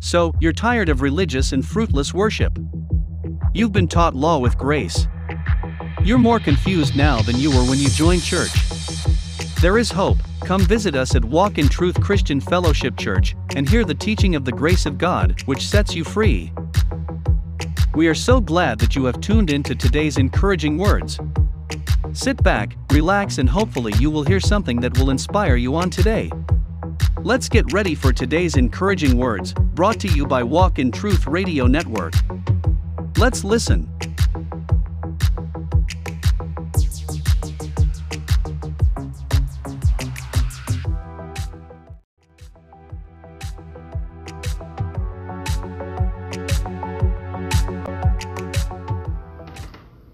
So, 0.00 0.32
you're 0.40 0.52
tired 0.52 0.88
of 0.88 1.02
religious 1.02 1.52
and 1.52 1.66
fruitless 1.66 2.14
worship. 2.14 2.58
You've 3.52 3.72
been 3.72 3.88
taught 3.88 4.14
law 4.14 4.38
with 4.38 4.56
grace. 4.56 5.08
You're 6.04 6.18
more 6.18 6.38
confused 6.38 6.96
now 6.96 7.20
than 7.22 7.36
you 7.36 7.50
were 7.50 7.64
when 7.68 7.78
you 7.78 7.88
joined 7.90 8.22
church. 8.22 8.52
There 9.60 9.76
is 9.76 9.90
hope. 9.90 10.18
Come 10.44 10.62
visit 10.62 10.94
us 10.94 11.16
at 11.16 11.24
Walk 11.24 11.58
in 11.58 11.68
Truth 11.68 12.00
Christian 12.00 12.40
Fellowship 12.40 12.96
Church 12.96 13.34
and 13.56 13.68
hear 13.68 13.84
the 13.84 13.94
teaching 13.94 14.36
of 14.36 14.44
the 14.44 14.52
grace 14.52 14.86
of 14.86 14.98
God, 14.98 15.42
which 15.46 15.66
sets 15.66 15.94
you 15.94 16.04
free. 16.04 16.52
We 17.96 18.06
are 18.06 18.14
so 18.14 18.40
glad 18.40 18.78
that 18.78 18.94
you 18.94 19.04
have 19.06 19.20
tuned 19.20 19.50
in 19.50 19.64
to 19.64 19.74
today's 19.74 20.16
encouraging 20.16 20.78
words. 20.78 21.18
Sit 22.12 22.40
back, 22.44 22.76
relax, 22.92 23.38
and 23.38 23.48
hopefully 23.48 23.92
you 23.98 24.10
will 24.10 24.22
hear 24.22 24.40
something 24.40 24.80
that 24.80 24.96
will 24.96 25.10
inspire 25.10 25.56
you 25.56 25.74
on 25.74 25.90
today. 25.90 26.30
Let's 27.24 27.48
get 27.48 27.72
ready 27.72 27.96
for 27.96 28.12
today's 28.12 28.56
encouraging 28.56 29.18
words, 29.18 29.52
brought 29.78 30.00
to 30.00 30.08
you 30.08 30.26
by 30.26 30.42
Walk 30.42 30.80
in 30.80 30.90
Truth 30.90 31.28
Radio 31.28 31.68
Network. 31.68 32.12
Let's 33.16 33.44
listen. 33.44 33.88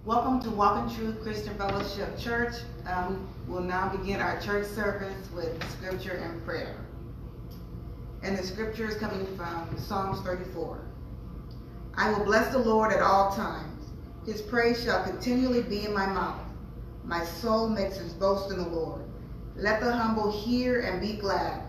Welcome 0.04 0.42
to 0.42 0.50
Walk 0.50 0.86
in 0.90 0.94
Truth 0.94 1.22
Christian 1.22 1.56
Fellowship 1.56 2.18
Church. 2.18 2.52
Um, 2.86 3.26
we 3.48 3.54
will 3.54 3.62
now 3.62 3.88
begin 3.88 4.20
our 4.20 4.38
church 4.42 4.66
service 4.66 5.30
with 5.34 5.58
scripture 5.70 6.16
and 6.22 6.44
prayer. 6.44 6.83
And 8.24 8.38
the 8.38 8.42
scripture 8.42 8.88
is 8.88 8.96
coming 8.96 9.26
from 9.36 9.68
Psalms 9.76 10.18
34. 10.22 10.80
I 11.94 12.10
will 12.10 12.24
bless 12.24 12.50
the 12.50 12.58
Lord 12.58 12.90
at 12.90 13.02
all 13.02 13.36
times. 13.36 13.90
His 14.24 14.40
praise 14.40 14.82
shall 14.82 15.04
continually 15.04 15.60
be 15.60 15.84
in 15.84 15.92
my 15.92 16.06
mouth. 16.06 16.40
My 17.04 17.22
soul 17.22 17.68
makes 17.68 17.98
its 17.98 18.14
boast 18.14 18.50
in 18.50 18.56
the 18.56 18.66
Lord. 18.66 19.02
Let 19.56 19.82
the 19.82 19.92
humble 19.92 20.32
hear 20.32 20.80
and 20.80 21.02
be 21.02 21.18
glad. 21.18 21.64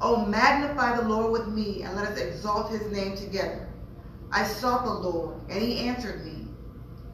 Oh, 0.00 0.26
magnify 0.26 0.96
the 0.96 1.08
Lord 1.08 1.30
with 1.30 1.46
me, 1.46 1.82
and 1.82 1.94
let 1.94 2.08
us 2.08 2.18
exalt 2.18 2.72
his 2.72 2.90
name 2.90 3.16
together. 3.16 3.68
I 4.32 4.42
sought 4.42 4.84
the 4.84 5.08
Lord, 5.08 5.36
and 5.48 5.62
he 5.62 5.86
answered 5.86 6.24
me 6.24 6.48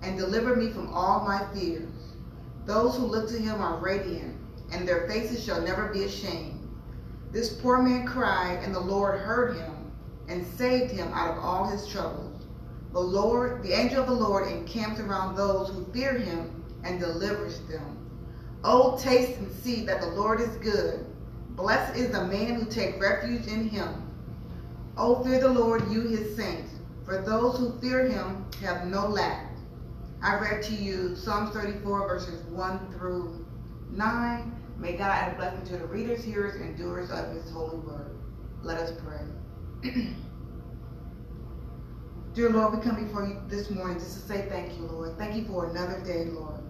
and 0.00 0.16
delivered 0.16 0.56
me 0.56 0.70
from 0.70 0.88
all 0.94 1.26
my 1.26 1.44
fears. 1.52 1.92
Those 2.64 2.96
who 2.96 3.04
look 3.04 3.28
to 3.28 3.38
him 3.38 3.60
are 3.60 3.76
radiant, 3.76 4.34
and 4.72 4.88
their 4.88 5.06
faces 5.06 5.44
shall 5.44 5.60
never 5.60 5.92
be 5.92 6.04
ashamed. 6.04 6.57
This 7.30 7.52
poor 7.52 7.82
man 7.82 8.06
cried, 8.06 8.60
and 8.62 8.74
the 8.74 8.80
Lord 8.80 9.20
heard 9.20 9.56
him 9.56 9.92
and 10.28 10.46
saved 10.56 10.92
him 10.92 11.12
out 11.12 11.36
of 11.36 11.44
all 11.44 11.66
his 11.66 11.86
troubles. 11.86 12.46
The 12.92 13.00
Lord, 13.00 13.62
the 13.62 13.72
angel 13.72 14.00
of 14.00 14.08
the 14.08 14.14
Lord 14.14 14.48
encamps 14.48 14.98
around 14.98 15.36
those 15.36 15.68
who 15.68 15.84
fear 15.92 16.14
him 16.14 16.64
and 16.84 16.98
delivers 16.98 17.60
them. 17.62 17.98
Oh, 18.64 18.98
taste 18.98 19.38
and 19.38 19.52
see 19.52 19.84
that 19.84 20.00
the 20.00 20.08
Lord 20.08 20.40
is 20.40 20.56
good. 20.56 21.04
Blessed 21.50 21.96
is 21.96 22.10
the 22.10 22.26
man 22.26 22.54
who 22.54 22.64
takes 22.64 22.98
refuge 22.98 23.46
in 23.46 23.68
him. 23.68 23.88
Oh, 24.96 25.22
fear 25.22 25.40
the 25.40 25.48
Lord, 25.48 25.90
you 25.92 26.02
his 26.02 26.34
saints, 26.34 26.72
for 27.04 27.20
those 27.20 27.58
who 27.58 27.78
fear 27.78 28.06
him 28.06 28.46
have 28.62 28.86
no 28.86 29.06
lack. 29.06 29.52
I 30.22 30.38
read 30.38 30.62
to 30.64 30.74
you 30.74 31.14
Psalms 31.14 31.54
34, 31.54 32.08
verses 32.08 32.42
1 32.46 32.92
through 32.94 33.46
9. 33.90 34.57
May 34.78 34.92
God 34.92 35.10
add 35.10 35.32
a 35.32 35.36
blessing 35.36 35.66
to 35.66 35.76
the 35.76 35.86
readers, 35.86 36.22
hearers, 36.22 36.54
and 36.60 36.78
doers 36.78 37.10
of 37.10 37.34
his 37.34 37.50
holy 37.50 37.78
word. 37.78 38.16
Let 38.62 38.78
us 38.78 38.92
pray. 39.04 39.90
Dear 42.34 42.50
Lord, 42.50 42.76
we 42.76 42.82
come 42.82 43.04
before 43.04 43.26
you 43.26 43.40
this 43.48 43.70
morning 43.70 43.98
just 43.98 44.14
to 44.14 44.20
say 44.20 44.46
thank 44.48 44.78
you, 44.78 44.84
Lord. 44.84 45.18
Thank 45.18 45.34
you 45.34 45.44
for 45.46 45.68
another 45.68 46.00
day, 46.04 46.26
Lord. 46.26 46.60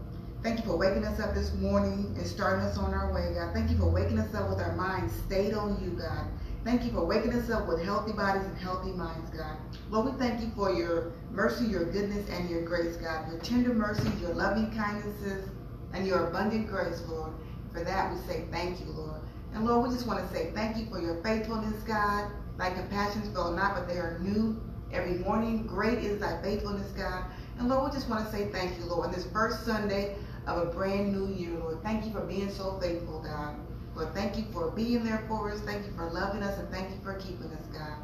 Thank 0.42 0.60
you 0.60 0.64
for 0.64 0.78
waking 0.78 1.04
us 1.04 1.20
up 1.20 1.34
this 1.34 1.52
morning 1.56 2.14
and 2.16 2.26
starting 2.26 2.64
us 2.64 2.78
on 2.78 2.94
our 2.94 3.12
way, 3.12 3.34
God. 3.34 3.52
Thank 3.52 3.70
you 3.70 3.76
for 3.76 3.90
waking 3.90 4.18
us 4.18 4.34
up 4.34 4.48
with 4.48 4.60
our 4.60 4.74
minds 4.74 5.12
stayed 5.26 5.52
on 5.52 5.78
you, 5.82 5.90
God. 5.90 6.28
Thank 6.64 6.84
you 6.84 6.92
for 6.92 7.04
waking 7.04 7.34
us 7.34 7.50
up 7.50 7.68
with 7.68 7.82
healthy 7.82 8.12
bodies 8.12 8.44
and 8.44 8.56
healthy 8.56 8.92
minds, 8.92 9.28
God. 9.30 9.56
Lord, 9.90 10.12
we 10.12 10.18
thank 10.18 10.40
you 10.40 10.50
for 10.56 10.72
your 10.72 11.12
mercy, 11.30 11.66
your 11.66 11.84
goodness, 11.84 12.26
and 12.30 12.48
your 12.48 12.62
grace, 12.62 12.96
God. 12.96 13.28
Your 13.30 13.40
tender 13.40 13.74
mercies, 13.74 14.18
your 14.20 14.32
loving 14.32 14.70
kindnesses, 14.70 15.50
and 15.92 16.06
your 16.06 16.28
abundant 16.28 16.68
grace, 16.68 17.02
Lord. 17.08 17.32
For 17.78 17.84
that, 17.84 18.12
we 18.12 18.18
say 18.22 18.44
thank 18.50 18.80
you, 18.80 18.86
Lord. 18.86 19.20
And 19.54 19.64
Lord, 19.64 19.88
we 19.88 19.94
just 19.94 20.04
want 20.04 20.18
to 20.18 20.34
say 20.34 20.50
thank 20.52 20.76
you 20.76 20.86
for 20.86 21.00
your 21.00 21.22
faithfulness, 21.22 21.80
God. 21.84 22.28
Thy 22.56 22.70
compassions 22.70 23.32
fail 23.32 23.52
not, 23.52 23.76
but 23.76 23.86
they 23.86 23.98
are 23.98 24.18
new 24.18 24.60
every 24.92 25.18
morning. 25.18 25.64
Great 25.64 25.98
is 25.98 26.18
thy 26.18 26.42
faithfulness, 26.42 26.90
God. 26.96 27.26
And 27.56 27.68
Lord, 27.68 27.88
we 27.88 27.96
just 27.96 28.08
want 28.08 28.26
to 28.26 28.32
say 28.32 28.48
thank 28.48 28.76
you, 28.78 28.86
Lord, 28.86 29.06
on 29.06 29.12
this 29.12 29.26
first 29.30 29.64
Sunday 29.64 30.16
of 30.48 30.66
a 30.66 30.72
brand 30.72 31.12
new 31.12 31.32
year, 31.32 31.56
Lord. 31.56 31.80
Thank 31.84 32.04
you 32.04 32.10
for 32.10 32.22
being 32.22 32.50
so 32.50 32.80
faithful, 32.80 33.22
God. 33.22 33.54
Lord, 33.94 34.12
thank 34.12 34.36
you 34.36 34.44
for 34.52 34.72
being 34.72 35.04
there 35.04 35.24
for 35.28 35.52
us. 35.52 35.60
Thank 35.60 35.86
you 35.86 35.92
for 35.92 36.10
loving 36.10 36.42
us, 36.42 36.58
and 36.58 36.68
thank 36.70 36.90
you 36.90 36.96
for 37.04 37.14
keeping 37.14 37.52
us, 37.52 37.66
God. 37.72 37.98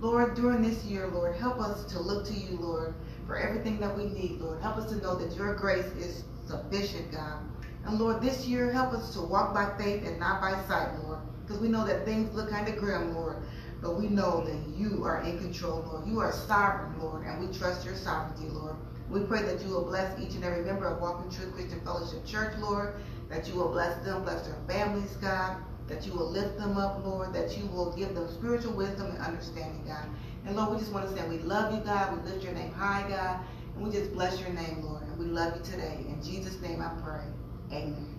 Lord, 0.00 0.36
during 0.36 0.62
this 0.62 0.84
year, 0.84 1.08
Lord, 1.08 1.34
help 1.34 1.58
us 1.58 1.84
to 1.86 1.98
look 1.98 2.24
to 2.28 2.34
you, 2.34 2.56
Lord, 2.56 2.94
for 3.26 3.36
everything 3.36 3.80
that 3.80 3.96
we 3.96 4.04
need, 4.04 4.40
Lord. 4.40 4.62
Help 4.62 4.76
us 4.76 4.88
to 4.92 4.96
know 4.98 5.16
that 5.16 5.36
your 5.36 5.56
grace 5.56 5.90
is 5.98 6.22
sufficient, 6.46 7.10
God. 7.10 7.40
And 7.88 7.98
Lord, 7.98 8.20
this 8.20 8.46
year, 8.46 8.70
help 8.70 8.92
us 8.92 9.14
to 9.14 9.22
walk 9.22 9.54
by 9.54 9.72
faith 9.82 10.06
and 10.06 10.20
not 10.20 10.42
by 10.42 10.52
sight, 10.68 10.90
Lord, 11.02 11.20
because 11.40 11.58
we 11.58 11.68
know 11.68 11.86
that 11.86 12.04
things 12.04 12.34
look 12.34 12.50
kind 12.50 12.68
of 12.68 12.76
grim, 12.76 13.14
Lord. 13.14 13.38
But 13.80 13.98
we 13.98 14.08
know 14.08 14.44
that 14.44 14.76
you 14.76 15.04
are 15.04 15.22
in 15.22 15.38
control, 15.38 15.82
Lord. 15.90 16.06
You 16.06 16.20
are 16.20 16.30
sovereign, 16.30 17.00
Lord, 17.00 17.24
and 17.24 17.40
we 17.40 17.56
trust 17.56 17.86
your 17.86 17.96
sovereignty, 17.96 18.48
Lord. 18.50 18.76
We 19.08 19.20
pray 19.20 19.40
that 19.40 19.62
you 19.62 19.70
will 19.70 19.86
bless 19.86 20.20
each 20.20 20.34
and 20.34 20.44
every 20.44 20.64
member 20.64 20.86
of 20.86 21.00
Walk 21.00 21.24
in 21.24 21.30
Truth 21.30 21.54
Christian 21.54 21.80
Fellowship 21.80 22.26
Church, 22.26 22.52
Lord, 22.58 22.96
that 23.30 23.48
you 23.48 23.54
will 23.54 23.70
bless 23.70 24.04
them, 24.04 24.22
bless 24.22 24.46
their 24.46 24.58
families, 24.68 25.16
God, 25.22 25.56
that 25.86 26.04
you 26.04 26.12
will 26.12 26.28
lift 26.28 26.58
them 26.58 26.76
up, 26.76 27.02
Lord, 27.06 27.32
that 27.32 27.56
you 27.56 27.64
will 27.68 27.96
give 27.96 28.14
them 28.14 28.28
spiritual 28.28 28.74
wisdom 28.74 29.06
and 29.06 29.18
understanding, 29.20 29.82
God. 29.86 30.04
And 30.44 30.56
Lord, 30.56 30.72
we 30.72 30.78
just 30.78 30.92
want 30.92 31.08
to 31.08 31.16
say 31.16 31.26
we 31.26 31.38
love 31.38 31.74
you, 31.74 31.80
God. 31.80 32.18
We 32.18 32.30
lift 32.32 32.44
your 32.44 32.52
name 32.52 32.72
high, 32.72 33.08
God. 33.08 33.40
And 33.76 33.86
we 33.86 33.90
just 33.90 34.12
bless 34.12 34.38
your 34.40 34.50
name, 34.50 34.82
Lord. 34.82 35.04
And 35.04 35.18
we 35.18 35.24
love 35.24 35.56
you 35.56 35.62
today. 35.64 36.04
In 36.06 36.22
Jesus' 36.22 36.60
name 36.60 36.82
I 36.82 36.90
pray. 37.02 37.24
Amen. 37.70 38.18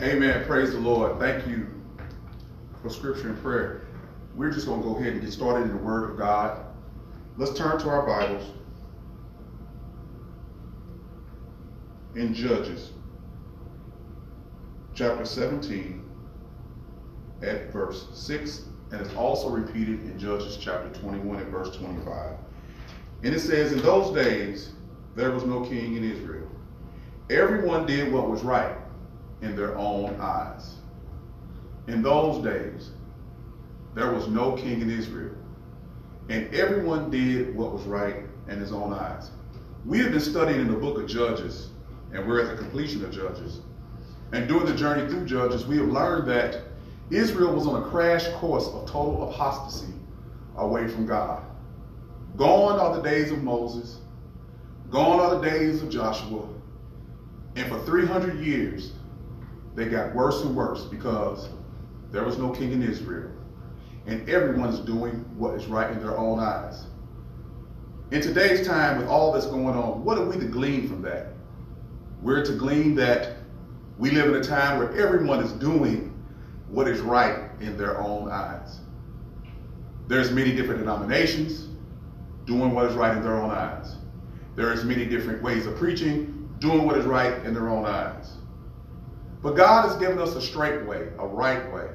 Amen. 0.00 0.44
Praise 0.44 0.72
the 0.72 0.78
Lord. 0.78 1.18
Thank 1.18 1.46
you 1.46 1.66
for 2.82 2.90
scripture 2.90 3.30
and 3.30 3.42
prayer. 3.42 3.86
We're 4.34 4.50
just 4.50 4.66
going 4.66 4.82
to 4.82 4.86
go 4.86 4.96
ahead 4.96 5.14
and 5.14 5.22
get 5.22 5.32
started 5.32 5.62
in 5.62 5.76
the 5.76 5.82
Word 5.82 6.10
of 6.10 6.18
God. 6.18 6.66
Let's 7.38 7.54
turn 7.54 7.78
to 7.78 7.88
our 7.88 8.06
Bibles 8.06 8.50
in 12.14 12.34
Judges, 12.34 12.92
chapter 14.94 15.24
17, 15.24 16.04
at 17.42 17.72
verse 17.72 18.06
6, 18.12 18.66
and 18.94 19.04
it's 19.04 19.14
also 19.16 19.48
repeated 19.48 20.04
in 20.04 20.16
Judges 20.16 20.56
chapter 20.56 20.88
21 21.00 21.38
and 21.38 21.48
verse 21.48 21.76
25. 21.76 22.36
And 23.24 23.34
it 23.34 23.40
says, 23.40 23.72
In 23.72 23.78
those 23.78 24.14
days 24.14 24.70
there 25.16 25.32
was 25.32 25.42
no 25.44 25.62
king 25.62 25.96
in 25.96 26.08
Israel. 26.08 26.48
Everyone 27.28 27.86
did 27.86 28.12
what 28.12 28.30
was 28.30 28.42
right 28.42 28.76
in 29.42 29.56
their 29.56 29.76
own 29.76 30.16
eyes. 30.20 30.76
In 31.88 32.02
those 32.02 32.44
days, 32.44 32.90
there 33.96 34.12
was 34.12 34.28
no 34.28 34.52
king 34.52 34.80
in 34.80 34.90
Israel, 34.90 35.34
and 36.28 36.54
everyone 36.54 37.10
did 37.10 37.54
what 37.56 37.72
was 37.72 37.82
right 37.82 38.24
in 38.48 38.60
his 38.60 38.72
own 38.72 38.92
eyes. 38.92 39.30
We 39.84 39.98
have 39.98 40.12
been 40.12 40.20
studying 40.20 40.60
in 40.60 40.68
the 40.68 40.78
book 40.78 40.98
of 40.98 41.08
Judges, 41.08 41.70
and 42.12 42.26
we're 42.28 42.40
at 42.40 42.56
the 42.56 42.62
completion 42.62 43.04
of 43.04 43.10
Judges. 43.10 43.60
And 44.32 44.46
during 44.46 44.66
the 44.66 44.74
journey 44.74 45.08
through 45.10 45.26
Judges, 45.26 45.66
we 45.66 45.78
have 45.78 45.88
learned 45.88 46.28
that 46.28 46.62
Israel 47.10 47.54
was 47.54 47.66
on 47.66 47.82
a 47.82 47.86
crash 47.86 48.26
course 48.34 48.66
of 48.68 48.86
total 48.88 49.30
apostasy 49.30 49.92
away 50.56 50.88
from 50.88 51.06
God. 51.06 51.44
Gone 52.36 52.78
are 52.78 52.96
the 52.96 53.02
days 53.02 53.30
of 53.30 53.42
Moses, 53.42 53.98
gone 54.90 55.20
are 55.20 55.36
the 55.36 55.48
days 55.48 55.82
of 55.82 55.90
Joshua, 55.90 56.48
and 57.56 57.68
for 57.68 57.78
300 57.84 58.44
years, 58.44 58.92
they 59.74 59.86
got 59.86 60.14
worse 60.14 60.42
and 60.42 60.56
worse 60.56 60.84
because 60.84 61.48
there 62.10 62.24
was 62.24 62.38
no 62.38 62.50
king 62.50 62.72
in 62.72 62.82
Israel. 62.82 63.30
And 64.06 64.28
everyone's 64.28 64.80
doing 64.80 65.24
what 65.36 65.54
is 65.54 65.66
right 65.66 65.90
in 65.90 65.98
their 66.00 66.16
own 66.16 66.38
eyes. 66.38 66.84
In 68.10 68.20
today's 68.20 68.66
time, 68.66 68.98
with 68.98 69.08
all 69.08 69.32
that's 69.32 69.46
going 69.46 69.74
on, 69.74 70.04
what 70.04 70.18
are 70.18 70.26
we 70.26 70.36
to 70.36 70.44
glean 70.44 70.88
from 70.88 71.02
that? 71.02 71.28
We're 72.20 72.44
to 72.44 72.52
glean 72.52 72.94
that 72.96 73.36
we 73.98 74.10
live 74.10 74.28
in 74.28 74.34
a 74.34 74.44
time 74.44 74.78
where 74.78 74.92
everyone 74.96 75.42
is 75.42 75.52
doing 75.52 76.13
what 76.74 76.88
is 76.88 77.00
right 77.00 77.38
in 77.60 77.76
their 77.76 78.00
own 78.00 78.28
eyes. 78.28 78.80
There's 80.08 80.32
many 80.32 80.54
different 80.54 80.80
denominations 80.80 81.68
doing 82.46 82.72
what 82.74 82.86
is 82.86 82.94
right 82.94 83.16
in 83.16 83.22
their 83.22 83.36
own 83.40 83.50
eyes. 83.50 83.94
There's 84.56 84.84
many 84.84 85.06
different 85.06 85.40
ways 85.40 85.66
of 85.66 85.76
preaching 85.76 86.48
doing 86.58 86.84
what 86.84 86.98
is 86.98 87.06
right 87.06 87.44
in 87.44 87.54
their 87.54 87.68
own 87.68 87.86
eyes. 87.86 88.32
But 89.40 89.56
God 89.56 89.88
has 89.88 89.96
given 89.98 90.18
us 90.18 90.34
a 90.34 90.42
straight 90.42 90.84
way, 90.84 91.08
a 91.18 91.26
right 91.26 91.72
way. 91.72 91.88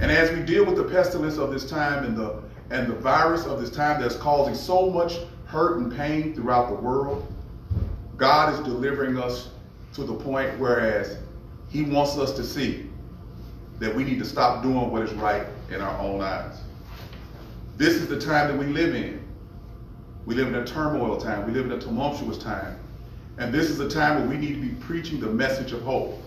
And 0.00 0.10
as 0.10 0.36
we 0.36 0.42
deal 0.42 0.66
with 0.66 0.76
the 0.76 0.84
pestilence 0.84 1.38
of 1.38 1.52
this 1.52 1.68
time 1.68 2.04
and 2.04 2.16
the 2.16 2.42
and 2.70 2.88
the 2.88 2.96
virus 2.96 3.44
of 3.44 3.60
this 3.60 3.70
time 3.70 4.00
that's 4.00 4.16
causing 4.16 4.54
so 4.54 4.90
much 4.90 5.18
hurt 5.44 5.78
and 5.78 5.96
pain 5.96 6.34
throughout 6.34 6.68
the 6.68 6.74
world, 6.74 7.32
God 8.16 8.52
is 8.52 8.60
delivering 8.60 9.18
us 9.18 9.50
to 9.94 10.02
the 10.02 10.14
point 10.14 10.58
whereas 10.58 11.18
he 11.68 11.82
wants 11.82 12.16
us 12.18 12.32
to 12.32 12.42
see 12.42 12.90
that 13.78 13.94
we 13.94 14.04
need 14.04 14.18
to 14.18 14.24
stop 14.24 14.62
doing 14.62 14.90
what 14.90 15.02
is 15.02 15.12
right 15.14 15.46
in 15.70 15.80
our 15.80 15.98
own 16.00 16.20
eyes. 16.20 16.60
This 17.76 17.94
is 17.94 18.08
the 18.08 18.18
time 18.18 18.48
that 18.48 18.58
we 18.58 18.72
live 18.72 18.94
in. 18.94 19.22
We 20.24 20.34
live 20.34 20.48
in 20.48 20.54
a 20.54 20.64
turmoil 20.64 21.18
time. 21.18 21.46
We 21.46 21.52
live 21.52 21.66
in 21.66 21.72
a 21.72 21.80
tumultuous 21.80 22.38
time. 22.38 22.78
And 23.38 23.52
this 23.52 23.68
is 23.68 23.78
a 23.80 23.88
time 23.88 24.18
where 24.20 24.28
we 24.28 24.38
need 24.38 24.54
to 24.54 24.60
be 24.60 24.74
preaching 24.80 25.20
the 25.20 25.26
message 25.26 25.72
of 25.72 25.82
hope. 25.82 26.18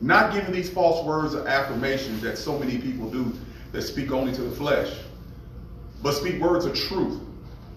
Not 0.00 0.34
giving 0.34 0.52
these 0.52 0.68
false 0.68 1.04
words 1.06 1.34
of 1.34 1.46
affirmation 1.46 2.20
that 2.20 2.36
so 2.36 2.58
many 2.58 2.78
people 2.78 3.08
do 3.08 3.32
that 3.72 3.82
speak 3.82 4.10
only 4.10 4.32
to 4.32 4.42
the 4.42 4.54
flesh, 4.54 4.92
but 6.02 6.12
speak 6.12 6.40
words 6.40 6.64
of 6.64 6.74
truth, 6.74 7.20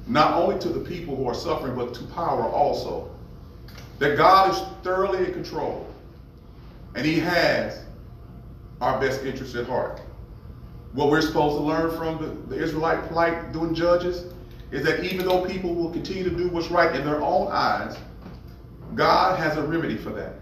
not 0.08 0.34
only 0.34 0.60
to 0.60 0.70
the 0.70 0.80
people 0.80 1.16
who 1.16 1.28
are 1.28 1.36
suffering, 1.36 1.76
but 1.76 1.94
to 1.94 2.04
power 2.08 2.44
also. 2.44 3.10
That 4.00 4.18
God 4.18 4.52
is 4.54 4.62
thoroughly 4.84 5.26
in 5.26 5.34
control, 5.34 5.88
and 6.96 7.06
He 7.06 7.20
has 7.20 7.84
our 8.82 9.00
best 9.00 9.24
interests 9.24 9.56
at 9.56 9.68
heart. 9.68 10.02
What 10.94 11.10
we're 11.10 11.22
supposed 11.22 11.58
to 11.58 11.64
learn 11.64 11.96
from 11.98 12.18
the, 12.22 12.56
the 12.56 12.62
Israelite 12.62 13.08
plight 13.10 13.52
doing 13.52 13.76
judges 13.76 14.34
is 14.72 14.84
that 14.86 15.04
even 15.04 15.26
though 15.26 15.46
people 15.46 15.74
will 15.74 15.92
continue 15.92 16.24
to 16.24 16.30
do 16.30 16.50
what's 16.50 16.70
right 16.70 16.96
in 16.96 17.06
their 17.06 17.22
own 17.22 17.48
eyes, 17.52 17.98
God 18.96 19.40
has 19.40 19.58
a 19.58 19.64
remedy 19.64 19.98
for 19.98 20.10
that. 20.12 20.34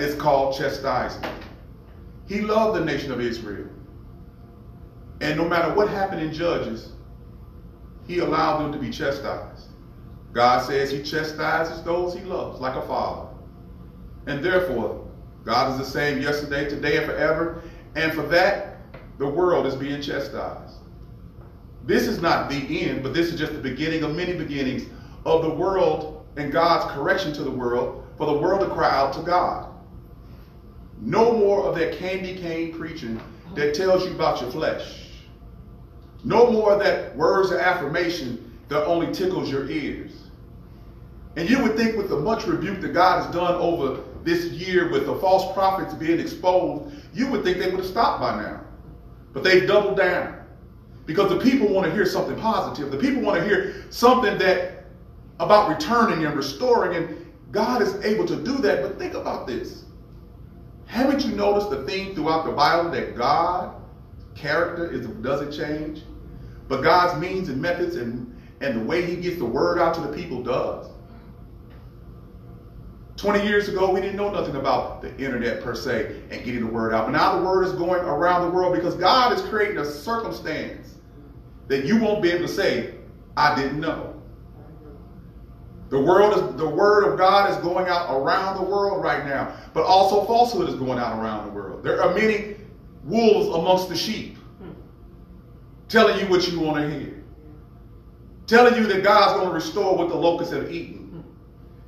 It's 0.00 0.14
called 0.14 0.56
chastisement. 0.56 1.32
He 2.26 2.40
loved 2.40 2.78
the 2.78 2.84
nation 2.84 3.12
of 3.12 3.20
Israel. 3.20 3.68
And 5.20 5.36
no 5.36 5.48
matter 5.48 5.74
what 5.74 5.88
happened 5.88 6.22
in 6.22 6.32
Judges, 6.32 6.92
he 8.06 8.18
allowed 8.18 8.58
them 8.58 8.72
to 8.72 8.78
be 8.78 8.90
chastised. 8.90 9.66
God 10.32 10.66
says 10.66 10.90
he 10.90 11.02
chastises 11.02 11.82
those 11.84 12.14
he 12.14 12.20
loves 12.22 12.60
like 12.60 12.74
a 12.74 12.82
father. 12.82 13.28
And 14.26 14.44
therefore, 14.44 15.03
God 15.44 15.72
is 15.72 15.78
the 15.78 15.90
same 15.90 16.22
yesterday, 16.22 16.68
today, 16.68 16.96
and 16.96 17.06
forever. 17.06 17.62
And 17.94 18.12
for 18.12 18.22
that, 18.22 18.78
the 19.18 19.26
world 19.26 19.66
is 19.66 19.74
being 19.74 20.00
chastised. 20.00 20.74
This 21.84 22.06
is 22.08 22.20
not 22.20 22.48
the 22.48 22.88
end, 22.88 23.02
but 23.02 23.12
this 23.12 23.32
is 23.32 23.38
just 23.38 23.52
the 23.52 23.58
beginning 23.58 24.02
of 24.02 24.16
many 24.16 24.32
beginnings 24.32 24.86
of 25.26 25.42
the 25.42 25.50
world 25.50 26.26
and 26.36 26.50
God's 26.50 26.90
correction 26.92 27.32
to 27.34 27.44
the 27.44 27.50
world 27.50 28.06
for 28.16 28.26
the 28.26 28.38
world 28.38 28.60
to 28.60 28.68
cry 28.68 28.90
out 28.90 29.12
to 29.14 29.22
God. 29.22 29.70
No 31.00 31.36
more 31.36 31.64
of 31.64 31.74
that 31.76 31.98
candy 31.98 32.36
cane 32.36 32.76
preaching 32.76 33.20
that 33.54 33.74
tells 33.74 34.04
you 34.06 34.12
about 34.12 34.40
your 34.40 34.50
flesh. 34.50 35.10
No 36.24 36.50
more 36.50 36.72
of 36.72 36.78
that 36.80 37.14
words 37.16 37.50
of 37.50 37.60
affirmation 37.60 38.52
that 38.68 38.86
only 38.86 39.12
tickles 39.12 39.50
your 39.50 39.68
ears. 39.68 40.12
And 41.36 41.50
you 41.50 41.62
would 41.62 41.76
think 41.76 41.96
with 41.96 42.08
the 42.08 42.18
much 42.18 42.46
rebuke 42.46 42.80
that 42.80 42.94
God 42.94 43.24
has 43.24 43.34
done 43.34 43.54
over 43.56 44.02
this 44.24 44.46
year 44.46 44.90
with 44.90 45.06
the 45.06 45.14
false 45.16 45.52
prophets 45.54 45.94
being 45.94 46.18
exposed, 46.18 46.94
you 47.12 47.28
would 47.28 47.44
think 47.44 47.58
they 47.58 47.66
would 47.66 47.80
have 47.80 47.86
stopped 47.86 48.20
by 48.20 48.42
now. 48.42 48.60
But 49.32 49.44
they've 49.44 49.66
doubled 49.66 49.96
down. 49.96 50.40
Because 51.06 51.28
the 51.28 51.38
people 51.38 51.68
want 51.68 51.86
to 51.86 51.92
hear 51.92 52.06
something 52.06 52.36
positive. 52.36 52.90
The 52.90 52.96
people 52.96 53.22
want 53.22 53.38
to 53.38 53.46
hear 53.46 53.84
something 53.90 54.38
that 54.38 54.84
about 55.38 55.68
returning 55.68 56.24
and 56.24 56.34
restoring. 56.34 56.96
And 56.96 57.32
God 57.52 57.82
is 57.82 58.02
able 58.02 58.26
to 58.26 58.36
do 58.36 58.56
that. 58.58 58.82
But 58.82 58.98
think 58.98 59.12
about 59.12 59.46
this. 59.46 59.84
Haven't 60.86 61.24
you 61.24 61.32
noticed 61.32 61.70
the 61.70 61.84
theme 61.84 62.14
throughout 62.14 62.46
the 62.46 62.52
Bible 62.52 62.90
that 62.92 63.16
God 63.16 63.74
character 64.34 64.90
is 64.90 65.06
doesn't 65.06 65.52
change? 65.52 66.02
But 66.68 66.82
God's 66.82 67.20
means 67.20 67.50
and 67.50 67.60
methods 67.60 67.96
and, 67.96 68.34
and 68.60 68.80
the 68.80 68.84
way 68.84 69.04
he 69.04 69.16
gets 69.16 69.36
the 69.36 69.44
word 69.44 69.78
out 69.78 69.94
to 69.94 70.00
the 70.00 70.16
people 70.16 70.42
does. 70.42 70.88
20 73.16 73.44
years 73.44 73.68
ago, 73.68 73.92
we 73.92 74.00
didn't 74.00 74.16
know 74.16 74.30
nothing 74.30 74.56
about 74.56 75.00
the 75.00 75.16
internet 75.16 75.62
per 75.62 75.74
se 75.74 76.22
and 76.30 76.44
getting 76.44 76.60
the 76.60 76.66
word 76.66 76.92
out. 76.92 77.06
But 77.06 77.12
now 77.12 77.38
the 77.38 77.44
word 77.44 77.64
is 77.64 77.72
going 77.72 78.04
around 78.04 78.42
the 78.42 78.50
world 78.50 78.74
because 78.74 78.94
God 78.96 79.32
is 79.32 79.40
creating 79.42 79.78
a 79.78 79.84
circumstance 79.84 80.96
that 81.68 81.84
you 81.84 81.98
won't 81.98 82.22
be 82.22 82.30
able 82.30 82.46
to 82.46 82.52
say, 82.52 82.94
I 83.36 83.54
didn't 83.54 83.80
know. 83.80 84.10
The 85.90 86.00
world 86.00 86.34
is 86.34 86.56
the 86.56 86.68
word 86.68 87.04
of 87.04 87.18
God 87.18 87.50
is 87.50 87.56
going 87.58 87.86
out 87.86 88.10
around 88.10 88.56
the 88.56 88.62
world 88.62 89.02
right 89.02 89.24
now, 89.24 89.54
but 89.72 89.84
also 89.84 90.24
falsehood 90.24 90.68
is 90.68 90.74
going 90.74 90.98
out 90.98 91.22
around 91.22 91.46
the 91.46 91.52
world. 91.52 91.84
There 91.84 92.02
are 92.02 92.12
many 92.14 92.56
wolves 93.04 93.54
amongst 93.54 93.88
the 93.88 93.96
sheep 93.96 94.38
telling 95.88 96.18
you 96.18 96.26
what 96.26 96.50
you 96.50 96.58
want 96.58 96.78
to 96.78 96.98
hear. 96.98 97.22
Telling 98.46 98.74
you 98.74 98.86
that 98.88 99.04
God's 99.04 99.34
going 99.34 99.48
to 99.48 99.54
restore 99.54 99.96
what 99.96 100.08
the 100.08 100.16
locusts 100.16 100.52
have 100.52 100.72
eaten. 100.72 101.03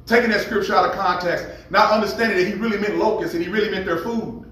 Taking 0.07 0.31
that 0.31 0.43
scripture 0.43 0.75
out 0.75 0.89
of 0.89 0.93
context, 0.93 1.47
not 1.71 1.91
understanding 1.91 2.39
that 2.39 2.47
he 2.47 2.55
really 2.55 2.79
meant 2.79 2.97
locusts 2.97 3.35
and 3.35 3.43
he 3.43 3.51
really 3.51 3.71
meant 3.71 3.85
their 3.85 3.99
food. 3.99 4.45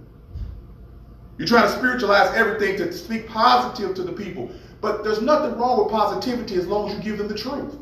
You're 1.38 1.48
trying 1.48 1.68
to 1.68 1.76
spiritualize 1.76 2.34
everything 2.34 2.76
to 2.78 2.92
speak 2.92 3.28
positive 3.28 3.94
to 3.96 4.02
the 4.02 4.12
people. 4.12 4.50
But 4.80 5.02
there's 5.02 5.22
nothing 5.22 5.58
wrong 5.58 5.82
with 5.82 5.92
positivity 5.92 6.56
as 6.56 6.66
long 6.66 6.90
as 6.90 6.96
you 6.96 7.02
give 7.02 7.18
them 7.18 7.28
the 7.28 7.38
truth. 7.38 7.76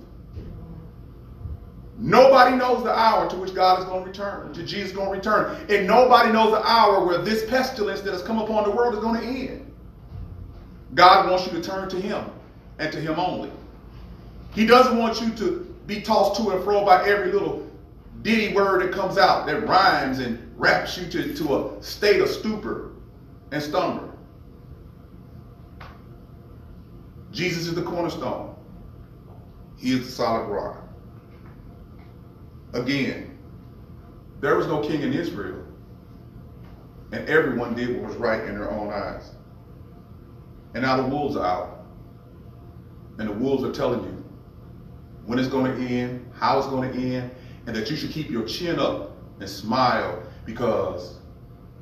Nobody 1.98 2.56
knows 2.56 2.82
the 2.82 2.90
hour 2.90 3.28
to 3.30 3.36
which 3.36 3.54
God 3.54 3.78
is 3.78 3.84
going 3.84 4.02
to 4.02 4.08
return, 4.08 4.52
to 4.54 4.62
Jesus 4.64 4.90
is 4.90 4.96
going 4.96 5.08
to 5.08 5.16
return. 5.16 5.66
And 5.68 5.86
nobody 5.86 6.32
knows 6.32 6.50
the 6.50 6.66
hour 6.66 7.04
where 7.04 7.18
this 7.18 7.48
pestilence 7.48 8.00
that 8.00 8.12
has 8.12 8.22
come 8.22 8.38
upon 8.38 8.64
the 8.64 8.70
world 8.70 8.94
is 8.94 9.00
going 9.00 9.20
to 9.20 9.26
end. 9.26 9.72
God 10.94 11.30
wants 11.30 11.46
you 11.46 11.52
to 11.52 11.62
turn 11.62 11.88
to 11.90 12.00
Him 12.00 12.24
and 12.78 12.92
to 12.92 13.00
Him 13.00 13.18
only. 13.18 13.50
He 14.52 14.66
doesn't 14.66 14.98
want 14.98 15.20
you 15.20 15.30
to 15.34 15.71
be 15.86 16.00
tossed 16.00 16.40
to 16.40 16.50
and 16.50 16.62
fro 16.64 16.84
by 16.84 17.06
every 17.08 17.32
little 17.32 17.68
ditty 18.22 18.54
word 18.54 18.82
that 18.82 18.92
comes 18.92 19.18
out 19.18 19.46
that 19.46 19.66
rhymes 19.66 20.20
and 20.20 20.38
wraps 20.56 20.96
you 20.96 21.06
to, 21.08 21.34
to 21.34 21.56
a 21.56 21.82
state 21.82 22.20
of 22.20 22.28
stupor 22.28 22.92
and 23.50 23.62
slumber. 23.62 24.10
Jesus 27.32 27.66
is 27.66 27.74
the 27.74 27.82
cornerstone. 27.82 28.54
He 29.78 29.92
is 29.92 30.06
the 30.06 30.12
solid 30.12 30.46
rock. 30.46 30.78
Again, 32.74 33.38
there 34.40 34.56
was 34.56 34.66
no 34.66 34.80
king 34.80 35.02
in 35.02 35.12
Israel, 35.12 35.64
and 37.10 37.28
everyone 37.28 37.74
did 37.74 37.96
what 37.96 38.08
was 38.08 38.16
right 38.16 38.44
in 38.44 38.54
their 38.54 38.70
own 38.70 38.90
eyes. 38.92 39.32
And 40.74 40.82
now 40.82 40.96
the 40.96 41.08
wolves 41.08 41.36
are 41.36 41.44
out, 41.44 41.86
and 43.18 43.28
the 43.28 43.32
wolves 43.32 43.64
are 43.64 43.72
telling 43.72 44.04
you 44.04 44.21
when 45.26 45.38
it's 45.38 45.48
going 45.48 45.76
to 45.76 45.86
end, 45.86 46.30
how 46.34 46.58
it's 46.58 46.66
going 46.66 46.92
to 46.92 46.98
end, 46.98 47.30
and 47.66 47.76
that 47.76 47.90
you 47.90 47.96
should 47.96 48.10
keep 48.10 48.30
your 48.30 48.44
chin 48.44 48.78
up 48.78 49.16
and 49.40 49.48
smile 49.48 50.22
because 50.44 51.18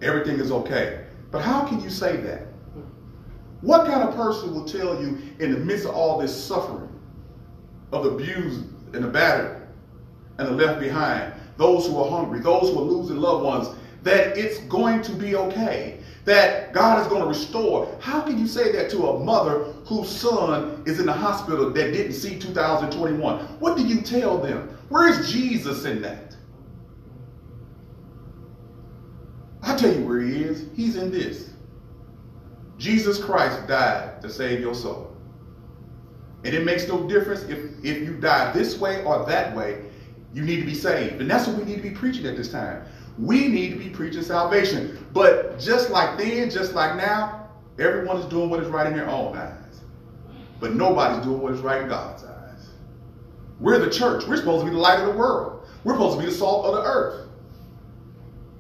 everything 0.03 0.39
is 0.39 0.51
okay. 0.51 1.05
But 1.31 1.43
how 1.43 1.65
can 1.67 1.81
you 1.81 1.91
say 1.91 2.17
that? 2.19 2.47
What 3.61 3.87
kind 3.87 4.03
of 4.03 4.15
person 4.15 4.55
will 4.55 4.65
tell 4.65 5.01
you 5.01 5.19
in 5.39 5.53
the 5.53 5.59
midst 5.59 5.85
of 5.85 5.95
all 5.95 6.19
this 6.19 6.35
suffering, 6.35 6.89
of 7.93 8.05
the 8.05 8.11
abused 8.11 8.65
and 8.95 9.05
the 9.05 9.09
battered, 9.09 9.61
and 10.39 10.49
the 10.49 10.53
left 10.53 10.81
behind, 10.81 11.35
those 11.57 11.87
who 11.87 11.99
are 11.99 12.11
hungry, 12.11 12.41
those 12.41 12.71
who 12.71 12.79
are 12.79 12.83
losing 12.83 13.19
loved 13.19 13.45
ones, 13.45 13.69
that 14.03 14.37
it's 14.39 14.61
going 14.61 15.03
to 15.03 15.13
be 15.13 15.37
okay, 15.37 16.00
that 16.31 16.73
God 16.73 17.03
is 17.03 17.09
going 17.09 17.23
to 17.23 17.27
restore. 17.27 17.99
How 18.01 18.21
can 18.21 18.39
you 18.39 18.47
say 18.47 18.71
that 18.71 18.89
to 18.91 19.09
a 19.09 19.19
mother 19.19 19.65
whose 19.85 20.09
son 20.09 20.81
is 20.87 21.01
in 21.01 21.07
the 21.07 21.13
hospital 21.13 21.71
that 21.71 21.93
didn't 21.93 22.13
see 22.13 22.39
2021? 22.39 23.45
What 23.59 23.77
do 23.77 23.85
you 23.85 24.01
tell 24.01 24.39
them? 24.39 24.79
Where 24.91 25.09
is 25.09 25.29
Jesus 25.33 25.85
in 25.87 26.01
that? 26.03 26.37
I'll 29.63 29.77
tell 29.77 29.93
you 29.93 30.07
where 30.07 30.21
he 30.21 30.45
is. 30.45 30.67
He's 30.77 30.95
in 30.95 31.11
this. 31.11 31.51
Jesus 32.79 33.21
Christ 33.21 33.67
died 33.67 34.23
to 34.23 34.31
save 34.31 34.61
your 34.61 34.77
soul. 34.77 35.17
And 36.45 36.55
it 36.55 36.65
makes 36.65 36.87
no 36.87 37.09
difference 37.09 37.43
if, 37.43 37.59
if 37.85 38.03
you 38.03 38.19
die 38.19 38.53
this 38.53 38.79
way 38.79 39.03
or 39.03 39.27
that 39.27 39.57
way. 39.57 39.83
You 40.33 40.43
need 40.43 40.61
to 40.61 40.67
be 40.67 40.75
saved. 40.75 41.21
And 41.21 41.29
that's 41.29 41.49
what 41.49 41.57
we 41.57 41.65
need 41.65 41.83
to 41.83 41.83
be 41.83 41.91
preaching 41.91 42.25
at 42.27 42.37
this 42.37 42.53
time. 42.53 42.85
We 43.19 43.49
need 43.49 43.71
to 43.71 43.77
be 43.77 43.91
preaching 43.91 44.23
salvation. 44.23 45.07
But 45.13 45.59
just 45.59 45.91
like 45.91 46.19
then, 46.19 46.51
just 46.51 46.75
like 46.75 46.97
now, 46.97 47.49
everyone 47.79 48.17
is 48.17 48.27
doing 48.27 48.51
what 48.51 48.63
is 48.63 48.69
right 48.69 48.87
in 48.87 48.95
their 48.95 49.09
own 49.09 49.37
eyes. 49.37 49.81
But 50.61 50.75
nobody's 50.75 51.25
doing 51.25 51.41
what 51.41 51.53
is 51.53 51.61
right 51.61 51.83
in 51.83 51.89
God's 51.89 52.25
eyes. 52.25 52.69
We're 53.59 53.79
the 53.79 53.91
church. 53.91 54.27
We're 54.27 54.37
supposed 54.37 54.65
to 54.65 54.71
be 54.71 54.75
the 54.75 54.81
light 54.81 55.01
of 55.01 55.07
the 55.07 55.19
world. 55.19 55.67
We're 55.85 55.95
supposed 55.95 56.19
to 56.19 56.25
be 56.25 56.31
the 56.31 56.37
salt 56.37 56.67
of 56.67 56.75
the 56.75 56.83
earth. 56.83 57.29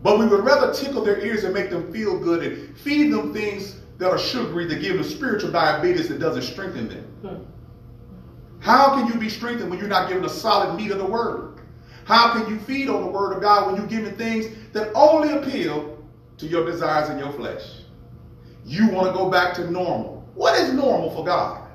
But 0.02 0.18
we 0.18 0.26
would 0.26 0.44
rather 0.44 0.72
tickle 0.72 1.04
their 1.04 1.20
ears 1.20 1.44
and 1.44 1.52
make 1.52 1.70
them 1.70 1.92
feel 1.92 2.18
good 2.18 2.42
and 2.42 2.76
feed 2.78 3.12
them 3.12 3.34
things 3.34 3.76
that 3.98 4.10
are 4.10 4.18
sugary 4.18 4.66
that 4.66 4.80
give 4.80 4.94
them 4.94 5.04
spiritual 5.04 5.50
diabetes 5.50 6.08
that 6.08 6.18
doesn't 6.18 6.42
strengthen 6.42 6.88
them. 6.88 7.04
Hmm. 7.22 7.42
How 8.60 8.94
can 8.94 9.06
you 9.06 9.18
be 9.18 9.28
strengthened 9.28 9.70
when 9.70 9.78
you're 9.78 9.88
not 9.88 10.08
given 10.08 10.22
the 10.22 10.28
solid 10.28 10.74
meat 10.74 10.90
of 10.90 10.98
the 10.98 11.04
word? 11.04 11.49
How 12.10 12.32
can 12.32 12.52
you 12.52 12.58
feed 12.58 12.88
on 12.88 13.02
the 13.02 13.06
word 13.06 13.36
of 13.36 13.40
God 13.40 13.68
when 13.68 13.76
you're 13.76 13.86
giving 13.86 14.16
things 14.16 14.46
that 14.72 14.90
only 14.96 15.30
appeal 15.30 15.96
to 16.38 16.46
your 16.46 16.64
desires 16.64 17.08
and 17.08 17.20
your 17.20 17.30
flesh? 17.30 17.62
You 18.64 18.88
want 18.88 19.06
to 19.06 19.12
go 19.12 19.30
back 19.30 19.54
to 19.54 19.70
normal. 19.70 20.28
What 20.34 20.58
is 20.58 20.72
normal 20.72 21.14
for 21.14 21.24
God? 21.24 21.68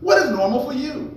What 0.00 0.20
is 0.20 0.30
normal 0.30 0.66
for 0.66 0.72
you? 0.72 1.16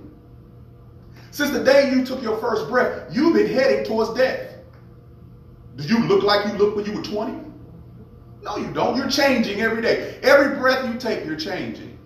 Since 1.32 1.50
the 1.50 1.64
day 1.64 1.90
you 1.90 2.06
took 2.06 2.22
your 2.22 2.38
first 2.38 2.68
breath, 2.68 3.12
you've 3.12 3.34
been 3.34 3.48
heading 3.48 3.84
towards 3.84 4.16
death. 4.16 4.52
Do 5.74 5.82
you 5.82 5.98
look 6.06 6.22
like 6.22 6.46
you 6.46 6.52
looked 6.52 6.76
when 6.76 6.86
you 6.86 6.92
were 6.92 7.02
20? 7.02 7.40
No, 8.42 8.56
you 8.56 8.72
don't. 8.72 8.96
You're 8.96 9.10
changing 9.10 9.62
every 9.62 9.82
day. 9.82 10.20
Every 10.22 10.56
breath 10.56 10.86
you 10.86 10.96
take, 10.96 11.24
you're 11.24 11.34
changing. 11.34 11.98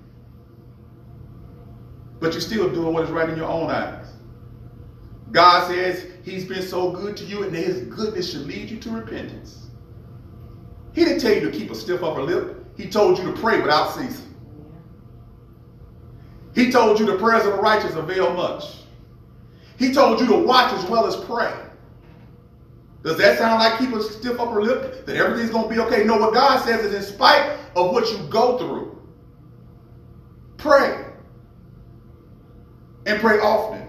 But 2.21 2.33
you're 2.33 2.41
still 2.41 2.73
doing 2.73 2.95
what 2.95 3.05
is 3.05 3.11
right 3.11 3.29
in 3.29 3.37
your 3.37 3.51
own 3.51 3.69
eyes. 3.69 3.98
God 5.33 5.69
says 5.69 6.07
He's 6.25 6.45
been 6.45 6.63
so 6.63 6.91
good 6.91 7.17
to 7.19 7.25
you, 7.25 7.43
and 7.43 7.55
that 7.55 7.63
His 7.63 7.83
goodness 7.83 8.31
should 8.31 8.47
lead 8.47 8.71
you 8.71 8.79
to 8.79 8.91
repentance. 8.91 9.67
He 10.95 11.05
didn't 11.05 11.21
tell 11.21 11.33
you 11.33 11.41
to 11.41 11.51
keep 11.51 11.71
a 11.71 11.75
stiff 11.75 12.03
upper 12.03 12.23
lip. 12.23 12.65
He 12.77 12.89
told 12.89 13.19
you 13.19 13.25
to 13.25 13.41
pray 13.41 13.61
without 13.61 13.95
ceasing. 13.95 14.35
He 16.55 16.71
told 16.73 16.99
you 16.99 17.07
the 17.07 17.17
prayers 17.19 17.47
of 17.47 17.53
the 17.53 17.61
righteous 17.61 17.95
avail 17.95 18.33
much. 18.35 18.65
He 19.79 19.93
told 19.93 20.21
you 20.21 20.27
to 20.27 20.37
watch 20.37 20.73
as 20.73 20.85
well 20.91 21.07
as 21.07 21.17
pray. 21.17 21.53
Does 23.05 23.17
that 23.19 23.39
sound 23.39 23.61
like 23.61 23.79
keep 23.79 23.95
a 23.95 24.03
stiff 24.03 24.41
upper 24.41 24.63
lip? 24.63 25.07
That 25.07 25.17
everything's 25.17 25.51
going 25.51 25.69
to 25.69 25.75
be 25.75 25.81
okay? 25.81 26.05
No, 26.05 26.17
what 26.17 26.35
God 26.35 26.65
says 26.65 26.85
is 26.85 26.95
in 26.95 27.03
spite 27.03 27.57
of 27.77 27.93
what 27.93 28.11
you 28.11 28.19
go 28.29 28.59
through, 28.59 29.01
pray. 30.57 31.05
And 33.07 33.21
pray 33.21 33.39
often. 33.39 33.88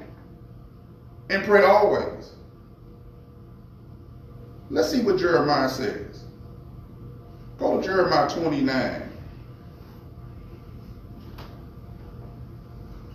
Pray 1.50 1.66
always. 1.66 2.34
Let's 4.70 4.92
see 4.92 5.02
what 5.02 5.18
Jeremiah 5.18 5.68
says. 5.68 6.26
Go 7.58 7.82
to 7.82 7.84
Jeremiah 7.84 8.30
29. 8.30 9.12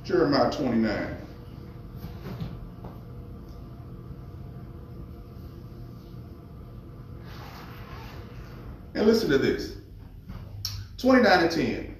Jeremiah 0.03 0.50
29. 0.50 1.17
And 8.95 9.07
listen 9.07 9.31
to 9.31 9.38
this 9.38 9.76
29 10.99 11.41
and 11.41 11.50
10. 11.53 11.97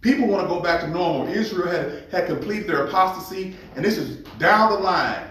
People 0.00 0.26
want 0.26 0.42
to 0.42 0.48
go 0.48 0.60
back 0.60 0.80
to 0.80 0.88
normal. 0.88 1.28
Israel 1.28 1.68
had, 1.68 2.10
had 2.10 2.26
completed 2.26 2.66
their 2.66 2.86
apostasy, 2.86 3.56
and 3.76 3.84
this 3.84 3.98
is 3.98 4.23
down 4.38 4.72
the 4.72 4.78
line 4.78 5.28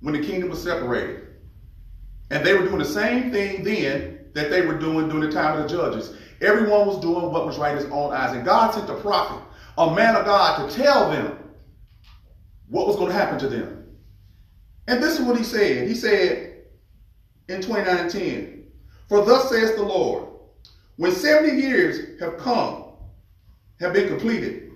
when 0.00 0.14
the 0.14 0.26
kingdom 0.26 0.50
was 0.50 0.62
separated. 0.62 1.26
And 2.30 2.44
they 2.44 2.54
were 2.54 2.64
doing 2.64 2.78
the 2.78 2.84
same 2.84 3.30
thing 3.32 3.64
then 3.64 4.20
that 4.34 4.50
they 4.50 4.64
were 4.64 4.78
doing 4.78 5.08
during 5.08 5.28
the 5.28 5.32
time 5.32 5.58
of 5.58 5.68
the 5.68 5.76
judges. 5.76 6.14
Everyone 6.40 6.86
was 6.86 7.00
doing 7.00 7.32
what 7.32 7.46
was 7.46 7.58
right 7.58 7.72
in 7.76 7.82
his 7.82 7.90
own 7.92 8.12
eyes. 8.12 8.34
And 8.34 8.44
God 8.44 8.72
sent 8.72 8.88
a 8.88 8.94
prophet, 8.94 9.42
a 9.76 9.94
man 9.94 10.16
of 10.16 10.24
God, 10.24 10.68
to 10.68 10.74
tell 10.74 11.10
them 11.10 11.38
what 12.68 12.86
was 12.86 12.96
going 12.96 13.08
to 13.08 13.14
happen 13.14 13.38
to 13.40 13.48
them. 13.48 13.96
And 14.86 15.02
this 15.02 15.18
is 15.18 15.26
what 15.26 15.36
he 15.36 15.44
said. 15.44 15.88
He 15.88 15.94
said 15.94 16.62
in 17.48 17.60
29 17.60 17.96
and 17.96 18.10
10, 18.10 18.64
for 19.08 19.24
thus 19.24 19.50
says 19.50 19.74
the 19.74 19.82
Lord, 19.82 20.28
when 20.96 21.12
70 21.12 21.60
years 21.60 22.20
have 22.20 22.38
come, 22.38 22.84
have 23.80 23.92
been 23.92 24.08
completed 24.08 24.70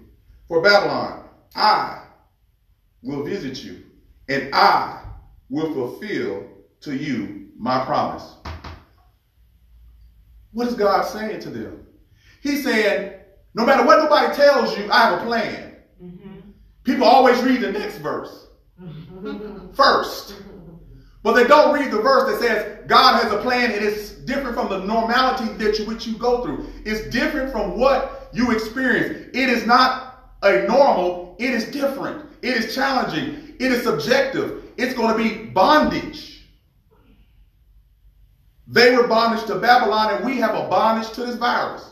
for 0.49 0.61
Babylon, 0.61 1.29
I 1.55 2.04
will 3.05 3.23
visit 3.23 3.63
you, 3.63 3.85
and 4.29 4.55
I 4.55 5.05
will 5.49 5.73
fulfill 5.73 6.45
to 6.81 6.97
you 6.97 7.49
my 7.57 7.85
promise. 7.85 8.35
What 10.53 10.69
is 10.69 10.75
God 10.75 11.03
saying 11.03 11.41
to 11.41 11.51
them? 11.51 11.87
He's 12.41 12.65
saying, 12.65 13.21
no 13.55 13.67
matter 13.67 13.85
what 13.85 13.99
nobody 13.99 14.35
tells 14.35 14.77
you, 14.77 14.91
I 14.91 15.11
have 15.11 15.21
a 15.21 15.25
plan. 15.25 15.77
Mm-hmm. 16.03 16.41
People 16.85 17.05
always 17.05 17.41
read 17.43 17.61
the 17.61 17.73
next 17.73 17.99
verse 17.99 18.49
first. 19.75 20.35
But 21.23 21.33
they 21.33 21.45
don't 21.45 21.75
read 21.75 21.91
the 21.91 22.03
verse 22.03 22.31
that 22.31 22.47
says 22.47 22.87
God 22.87 23.23
has 23.23 23.33
a 23.33 23.39
plan 23.39 23.73
and 23.73 23.83
it's 23.83 24.11
different 24.11 24.55
from 24.55 24.69
the 24.69 24.85
normality 24.85 25.53
that 25.55 25.79
you, 25.79 25.87
which 25.87 26.07
you 26.07 26.17
go 26.19 26.45
through. 26.45 26.67
It's 26.85 27.09
different 27.09 27.51
from 27.51 27.79
what 27.79 28.29
you 28.35 28.51
experience. 28.51 29.31
It 29.33 29.49
is 29.49 29.67
not 29.67 30.35
a 30.43 30.67
normal, 30.69 31.37
it 31.39 31.51
is 31.51 31.65
different. 31.71 32.34
It 32.45 32.59
is 32.59 32.75
challenging. 32.75 33.55
It 33.59 33.73
is 33.73 33.85
subjective. 33.85 34.65
It's 34.77 34.93
going 34.93 35.17
to 35.17 35.23
be 35.23 35.47
bondage. 35.47 36.47
They 38.67 38.95
were 38.95 39.07
bondage 39.07 39.47
to 39.47 39.55
Babylon, 39.55 40.15
and 40.15 40.25
we 40.27 40.37
have 40.41 40.55
a 40.55 40.69
bondage 40.69 41.11
to 41.13 41.25
this 41.25 41.37
virus. 41.37 41.89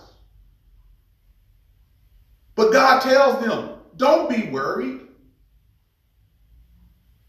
But 2.54 2.71
God 2.71 3.00
tells 3.00 3.42
them, 3.42 3.78
don't 3.97 4.28
be 4.28 4.50
worried. 4.50 5.00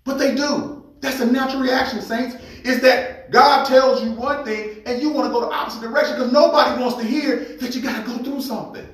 But 0.03 0.17
they 0.17 0.35
do. 0.35 0.83
That's 0.99 1.21
a 1.21 1.25
natural 1.25 1.61
reaction, 1.61 2.01
saints. 2.01 2.35
Is 2.65 2.81
that 2.81 3.31
God 3.31 3.65
tells 3.65 4.03
you 4.03 4.11
one 4.11 4.43
thing 4.43 4.83
and 4.85 5.01
you 5.01 5.09
want 5.11 5.27
to 5.27 5.31
go 5.31 5.39
the 5.39 5.47
opposite 5.47 5.81
direction 5.81 6.17
because 6.17 6.33
nobody 6.33 6.81
wants 6.81 6.97
to 6.97 7.03
hear 7.05 7.57
that 7.61 7.73
you 7.73 7.81
got 7.81 8.05
to 8.05 8.11
go 8.11 8.17
through 8.21 8.41
something. 8.41 8.85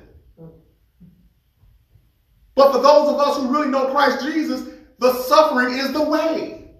But 2.54 2.72
for 2.72 2.78
those 2.78 3.08
of 3.08 3.18
us 3.18 3.36
who 3.36 3.52
really 3.52 3.68
know 3.68 3.90
Christ 3.92 4.24
Jesus, 4.24 4.68
the 4.98 5.14
suffering 5.22 5.74
is 5.74 5.92
the 5.92 6.02
way. 6.02 6.70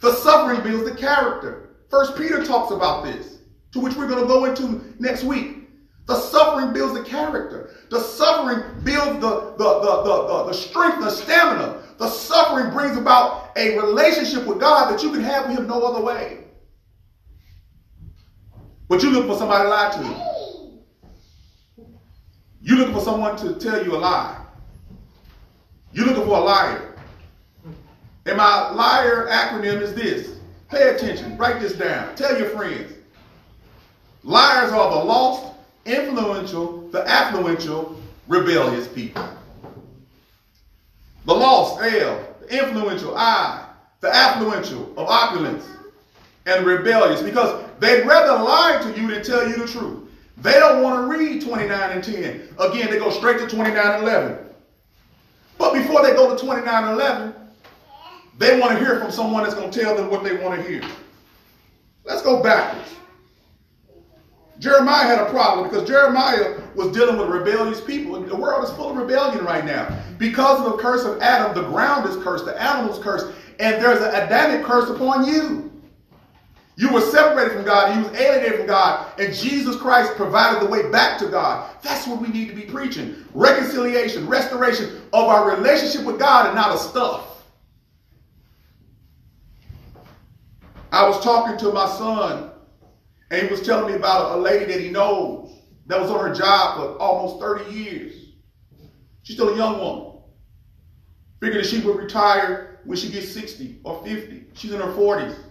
The 0.00 0.14
suffering 0.14 0.62
builds 0.62 0.88
the 0.88 0.96
character. 0.96 1.76
First 1.90 2.16
Peter 2.16 2.44
talks 2.44 2.72
about 2.72 3.04
this, 3.04 3.38
to 3.72 3.80
which 3.80 3.94
we're 3.94 4.08
going 4.08 4.20
to 4.20 4.28
go 4.28 4.44
into 4.44 4.94
next 4.98 5.24
week. 5.24 5.58
The 6.06 6.16
suffering 6.16 6.72
builds 6.72 6.94
the 6.94 7.04
character. 7.04 7.70
The 7.90 8.00
suffering 8.00 8.82
builds 8.82 9.20
the, 9.20 9.54
the, 9.58 9.80
the, 9.80 10.02
the, 10.04 10.44
the, 10.46 10.52
strength, 10.54 11.00
the 11.00 11.10
stamina. 11.10 11.82
The 11.98 12.08
suffering 12.08 12.72
brings 12.72 12.96
about 12.96 13.50
a 13.56 13.76
relationship 13.76 14.46
with 14.46 14.58
God 14.58 14.90
that 14.90 15.02
you 15.02 15.10
can 15.10 15.20
have 15.22 15.48
with 15.48 15.58
Him 15.58 15.66
no 15.66 15.82
other 15.82 16.02
way. 16.02 16.44
But 18.88 19.02
you 19.02 19.10
look 19.10 19.26
for 19.26 19.36
somebody 19.36 19.64
to 19.64 19.68
lie 19.68 19.90
to 19.90 20.04
you. 20.04 20.38
You 22.60 22.76
looking 22.76 22.94
for 22.94 23.00
someone 23.00 23.36
to 23.38 23.54
tell 23.56 23.84
you 23.84 23.94
a 23.94 23.98
lie. 23.98 24.46
You 25.98 26.04
looking 26.04 26.26
for 26.26 26.38
a 26.38 26.40
liar. 26.40 26.94
And 28.24 28.36
my 28.36 28.70
liar 28.70 29.26
acronym 29.28 29.82
is 29.82 29.92
this. 29.94 30.38
Pay 30.70 30.94
attention. 30.94 31.36
Write 31.36 31.60
this 31.60 31.72
down. 31.72 32.14
Tell 32.14 32.38
your 32.38 32.50
friends. 32.50 32.92
Liars 34.22 34.70
are 34.70 34.90
the 34.90 35.04
lost, 35.04 35.56
influential, 35.86 36.88
the 36.90 37.02
affluential, 37.02 37.96
rebellious 38.28 38.86
people. 38.86 39.28
The 41.24 41.34
lost, 41.34 41.82
L, 41.82 42.24
the 42.42 42.64
influential, 42.64 43.16
I, 43.16 43.66
the 43.98 44.08
affluential 44.10 44.92
of 44.96 45.08
opulence, 45.08 45.66
and 46.46 46.64
rebellious, 46.64 47.22
because 47.22 47.64
they'd 47.80 48.06
rather 48.06 48.40
lie 48.40 48.78
to 48.84 49.00
you 49.00 49.08
than 49.10 49.24
tell 49.24 49.48
you 49.48 49.56
the 49.56 49.66
truth. 49.66 50.08
They 50.36 50.52
don't 50.52 50.80
want 50.80 50.94
to 50.94 51.18
read 51.18 51.42
29 51.42 51.90
and 51.90 52.04
10. 52.04 52.54
Again, 52.60 52.88
they 52.88 53.00
go 53.00 53.10
straight 53.10 53.40
to 53.40 53.48
29 53.48 53.84
and 53.84 54.02
11. 54.04 54.47
But 55.58 55.74
before 55.74 56.02
they 56.02 56.14
go 56.14 56.34
to 56.34 56.42
29 56.42 56.84
and 56.84 56.92
11, 56.92 57.34
they 58.38 58.60
want 58.60 58.72
to 58.72 58.78
hear 58.78 59.00
from 59.00 59.10
someone 59.10 59.42
that's 59.42 59.54
going 59.54 59.70
to 59.70 59.80
tell 59.80 59.96
them 59.96 60.10
what 60.10 60.22
they 60.22 60.36
want 60.36 60.60
to 60.60 60.68
hear. 60.68 60.82
Let's 62.04 62.22
go 62.22 62.42
backwards. 62.42 62.94
Jeremiah 64.60 65.04
had 65.04 65.20
a 65.20 65.30
problem 65.30 65.68
because 65.68 65.86
Jeremiah 65.86 66.58
was 66.74 66.92
dealing 66.92 67.16
with 67.16 67.28
rebellious 67.28 67.80
people. 67.80 68.20
The 68.20 68.34
world 68.34 68.64
is 68.64 68.70
full 68.72 68.90
of 68.90 68.96
rebellion 68.96 69.44
right 69.44 69.64
now. 69.64 69.96
Because 70.18 70.64
of 70.64 70.72
the 70.72 70.82
curse 70.82 71.04
of 71.04 71.20
Adam, 71.20 71.54
the 71.54 71.68
ground 71.68 72.08
is 72.08 72.16
cursed, 72.22 72.44
the 72.44 72.60
animals 72.60 72.98
cursed, 72.98 73.28
and 73.60 73.82
there's 73.82 74.00
an 74.00 74.14
Adamic 74.14 74.64
curse 74.64 74.90
upon 74.90 75.26
you. 75.26 75.67
You 76.78 76.92
were 76.92 77.00
separated 77.00 77.54
from 77.54 77.64
God, 77.64 77.96
you 77.96 78.04
was 78.04 78.20
alienated 78.20 78.58
from 78.58 78.68
God, 78.68 79.18
and 79.18 79.34
Jesus 79.34 79.74
Christ 79.74 80.14
provided 80.14 80.62
the 80.62 80.70
way 80.70 80.88
back 80.92 81.18
to 81.18 81.26
God. 81.26 81.68
That's 81.82 82.06
what 82.06 82.20
we 82.20 82.28
need 82.28 82.48
to 82.50 82.54
be 82.54 82.62
preaching. 82.62 83.16
Reconciliation, 83.34 84.28
restoration 84.28 85.02
of 85.12 85.24
our 85.24 85.56
relationship 85.56 86.06
with 86.06 86.20
God 86.20 86.46
and 86.46 86.54
not 86.54 86.70
of 86.70 86.78
stuff. 86.78 87.42
I 90.92 91.04
was 91.08 91.20
talking 91.24 91.58
to 91.58 91.72
my 91.72 91.88
son 91.88 92.52
and 93.32 93.42
he 93.42 93.48
was 93.48 93.60
telling 93.62 93.90
me 93.90 93.96
about 93.96 94.38
a 94.38 94.40
lady 94.40 94.72
that 94.72 94.80
he 94.80 94.88
knows 94.88 95.52
that 95.86 96.00
was 96.00 96.12
on 96.12 96.28
her 96.28 96.32
job 96.32 96.76
for 96.76 96.96
almost 97.02 97.40
30 97.40 97.74
years. 97.74 98.14
She's 99.24 99.34
still 99.34 99.48
a 99.48 99.56
young 99.56 99.80
woman. 99.80 100.20
Figured 101.40 101.64
that 101.64 101.68
she 101.68 101.80
would 101.80 101.96
retire 101.96 102.78
when 102.84 102.96
she 102.96 103.10
gets 103.10 103.32
60 103.32 103.80
or 103.82 104.00
50. 104.04 104.44
She's 104.54 104.72
in 104.72 104.80
her 104.80 104.92
40s. 104.92 105.47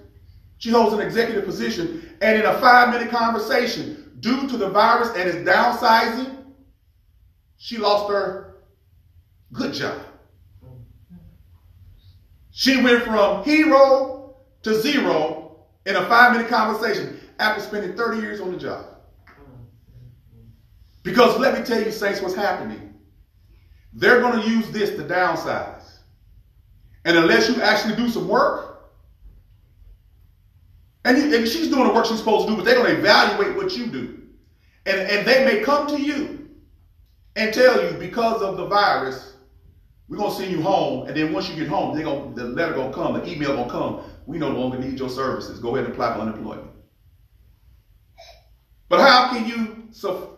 She 0.57 0.71
holds 0.71 0.93
an 0.93 0.99
executive 0.99 1.45
position, 1.45 2.15
and 2.21 2.39
in 2.39 2.45
a 2.45 2.59
five 2.59 2.89
minute 2.89 3.09
conversation, 3.09 4.11
due 4.19 4.47
to 4.47 4.57
the 4.57 4.69
virus 4.69 5.09
and 5.15 5.29
its 5.29 5.47
downsizing, 5.47 6.45
she 7.57 7.77
lost 7.77 8.09
her 8.09 8.55
good 9.53 9.73
job. 9.73 10.01
She 12.51 12.81
went 12.81 13.03
from 13.03 13.43
hero 13.43 14.35
to 14.63 14.81
zero 14.81 15.67
in 15.85 15.95
a 15.95 16.05
five 16.07 16.33
minute 16.33 16.49
conversation 16.49 17.19
after 17.39 17.61
spending 17.61 17.95
30 17.95 18.19
years 18.19 18.41
on 18.41 18.51
the 18.51 18.57
job. 18.57 18.85
Because 21.03 21.39
let 21.39 21.57
me 21.57 21.63
tell 21.63 21.81
you, 21.81 21.91
Saints, 21.91 22.21
what's 22.21 22.35
happening. 22.35 22.95
They're 23.93 24.19
going 24.19 24.41
to 24.41 24.49
use 24.49 24.69
this 24.71 24.89
to 24.91 25.03
downsize. 25.03 25.99
And 27.05 27.17
unless 27.17 27.47
you 27.47 27.61
actually 27.61 27.95
do 27.95 28.09
some 28.09 28.27
work, 28.27 28.76
and, 31.05 31.17
you, 31.17 31.35
and 31.37 31.47
she's 31.47 31.69
doing 31.69 31.87
the 31.87 31.93
work 31.93 32.05
she's 32.05 32.19
supposed 32.19 32.47
to 32.47 32.51
do, 32.51 32.57
but 32.57 32.65
they're 32.65 32.75
going 32.75 32.93
to 32.93 32.99
evaluate 32.99 33.55
what 33.55 33.75
you 33.77 33.87
do. 33.87 34.19
And, 34.85 34.99
and 34.99 35.27
they 35.27 35.45
may 35.45 35.61
come 35.61 35.87
to 35.87 36.01
you 36.01 36.49
and 37.35 37.53
tell 37.53 37.83
you 37.83 37.97
because 37.97 38.41
of 38.41 38.57
the 38.57 38.65
virus, 38.65 39.33
we're 40.09 40.17
gonna 40.17 40.33
send 40.33 40.51
you 40.51 40.61
home, 40.61 41.07
and 41.07 41.17
then 41.17 41.33
once 41.33 41.49
you 41.49 41.55
get 41.55 41.67
home, 41.67 41.95
they 41.95 42.01
gonna 42.01 42.33
the 42.33 42.45
letter 42.45 42.73
gonna 42.73 42.93
come, 42.93 43.13
the 43.13 43.29
email 43.29 43.55
gonna 43.55 43.69
come. 43.69 44.01
We 44.25 44.37
no 44.37 44.47
longer 44.49 44.79
need 44.79 44.97
your 44.97 45.09
services. 45.09 45.59
Go 45.59 45.75
ahead 45.75 45.83
and 45.85 45.93
apply 45.93 46.13
for 46.13 46.21
unemployment. 46.21 46.71
But 48.87 49.01
how 49.01 49.29
can 49.29 49.45
you 49.45 49.87
su- 49.91 50.29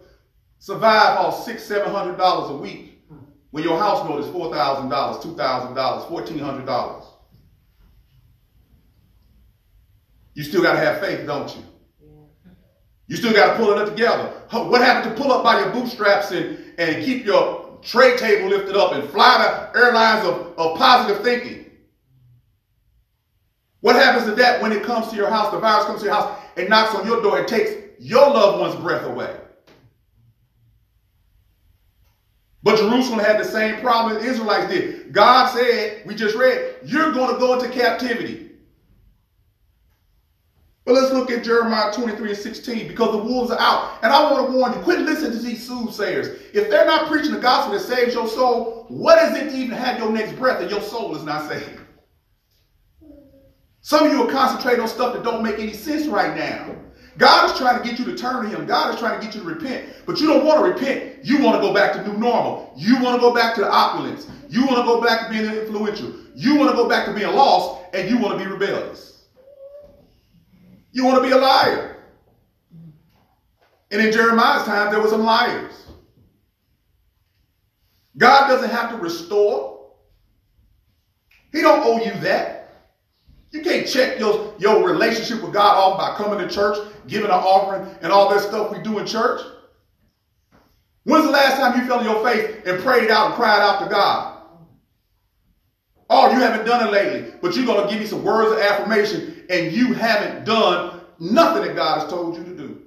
survive 0.58 1.20
off 1.20 1.44
six, 1.44 1.64
seven 1.64 1.92
hundred 1.94 2.18
dollars 2.18 2.50
a 2.50 2.58
week 2.58 3.04
when 3.52 3.64
your 3.64 3.78
house 3.78 4.04
note 4.10 4.24
is 4.24 4.32
four 4.32 4.52
thousand 4.52 4.90
dollars, 4.90 5.24
two 5.24 5.36
thousand 5.36 5.76
dollars, 5.76 6.06
fourteen 6.06 6.40
hundred 6.40 6.66
dollars? 6.66 7.06
You 10.34 10.44
still 10.44 10.62
gotta 10.62 10.80
have 10.80 11.00
faith, 11.00 11.26
don't 11.26 11.56
you? 11.56 11.64
You 13.10 13.18
still 13.18 13.34
got 13.34 13.54
to 13.54 13.58
pull 13.58 13.72
it 13.72 13.80
up 13.80 13.90
together. 13.90 14.28
What 14.52 14.82
happened 14.82 15.16
to 15.16 15.22
pull 15.22 15.32
up 15.32 15.44
by 15.44 15.60
your 15.60 15.72
bootstraps 15.72 16.30
and, 16.30 16.60
and 16.78 17.04
keep 17.04 17.26
your 17.26 17.80
tray 17.82 18.16
table 18.16 18.50
lifted 18.50 18.78
up 18.78 18.94
and 18.94 19.10
fly 19.10 19.70
the 19.74 19.80
airlines 19.80 20.28
of, 20.28 20.54
of 20.60 20.78
positive 20.78 21.24
thinking? 21.24 21.66
What 23.82 23.96
happens 23.96 24.26
to 24.26 24.36
that 24.36 24.62
when 24.62 24.72
it 24.72 24.84
comes 24.84 25.08
to 25.08 25.16
your 25.16 25.30
house? 25.30 25.52
The 25.52 25.60
virus 25.60 25.86
comes 25.86 26.02
to 26.02 26.06
your 26.06 26.14
house 26.14 26.40
and 26.56 26.70
knocks 26.70 26.94
on 26.94 27.08
your 27.08 27.22
door 27.24 27.40
and 27.40 27.48
takes 27.48 27.72
your 27.98 28.30
loved 28.30 28.60
one's 28.60 28.76
breath 28.76 29.06
away. 29.06 29.36
But 32.62 32.78
Jerusalem 32.78 33.20
had 33.20 33.40
the 33.40 33.46
same 33.46 33.80
problem 33.82 34.22
the 34.22 34.30
Israelites 34.30 34.72
did. 34.72 35.14
God 35.14 35.48
said, 35.48 36.06
we 36.06 36.14
just 36.14 36.36
read, 36.36 36.76
you're 36.86 37.12
going 37.12 37.34
to 37.34 37.40
go 37.40 37.60
into 37.60 37.70
captivity. 37.74 38.49
But 40.86 40.96
let's 40.96 41.14
look 41.14 41.30
at 41.30 41.44
Jeremiah 41.44 41.94
23 41.94 42.30
and 42.30 42.38
16 42.38 42.88
because 42.88 43.12
the 43.12 43.24
wolves 43.24 43.52
are 43.52 43.60
out. 43.60 44.00
And 44.02 44.12
I 44.12 44.32
want 44.32 44.48
to 44.48 44.58
warn 44.58 44.74
you, 44.74 44.80
quit 44.80 45.00
listening 45.00 45.34
to 45.34 45.40
these 45.40 45.66
soothsayers. 45.66 46.42
If 46.54 46.70
they're 46.70 46.86
not 46.86 47.08
preaching 47.08 47.34
the 47.34 47.40
gospel 47.40 47.74
that 47.74 47.82
saves 47.82 48.14
your 48.14 48.28
soul, 48.28 48.86
what 48.88 49.22
is 49.24 49.38
it 49.38 49.52
to 49.52 49.56
even 49.56 49.78
have 49.78 50.00
your 50.00 50.12
next 50.12 50.34
breath 50.34 50.62
and 50.62 50.72
your 50.72 50.82
soul 50.82 51.16
is 51.16 51.24
not 51.24 51.48
saved? 51.50 51.82
Some 53.82 54.08
of 54.08 54.12
you 54.12 54.24
are 54.24 54.32
concentrating 54.32 54.82
on 54.82 54.88
stuff 54.88 55.14
that 55.14 55.24
don't 55.24 55.44
make 55.44 55.60
any 55.60 55.74
sense 55.74 56.08
right 56.08 56.36
now. 56.36 56.76
God 57.18 57.52
is 57.52 57.58
trying 57.58 57.82
to 57.82 57.88
get 57.88 58.00
you 58.00 58.06
to 58.06 58.16
turn 58.16 58.44
to 58.44 58.50
Him. 58.50 58.66
God 58.66 58.94
is 58.94 59.00
trying 59.00 59.20
to 59.20 59.26
get 59.26 59.36
you 59.36 59.42
to 59.42 59.48
repent. 59.48 59.94
But 60.06 60.20
you 60.20 60.28
don't 60.28 60.46
want 60.46 60.64
to 60.64 60.72
repent. 60.72 61.24
You 61.24 61.44
want 61.44 61.56
to 61.56 61.62
go 61.62 61.74
back 61.74 61.94
to 61.94 62.08
new 62.08 62.18
normal. 62.18 62.74
You 62.78 63.02
want 63.02 63.16
to 63.16 63.22
go 63.22 63.34
back 63.34 63.56
to 63.56 63.62
the 63.62 63.72
opulence. 63.72 64.28
You 64.48 64.66
want 64.66 64.78
to 64.78 64.84
go 64.84 65.02
back 65.02 65.28
to 65.28 65.30
being 65.30 65.46
influential. 65.46 66.14
You 66.34 66.56
want 66.56 66.72
to 66.72 66.76
go 66.76 66.88
back 66.88 67.06
to 67.08 67.14
being 67.14 67.34
lost, 67.36 67.84
and 67.94 68.10
you 68.10 68.18
want 68.18 68.40
to 68.40 68.46
be 68.46 68.50
rebellious. 68.50 69.19
You 70.92 71.06
want 71.06 71.22
to 71.22 71.28
be 71.28 71.34
a 71.34 71.38
liar. 71.38 71.98
And 73.92 74.02
in 74.02 74.12
Jeremiah's 74.12 74.66
time, 74.66 74.92
there 74.92 75.02
were 75.02 75.08
some 75.08 75.24
liars. 75.24 75.88
God 78.18 78.48
doesn't 78.48 78.70
have 78.70 78.92
to 78.92 78.98
restore. 78.98 79.92
He 81.52 81.62
don't 81.62 81.84
owe 81.84 82.04
you 82.04 82.12
that. 82.22 82.60
You 83.52 83.62
can't 83.62 83.88
check 83.88 84.20
your, 84.20 84.54
your 84.60 84.88
relationship 84.88 85.42
with 85.42 85.54
God 85.54 85.76
off 85.76 85.98
by 85.98 86.24
coming 86.24 86.46
to 86.46 86.54
church, 86.54 86.78
giving 87.08 87.26
an 87.26 87.32
offering, 87.32 87.90
and 88.02 88.12
all 88.12 88.30
that 88.30 88.42
stuff 88.42 88.72
we 88.72 88.80
do 88.84 89.00
in 89.00 89.08
church. 89.08 89.42
When's 91.04 91.26
the 91.26 91.32
last 91.32 91.58
time 91.58 91.80
you 91.80 91.88
fell 91.88 92.00
on 92.00 92.06
your 92.06 92.24
face 92.24 92.62
and 92.68 92.80
prayed 92.84 93.10
out 93.10 93.28
and 93.28 93.36
cried 93.36 93.62
out 93.62 93.84
to 93.84 93.90
God? 93.90 94.39
Oh, 96.10 96.32
you 96.32 96.40
haven't 96.40 96.66
done 96.66 96.88
it 96.88 96.92
lately, 96.92 97.34
but 97.42 97.56
you're 97.56 97.66
going 97.66 97.86
to 97.86 97.92
give 97.92 98.02
me 98.02 98.08
some 98.08 98.24
words 98.24 98.52
of 98.52 98.60
affirmation 98.60 99.46
and 99.50 99.72
you 99.72 99.94
haven't 99.94 100.44
done 100.44 101.02
nothing 101.20 101.64
that 101.64 101.76
God 101.76 102.02
has 102.02 102.10
told 102.10 102.36
you 102.36 102.44
to 102.44 102.56
do. 102.56 102.82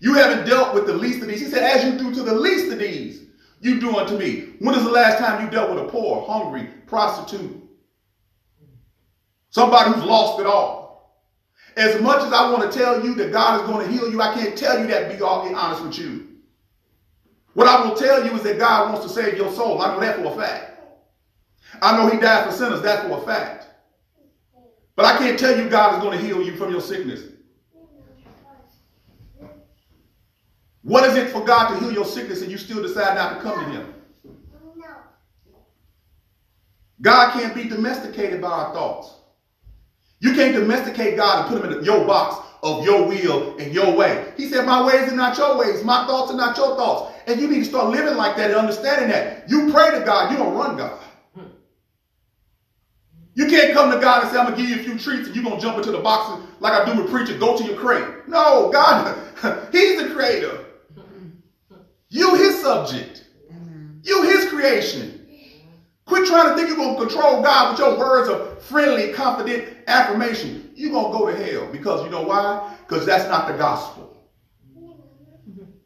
You 0.00 0.14
haven't 0.14 0.46
dealt 0.46 0.74
with 0.74 0.86
the 0.86 0.94
least 0.94 1.20
of 1.20 1.28
these. 1.28 1.40
He 1.40 1.46
said, 1.46 1.62
as 1.62 1.84
you 1.84 1.98
do 1.98 2.14
to 2.14 2.22
the 2.22 2.34
least 2.34 2.72
of 2.72 2.78
these, 2.78 3.24
you 3.60 3.78
do 3.78 3.98
unto 3.98 4.16
me. 4.16 4.54
When 4.58 4.74
is 4.74 4.84
the 4.84 4.90
last 4.90 5.18
time 5.18 5.44
you 5.44 5.50
dealt 5.50 5.74
with 5.74 5.84
a 5.84 5.88
poor, 5.88 6.24
hungry, 6.26 6.68
prostitute? 6.86 7.62
Somebody 9.50 9.90
who's 9.90 10.04
lost 10.04 10.40
it 10.40 10.46
all. 10.46 11.20
As 11.76 12.00
much 12.00 12.22
as 12.22 12.32
I 12.32 12.50
want 12.50 12.70
to 12.70 12.78
tell 12.78 13.04
you 13.04 13.14
that 13.16 13.32
God 13.32 13.60
is 13.60 13.66
going 13.66 13.86
to 13.86 13.92
heal 13.92 14.10
you, 14.10 14.22
I 14.22 14.32
can't 14.32 14.56
tell 14.56 14.80
you 14.80 14.86
that 14.86 15.12
be 15.12 15.22
all 15.22 15.46
be 15.46 15.54
honest 15.54 15.84
with 15.84 15.98
you. 15.98 16.28
What 17.52 17.66
I 17.66 17.86
will 17.86 17.96
tell 17.96 18.24
you 18.24 18.32
is 18.32 18.42
that 18.44 18.58
God 18.58 18.92
wants 18.92 19.06
to 19.06 19.12
save 19.12 19.36
your 19.36 19.52
soul. 19.52 19.82
I 19.82 19.92
know 19.92 20.00
that 20.00 20.16
for 20.16 20.32
a 20.32 20.36
fact. 20.36 20.69
I 21.82 21.96
know 21.96 22.08
he 22.08 22.18
died 22.18 22.44
for 22.44 22.52
sinners, 22.52 22.82
that's 22.82 23.06
for 23.06 23.22
a 23.22 23.26
fact. 23.26 23.66
But 24.96 25.04
I 25.06 25.18
can't 25.18 25.38
tell 25.38 25.56
you 25.56 25.68
God 25.68 25.94
is 25.96 26.02
going 26.02 26.18
to 26.18 26.24
heal 26.24 26.42
you 26.42 26.56
from 26.56 26.70
your 26.70 26.80
sickness. 26.80 27.22
What 30.82 31.04
is 31.04 31.16
it 31.16 31.30
for 31.30 31.44
God 31.44 31.68
to 31.68 31.80
heal 31.80 31.92
your 31.92 32.04
sickness 32.04 32.42
and 32.42 32.50
you 32.50 32.58
still 32.58 32.82
decide 32.82 33.14
not 33.14 33.36
to 33.36 33.42
come 33.42 33.64
to 33.64 33.70
him? 33.70 33.94
God 37.02 37.32
can't 37.32 37.54
be 37.54 37.64
domesticated 37.64 38.42
by 38.42 38.48
our 38.48 38.74
thoughts. 38.74 39.14
You 40.20 40.34
can't 40.34 40.54
domesticate 40.54 41.16
God 41.16 41.46
and 41.46 41.48
put 41.48 41.64
him 41.64 41.78
in 41.78 41.84
your 41.84 42.04
box 42.04 42.46
of 42.62 42.84
your 42.84 43.08
will 43.08 43.56
and 43.56 43.72
your 43.72 43.96
way. 43.96 44.32
He 44.36 44.50
said, 44.50 44.66
My 44.66 44.84
ways 44.84 45.10
are 45.10 45.16
not 45.16 45.38
your 45.38 45.56
ways, 45.56 45.82
my 45.82 46.06
thoughts 46.06 46.30
are 46.30 46.36
not 46.36 46.56
your 46.58 46.76
thoughts. 46.76 47.14
And 47.26 47.40
you 47.40 47.48
need 47.48 47.60
to 47.60 47.64
start 47.64 47.88
living 47.88 48.16
like 48.16 48.36
that 48.36 48.50
and 48.50 48.58
understanding 48.58 49.08
that. 49.08 49.48
You 49.48 49.72
pray 49.72 49.90
to 49.92 50.04
God, 50.04 50.30
you 50.30 50.36
don't 50.36 50.54
run 50.54 50.76
God. 50.76 51.00
You 53.40 53.46
can't 53.46 53.72
come 53.72 53.90
to 53.90 53.98
God 53.98 54.22
and 54.22 54.30
say, 54.30 54.38
I'm 54.38 54.48
going 54.48 54.58
to 54.58 54.62
give 54.62 54.68
you 54.68 54.80
a 54.82 54.84
few 54.84 54.98
treats 54.98 55.26
and 55.26 55.34
you're 55.34 55.42
going 55.42 55.56
to 55.56 55.62
jump 55.62 55.78
into 55.78 55.90
the 55.90 56.00
boxes 56.00 56.46
like 56.60 56.74
I 56.74 56.84
do 56.84 57.00
with 57.00 57.10
preachers. 57.10 57.38
Go 57.38 57.56
to 57.56 57.64
your 57.64 57.74
crate. 57.74 58.28
No, 58.28 58.68
God, 58.70 59.16
He's 59.72 59.98
the 59.98 60.10
creator. 60.10 60.66
You 62.10 62.34
His 62.34 62.60
subject. 62.60 63.24
You 64.02 64.24
His 64.24 64.46
creation. 64.50 65.26
Quit 66.04 66.28
trying 66.28 66.50
to 66.50 66.54
think 66.54 66.68
you're 66.68 66.76
going 66.76 66.98
to 66.98 67.00
control 67.00 67.40
God 67.40 67.70
with 67.70 67.78
your 67.78 67.98
words 67.98 68.28
of 68.28 68.62
friendly, 68.62 69.10
confident 69.14 69.74
affirmation. 69.86 70.72
You're 70.74 70.92
going 70.92 71.10
to 71.10 71.18
go 71.18 71.30
to 71.30 71.42
hell 71.42 71.66
because 71.72 72.04
you 72.04 72.10
know 72.10 72.24
why? 72.24 72.76
Because 72.86 73.06
that's 73.06 73.26
not 73.30 73.48
the 73.48 73.56
gospel. 73.56 74.22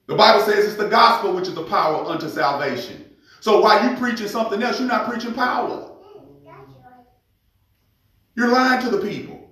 The 0.09 0.17
Bible 0.17 0.45
says 0.45 0.65
it's 0.65 0.75
the 0.75 0.89
gospel 0.89 1.33
which 1.33 1.47
is 1.47 1.55
the 1.55 1.63
power 1.63 2.05
unto 2.05 2.29
salvation. 2.29 3.15
So 3.39 3.61
while 3.61 3.89
you 3.89 3.97
preaching 3.97 4.27
something 4.27 4.61
else, 4.61 4.81
you're 4.81 4.89
not 4.89 5.09
preaching 5.09 5.35
power. 5.35 5.93
You're 8.37 8.49
lying 8.49 8.83
to 8.83 8.91
the 8.91 8.99
people. 8.99 9.51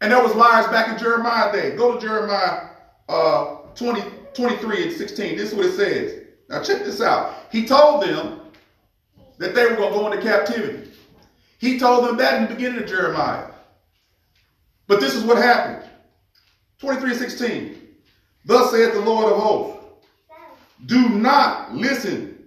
And 0.00 0.12
there 0.12 0.22
was 0.22 0.34
liars 0.34 0.66
back 0.68 0.88
in 0.88 0.98
Jeremiah 0.98 1.52
day. 1.52 1.76
Go 1.76 1.94
to 1.94 2.00
Jeremiah 2.00 2.70
uh, 3.08 3.56
20, 3.74 4.02
23 4.34 4.82
and 4.84 4.92
16. 4.92 5.36
This 5.36 5.52
is 5.52 5.56
what 5.56 5.66
it 5.66 5.72
says. 5.72 6.24
Now 6.48 6.62
check 6.62 6.84
this 6.84 7.00
out. 7.00 7.34
He 7.50 7.66
told 7.66 8.02
them 8.02 8.40
that 9.38 9.54
they 9.54 9.66
were 9.66 9.76
going 9.76 9.92
to 9.92 9.98
go 9.98 10.12
into 10.12 10.22
captivity. 10.22 10.90
He 11.58 11.78
told 11.78 12.06
them 12.06 12.16
that 12.18 12.40
in 12.40 12.48
the 12.48 12.54
beginning 12.54 12.82
of 12.82 12.88
Jeremiah. 12.88 13.50
But 14.86 15.00
this 15.00 15.14
is 15.14 15.24
what 15.24 15.38
happened. 15.38 15.88
23 16.80 17.10
and 17.10 17.18
16. 17.18 17.88
Thus 18.44 18.70
saith 18.70 18.94
the 18.94 19.00
Lord 19.00 19.32
of 19.32 19.40
hosts. 19.40 19.84
Do 20.86 21.08
not 21.08 21.74
listen. 21.74 22.46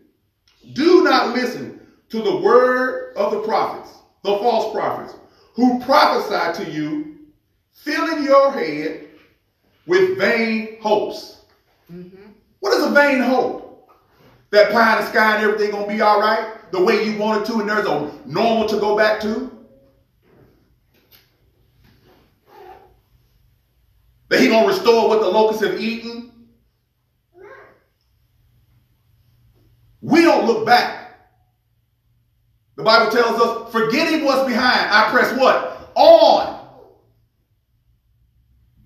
Do 0.73 1.03
not 1.03 1.35
listen 1.35 1.81
to 2.09 2.21
the 2.21 2.37
word 2.37 3.13
of 3.17 3.31
the 3.31 3.41
prophets, 3.41 3.89
the 4.23 4.37
false 4.37 4.73
prophets 4.73 5.13
who 5.53 5.79
prophesy 5.83 6.63
to 6.63 6.71
you, 6.71 7.17
filling 7.73 8.23
your 8.23 8.51
head 8.51 9.07
with 9.85 10.17
vain 10.17 10.79
hopes. 10.81 11.41
Mm-hmm. 11.91 12.31
What 12.59 12.73
is 12.77 12.85
a 12.85 12.91
vain 12.91 13.21
hope? 13.21 13.89
That 14.51 14.71
pie 14.71 14.97
in 14.97 15.05
the 15.05 15.09
sky 15.09 15.35
and 15.35 15.45
everything 15.45 15.71
gonna 15.71 15.87
be 15.87 16.01
all 16.01 16.19
right 16.19 16.71
the 16.71 16.83
way 16.83 17.03
you 17.03 17.17
want 17.17 17.41
it 17.41 17.51
to, 17.51 17.59
and 17.59 17.69
there's 17.69 17.85
a 17.85 18.11
normal 18.25 18.67
to 18.67 18.77
go 18.79 18.95
back 18.97 19.19
to. 19.21 19.51
That 24.29 24.39
he 24.39 24.47
gonna 24.47 24.67
restore 24.67 25.09
what 25.09 25.19
the 25.19 25.27
locusts 25.27 25.63
have 25.63 25.79
eaten. 25.79 26.31
We 30.01 30.21
don't 30.21 30.45
look 30.45 30.65
back. 30.65 31.00
The 32.75 32.83
Bible 32.83 33.11
tells 33.11 33.39
us, 33.39 33.71
forgetting 33.71 34.25
what's 34.25 34.47
behind, 34.47 34.89
I 34.91 35.09
press 35.11 35.37
what? 35.37 35.91
On. 35.95 36.59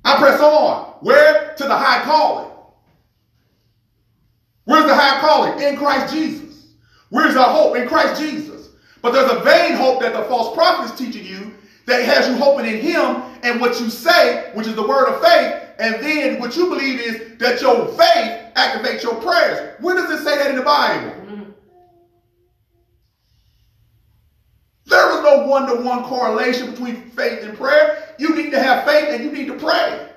I 0.04 0.18
press 0.18 0.42
on. 0.42 0.96
Where? 1.02 1.54
To 1.56 1.64
the 1.64 1.76
high 1.76 2.04
calling. 2.04 2.52
Where's 4.66 4.86
the 4.86 4.96
high 4.96 5.20
calling? 5.22 5.62
In 5.62 5.78
Christ 5.78 6.14
Jesus. 6.14 6.74
Where's 7.10 7.36
our 7.36 7.50
hope? 7.50 7.76
In 7.76 7.88
Christ 7.88 8.20
Jesus. 8.20 8.70
But 9.02 9.12
there's 9.12 9.32
a 9.32 9.40
vain 9.42 9.74
hope 9.74 10.02
that 10.02 10.14
the 10.14 10.24
false 10.24 10.56
prophet 10.56 10.92
is 10.92 10.98
teaching 10.98 11.26
you 11.26 11.54
that 11.86 12.04
has 12.04 12.28
you 12.28 12.36
hoping 12.36 12.66
in 12.66 12.80
him 12.80 13.22
and 13.44 13.62
what 13.62 13.80
you 13.80 13.90
say, 13.90 14.50
which 14.56 14.66
is 14.66 14.76
the 14.76 14.88
word 14.88 15.08
of 15.08 15.22
faith, 15.22 15.62
and 15.78 15.96
then 16.04 16.40
what 16.40 16.56
you 16.56 16.68
believe 16.68 17.00
is 17.00 17.38
that 17.38 17.62
your 17.62 17.86
faith 17.90 18.54
activates 18.56 19.04
your 19.04 19.16
prayers. 19.22 19.76
Where 19.80 19.96
does 19.96 20.10
it 20.20 20.24
say 20.24 20.38
that 20.38 20.50
in 20.50 20.56
the 20.56 20.64
Bible? 20.64 21.45
There 24.86 25.18
is 25.18 25.24
no 25.24 25.48
one-to-one 25.48 26.04
correlation 26.04 26.72
between 26.72 27.10
faith 27.12 27.44
and 27.44 27.58
prayer. 27.58 28.16
You 28.20 28.36
need 28.36 28.52
to 28.52 28.62
have 28.62 28.86
faith 28.86 29.10
and 29.10 29.24
you 29.24 29.32
need 29.32 29.48
to 29.48 29.58
pray. 29.58 30.12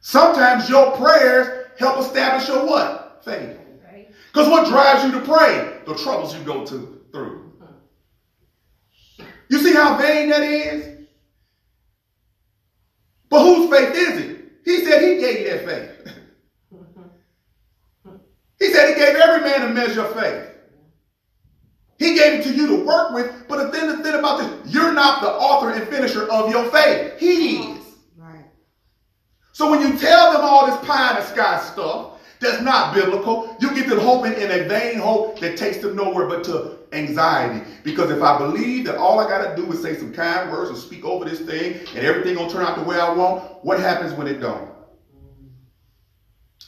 Sometimes 0.00 0.68
your 0.68 0.96
prayers 0.96 1.66
help 1.78 1.98
establish 1.98 2.48
your 2.48 2.66
what? 2.66 3.22
Faith. 3.24 3.58
Because 4.32 4.48
what 4.48 4.68
drives 4.68 5.04
you 5.04 5.12
to 5.12 5.20
pray? 5.20 5.78
The 5.86 5.94
troubles 5.94 6.34
you 6.36 6.42
go 6.44 6.64
to 6.66 7.00
through. 7.12 7.52
You 9.48 9.58
see 9.58 9.72
how 9.72 9.96
vain 9.96 10.28
that 10.30 10.42
is? 10.42 11.06
But 13.28 13.42
whose 13.42 13.70
faith 13.70 13.94
is 13.94 14.18
it? 14.18 14.40
He 14.64 14.84
said 14.84 15.02
he 15.02 15.20
gave 15.20 15.40
you 15.40 15.50
that 15.50 15.64
faith. 15.64 16.14
he 18.58 18.72
said 18.72 18.88
he 18.88 18.94
gave 18.94 19.16
every 19.16 19.48
man 19.48 19.70
a 19.70 19.74
measure 19.74 20.04
of 20.04 20.14
faith. 20.14 20.53
He 22.04 22.14
gave 22.14 22.40
it 22.40 22.42
to 22.44 22.52
you 22.54 22.66
to 22.66 22.84
work 22.84 23.12
with, 23.12 23.48
but 23.48 23.64
the 23.64 23.72
thing, 23.72 23.88
the 23.88 24.02
thing 24.02 24.14
about 24.14 24.38
this, 24.38 24.74
you're 24.74 24.92
not 24.92 25.22
the 25.22 25.30
author 25.30 25.70
and 25.70 25.88
finisher 25.88 26.30
of 26.30 26.50
your 26.50 26.70
faith. 26.70 27.18
He 27.18 27.62
is. 27.62 27.84
Right. 28.18 28.44
So 29.52 29.70
when 29.70 29.80
you 29.80 29.96
tell 29.98 30.32
them 30.32 30.42
all 30.42 30.66
this 30.66 30.86
pie 30.86 31.12
in 31.12 31.16
the 31.16 31.24
sky 31.24 31.60
stuff, 31.60 32.20
that's 32.40 32.60
not 32.60 32.94
biblical. 32.94 33.56
You 33.58 33.74
get 33.74 33.88
them 33.88 34.00
hoping 34.00 34.34
in 34.34 34.50
a 34.50 34.68
vain 34.68 34.98
hope 34.98 35.40
that 35.40 35.56
takes 35.56 35.78
them 35.78 35.96
nowhere 35.96 36.28
but 36.28 36.44
to 36.44 36.76
anxiety. 36.92 37.64
Because 37.84 38.10
if 38.10 38.22
I 38.22 38.36
believe 38.36 38.84
that 38.84 38.96
all 38.96 39.18
I 39.18 39.26
got 39.26 39.56
to 39.56 39.56
do 39.56 39.72
is 39.72 39.80
say 39.80 39.96
some 39.96 40.12
kind 40.12 40.50
words 40.50 40.68
and 40.68 40.78
speak 40.78 41.06
over 41.06 41.24
this 41.24 41.40
thing 41.40 41.80
and 41.96 42.04
everything 42.04 42.34
gonna 42.34 42.52
turn 42.52 42.66
out 42.66 42.76
the 42.76 42.84
way 42.84 43.00
I 43.00 43.10
want, 43.14 43.64
what 43.64 43.80
happens 43.80 44.12
when 44.12 44.26
it 44.26 44.40
don't? 44.40 44.68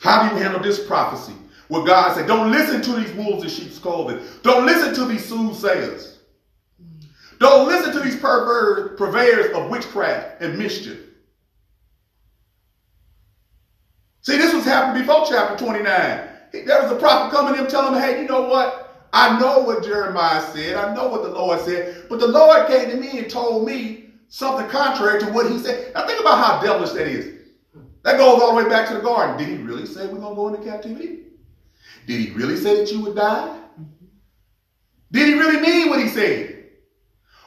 How 0.00 0.26
do 0.26 0.34
you 0.34 0.42
handle 0.42 0.62
this 0.62 0.82
prophecy? 0.86 1.34
Where 1.68 1.84
God 1.84 2.14
said, 2.14 2.26
don't 2.26 2.52
listen 2.52 2.80
to 2.82 2.92
these 3.00 3.12
wolves 3.14 3.42
in 3.42 3.48
sheep's 3.48 3.78
clothing. 3.78 4.20
Don't 4.42 4.66
listen 4.66 4.94
to 4.94 5.04
these 5.06 5.24
soothsayers. 5.24 6.18
Don't 7.38 7.66
listen 7.66 7.92
to 7.92 8.00
these 8.00 8.16
pervert, 8.16 8.96
purveyors 8.96 9.54
of 9.54 9.68
witchcraft 9.70 10.40
and 10.40 10.58
mischief. 10.58 11.00
See, 14.22 14.36
this 14.38 14.54
was 14.54 14.64
happening 14.64 15.02
before 15.02 15.24
chapter 15.28 15.64
29. 15.64 15.84
There 16.52 16.82
was 16.82 16.90
a 16.90 16.96
prophet 16.96 17.36
coming 17.36 17.58
him 17.58 17.66
telling 17.66 17.94
him, 17.94 18.00
hey, 18.00 18.22
you 18.22 18.28
know 18.28 18.42
what? 18.42 19.08
I 19.12 19.38
know 19.38 19.60
what 19.60 19.84
Jeremiah 19.84 20.42
said. 20.52 20.76
I 20.76 20.94
know 20.94 21.08
what 21.08 21.22
the 21.22 21.28
Lord 21.28 21.60
said. 21.60 22.06
But 22.08 22.20
the 22.20 22.26
Lord 22.26 22.66
came 22.68 22.90
to 22.90 22.96
me 22.96 23.18
and 23.18 23.30
told 23.30 23.66
me 23.66 24.10
something 24.28 24.68
contrary 24.68 25.20
to 25.20 25.26
what 25.26 25.50
he 25.50 25.58
said. 25.58 25.94
Now 25.94 26.06
think 26.06 26.20
about 26.20 26.44
how 26.44 26.60
devilish 26.60 26.90
that 26.90 27.06
is. 27.06 27.34
That 28.02 28.18
goes 28.18 28.40
all 28.40 28.56
the 28.56 28.64
way 28.64 28.68
back 28.68 28.88
to 28.88 28.94
the 28.94 29.00
garden. 29.00 29.36
Did 29.36 29.48
he 29.48 29.62
really 29.62 29.86
say 29.86 30.06
we're 30.06 30.18
going 30.18 30.30
to 30.30 30.36
go 30.36 30.48
into 30.48 30.68
captivity? 30.68 31.25
Did 32.06 32.20
he 32.20 32.30
really 32.32 32.56
say 32.56 32.76
that 32.76 32.92
you 32.92 33.00
would 33.00 33.16
die? 33.16 33.58
Did 35.10 35.28
he 35.28 35.34
really 35.34 35.60
mean 35.60 35.90
what 35.90 36.00
he 36.00 36.08
said? 36.08 36.64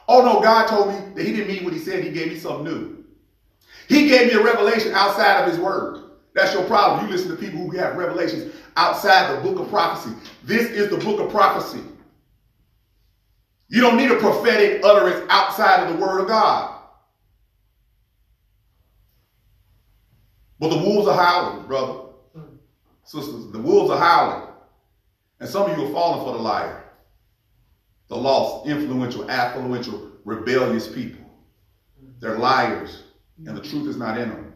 Oh 0.07 0.23
no, 0.23 0.41
God 0.41 0.67
told 0.67 0.89
me 0.89 0.99
that 1.15 1.25
he 1.25 1.33
didn't 1.33 1.53
mean 1.53 1.63
what 1.63 1.73
he 1.73 1.79
said. 1.79 2.03
He 2.03 2.11
gave 2.11 2.29
me 2.29 2.37
something 2.37 2.65
new. 2.65 3.05
He 3.87 4.07
gave 4.07 4.27
me 4.27 4.39
a 4.39 4.43
revelation 4.43 4.93
outside 4.93 5.43
of 5.43 5.49
his 5.49 5.59
word. 5.59 6.03
That's 6.33 6.53
your 6.53 6.63
problem. 6.65 7.05
You 7.05 7.11
listen 7.11 7.29
to 7.31 7.37
people 7.37 7.59
who 7.59 7.71
have 7.77 7.95
revelations 7.95 8.53
outside 8.75 9.35
the 9.35 9.41
book 9.41 9.59
of 9.59 9.69
prophecy. 9.69 10.15
This 10.43 10.69
is 10.69 10.89
the 10.89 10.97
book 10.97 11.19
of 11.19 11.29
prophecy. 11.31 11.81
You 13.67 13.81
don't 13.81 13.97
need 13.97 14.11
a 14.11 14.15
prophetic 14.15 14.83
utterance 14.83 15.25
outside 15.29 15.83
of 15.83 15.93
the 15.93 16.03
word 16.03 16.21
of 16.21 16.27
God. 16.27 16.75
But 20.59 20.69
the 20.69 20.77
wolves 20.77 21.07
are 21.07 21.15
howling, 21.15 21.67
brother. 21.67 21.99
Sisters, 23.03 23.51
the 23.51 23.59
wolves 23.59 23.91
are 23.91 23.99
howling. 23.99 24.48
And 25.39 25.49
some 25.49 25.69
of 25.69 25.77
you 25.77 25.85
are 25.85 25.93
falling 25.93 26.25
for 26.25 26.33
the 26.33 26.43
liar. 26.43 26.83
The 28.07 28.17
lost, 28.17 28.67
influential, 28.67 29.23
affluential, 29.25 30.11
rebellious 30.25 30.87
people. 30.87 31.25
They're 32.19 32.37
liars, 32.37 33.03
and 33.45 33.55
the 33.55 33.61
truth 33.61 33.87
is 33.87 33.95
not 33.95 34.17
in 34.17 34.29
them. 34.29 34.53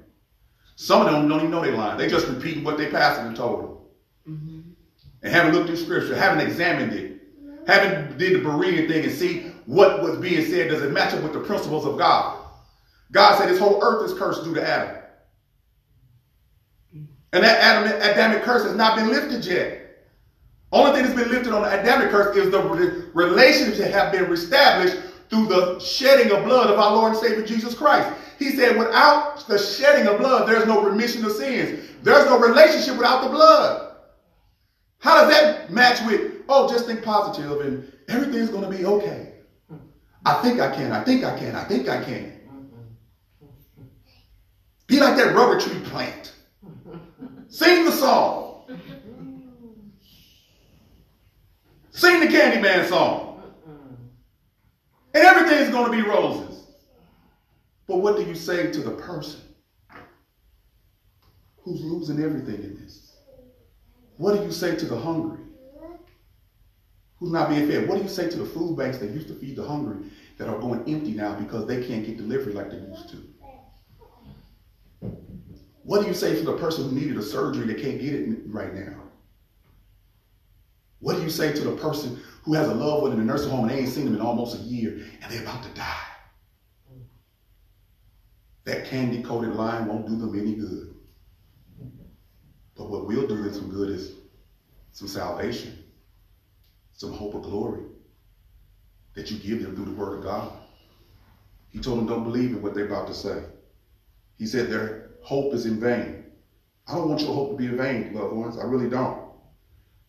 Some 0.76 1.06
of 1.06 1.12
them 1.12 1.30
don't 1.30 1.40
even 1.40 1.52
know 1.52 1.62
they're 1.62 1.76
lying. 1.76 1.98
They 1.98 2.10
just 2.10 2.28
repeating 2.28 2.64
what 2.64 2.78
their 2.78 2.92
pastor 2.92 3.34
told 3.36 3.64
them. 3.64 4.34
Mm-hmm. 4.34 4.60
And 5.22 5.34
haven't 5.34 5.54
looked 5.54 5.70
at 5.70 5.78
scripture, 5.78 6.16
haven't 6.16 6.46
examined 6.46 6.94
it, 6.94 7.22
haven't 7.66 8.18
did 8.18 8.34
the 8.34 8.40
Berean 8.40 8.88
thing 8.90 9.06
and 9.06 9.14
see 9.14 9.52
what 9.66 10.02
was 10.02 10.18
being 10.18 10.44
said. 10.46 10.70
Does 10.70 10.82
it 10.82 10.92
match 10.92 11.14
up 11.14 11.24
with 11.24 11.34
the 11.34 11.40
principles 11.40 11.86
of 11.86 11.98
God? 11.98 12.40
God 13.12 13.38
said 13.38 13.48
this 13.48 13.60
whole 13.60 13.82
earth 13.82 14.10
is 14.10 14.18
cursed 14.18 14.44
due 14.44 14.56
to 14.56 14.68
Adam. 14.68 14.98
And 17.32 17.44
that 17.44 17.60
Adam, 17.62 18.02
Adamic 18.02 18.44
curse 18.44 18.64
has 18.64 18.76
not 18.76 18.96
been 18.96 19.10
lifted 19.10 19.46
yet. 19.46 19.83
Only 20.74 20.92
thing 20.92 21.04
that's 21.04 21.16
been 21.16 21.32
lifted 21.32 21.54
on 21.54 21.62
the 21.62 21.80
Adamic 21.80 22.10
curse 22.10 22.36
is 22.36 22.50
the 22.50 22.60
relationships 23.14 23.78
that 23.78 23.92
have 23.92 24.12
been 24.12 24.26
established 24.34 24.98
through 25.30 25.46
the 25.46 25.80
shedding 25.80 26.32
of 26.32 26.44
blood 26.46 26.72
of 26.72 26.80
our 26.80 26.96
Lord 26.96 27.12
and 27.12 27.22
Savior 27.22 27.46
Jesus 27.46 27.76
Christ. 27.76 28.12
He 28.40 28.56
said, 28.56 28.76
without 28.78 29.48
the 29.48 29.60
shedding 29.60 30.08
of 30.08 30.18
blood, 30.18 30.50
there's 30.50 30.66
no 30.66 30.84
remission 30.84 31.24
of 31.26 31.32
sins. 31.34 31.88
There's 32.02 32.26
no 32.26 32.40
relationship 32.40 32.98
without 32.98 33.24
the 33.24 33.30
blood. 33.30 33.98
How 34.98 35.22
does 35.22 35.30
that 35.30 35.72
match 35.72 36.04
with, 36.08 36.42
oh, 36.50 36.68
just 36.68 36.88
think 36.88 37.04
positive 37.04 37.62
and 37.62 37.94
everything's 38.10 38.50
going 38.50 38.64
to 38.64 38.76
be 38.76 38.84
okay? 38.84 39.34
I 40.26 40.42
think 40.42 40.60
I 40.60 40.74
can, 40.74 40.92
I 40.92 41.04
think 41.04 41.24
I 41.24 41.38
can, 41.38 41.56
I 41.56 41.66
think 41.66 41.88
I 41.88 42.04
can. 42.04 42.40
Be 44.88 45.00
like 45.00 45.18
that 45.18 45.36
rubber 45.36 45.60
tree 45.60 45.80
plant. 45.82 46.34
Sing 47.48 47.86
the 47.86 47.92
song. 47.92 48.50
Sing 51.96 52.20
the 52.20 52.28
Candyman 52.44 52.88
song. 52.88 53.42
And 55.14 55.24
everything's 55.24 55.70
going 55.70 55.92
to 55.92 56.04
be 56.04 56.08
roses. 56.08 56.66
But 57.88 57.98
what 57.98 58.18
do 58.18 58.24
you 58.24 58.36
say 58.36 58.72
to 58.72 58.82
the 58.82 58.92
person 58.92 59.42
who's 61.58 61.82
losing 61.82 62.22
everything 62.22 62.56
in 62.56 62.82
this? 62.82 63.16
What 64.18 64.38
do 64.38 64.44
you 64.44 64.52
say 64.52 64.76
to 64.76 64.86
the 64.86 64.98
hungry 64.98 65.40
who's 67.20 67.32
not 67.32 67.50
being 67.50 67.70
fed? 67.70 67.88
What 67.88 67.98
do 67.98 68.04
you 68.04 68.10
say 68.10 68.30
to 68.30 68.38
the 68.38 68.46
food 68.46 68.78
banks 68.78 68.98
that 68.98 69.12
used 69.12 69.28
to 69.28 69.36
feed 69.36 69.56
the 69.56 69.66
hungry 69.66 70.10
that 70.38 70.50
are 70.50 70.60
going 70.60 70.80
empty 70.82 71.12
now 71.12 71.36
because 71.36 71.68
they 71.68 71.86
can't 71.86 72.06
get 72.06 72.18
delivery 72.18 72.54
like 72.54 72.70
they 72.70 72.78
used 72.78 73.10
to? 73.10 73.18
What 75.84 76.02
do 76.02 76.08
you 76.08 76.14
say 76.14 76.36
to 76.36 76.44
the 76.44 76.58
person 76.58 76.90
who 76.90 76.96
needed 76.96 77.18
a 77.18 77.22
surgery 77.22 77.68
that 77.68 77.82
can't 77.82 78.00
get 78.00 78.14
it 78.14 78.40
right 78.48 78.74
now? 78.74 79.04
What 81.00 81.18
do 81.18 81.24
you 81.24 81.30
say 81.30 81.52
to 81.52 81.62
the 81.62 81.76
person 81.76 82.22
who 82.44 82.54
has 82.54 82.68
a 82.68 82.74
loved 82.74 83.04
one 83.04 83.14
in 83.14 83.20
a 83.20 83.24
nursing 83.24 83.50
home 83.50 83.62
and 83.62 83.72
they 83.72 83.80
ain't 83.80 83.90
seen 83.90 84.06
them 84.06 84.16
in 84.16 84.22
almost 84.22 84.60
a 84.60 84.64
year 84.64 85.06
and 85.22 85.32
they're 85.32 85.42
about 85.42 85.64
to 85.64 85.70
die? 85.70 85.98
That 88.66 88.86
candy 88.86 89.22
coated 89.24 89.56
line 89.56 89.88
won't 89.88 90.08
do 90.08 90.16
them 90.16 90.40
any 90.40 90.56
good. 90.56 90.96
But 92.76 92.90
what 92.90 93.08
will 93.08 93.28
do 93.28 93.44
them 93.44 93.54
some 93.54 93.70
good 93.70 93.90
is 93.90 94.14
some 94.92 95.08
salvation, 95.08 95.84
some 96.94 97.14
hope 97.14 97.34
of 97.34 97.44
glory 97.44 97.84
that 99.16 99.30
you 99.30 99.38
give 99.38 99.62
them 99.62 99.76
through 99.76 99.86
the 99.86 99.92
word 99.92 100.18
of 100.18 100.24
God. 100.24 100.52
He 101.70 101.80
told 101.80 102.00
them 102.00 102.08
don't 102.08 102.24
believe 102.24 102.52
in 102.52 102.62
what 102.62 102.74
they're 102.74 102.88
about 102.88 103.08
to 103.08 103.14
say. 103.14 103.44
He 104.38 104.46
said 104.46 104.70
their 104.70 105.12
hope 105.22 105.54
is 105.54 105.66
in 105.66 105.80
vain. 105.80 106.26
I 106.88 106.96
don't 106.96 107.10
want 107.10 107.22
your 107.22 107.34
hope 107.34 107.52
to 107.52 107.58
be 107.58 107.66
in 107.66 107.78
vain, 107.78 108.14
loved 108.14 108.34
ones. 108.34 108.58
I 108.58 108.64
really 108.64 108.90
don't. 108.90 109.24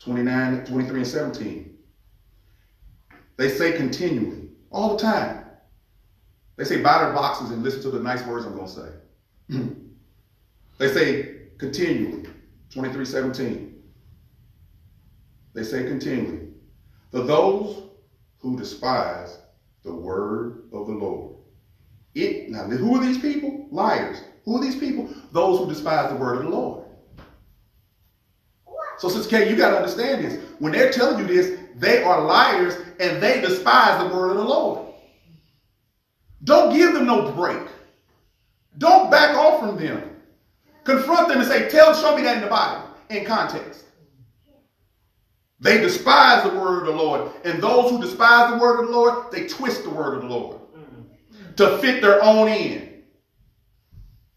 29, 0.01 0.67
23, 0.67 0.99
and 0.99 1.07
17. 1.07 1.74
They 3.37 3.49
say 3.49 3.73
continually, 3.73 4.49
all 4.71 4.97
the 4.97 5.03
time, 5.03 5.45
they 6.57 6.65
say 6.65 6.81
buy 6.81 6.99
their 6.99 7.13
boxes 7.13 7.51
and 7.51 7.63
listen 7.63 7.83
to 7.83 7.91
the 7.91 8.01
nice 8.01 8.25
words 8.27 8.47
I'm 8.47 8.55
going 8.55 8.67
to 8.67 8.73
say. 8.73 8.89
they 10.79 10.89
say 10.89 11.37
continually, 11.59 12.29
23, 12.71 13.05
17. 13.05 13.83
They 15.55 15.63
say 15.63 15.85
continually, 15.85 16.49
for 17.11 17.23
those 17.23 17.91
who 18.39 18.57
despise 18.57 19.39
the 19.85 19.95
word 19.95 20.65
of 20.73 20.87
the 20.87 20.93
Lord. 20.93 21.37
It 22.15 22.51
now 22.51 22.65
who 22.65 22.97
are 22.97 23.05
these 23.05 23.19
people? 23.19 23.67
Liars. 23.71 24.23
Who 24.45 24.57
are 24.57 24.61
these 24.61 24.77
people? 24.77 25.09
Those 25.33 25.59
who 25.59 25.69
despise 25.69 26.11
the 26.11 26.17
word 26.17 26.37
of 26.37 26.45
the 26.45 26.51
Lord. 26.51 26.85
So, 28.99 29.09
Sister 29.09 29.29
Kay, 29.29 29.51
you 29.51 29.57
got 29.57 29.71
to 29.71 29.77
understand 29.77 30.25
this. 30.25 30.41
When 30.61 30.73
they're 30.73 30.93
telling 30.93 31.19
you 31.19 31.27
this, 31.27 31.59
they 31.75 32.03
are 32.03 32.25
liars 32.25 32.75
and 33.01 33.23
they 33.23 33.41
despise 33.41 34.03
the 34.03 34.15
word 34.15 34.31
of 34.31 34.37
the 34.37 34.45
Lord. 34.45 34.93
Don't 36.45 36.75
give 36.75 36.93
them 36.93 37.07
no 37.07 37.33
break. 37.33 37.63
Don't 38.79 39.11
back 39.11 39.37
off 39.37 39.61
from 39.61 39.77
them. 39.77 40.11
Confront 40.85 41.29
them 41.29 41.39
and 41.39 41.49
say, 41.49 41.69
tell, 41.69 41.95
show 41.95 42.15
me 42.15 42.23
that 42.23 42.37
in 42.37 42.43
the 42.43 42.49
Bible, 42.49 42.89
in 43.09 43.25
context. 43.25 43.85
They 45.61 45.79
despise 45.79 46.43
the 46.43 46.59
word 46.59 46.81
of 46.81 46.87
the 46.87 47.03
Lord. 47.03 47.31
And 47.45 47.63
those 47.63 47.91
who 47.91 48.01
despise 48.01 48.53
the 48.53 48.59
word 48.59 48.81
of 48.81 48.87
the 48.89 48.93
Lord, 48.93 49.33
they 49.33 49.47
twist 49.47 49.83
the 49.83 49.91
word 49.91 50.17
of 50.17 50.23
the 50.23 50.29
Lord 50.29 50.61
to 51.57 51.79
fit 51.79 52.03
their 52.03 52.23
own 52.23 52.49
end. 52.49 52.91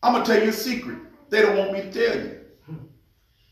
I'm 0.01 0.13
going 0.13 0.23
to 0.23 0.31
tell 0.31 0.41
you 0.41 0.49
a 0.49 0.53
secret. 0.53 0.99
They 1.29 1.41
don't 1.41 1.57
want 1.57 1.73
me 1.73 1.81
to 1.81 1.91
tell 1.91 2.17
you. 2.17 2.39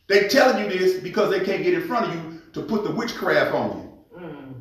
They 0.08 0.28
telling 0.28 0.64
you 0.64 0.78
this 0.78 1.02
because 1.02 1.32
they 1.32 1.44
can't 1.44 1.64
get 1.64 1.74
in 1.74 1.88
front 1.88 2.08
of 2.08 2.16
you 2.16 2.35
to 2.56 2.62
put 2.62 2.86
the 2.86 2.92
witchcraft 2.92 3.54
on 3.54 3.78
you. 3.78 4.18
Mm. 4.18 4.54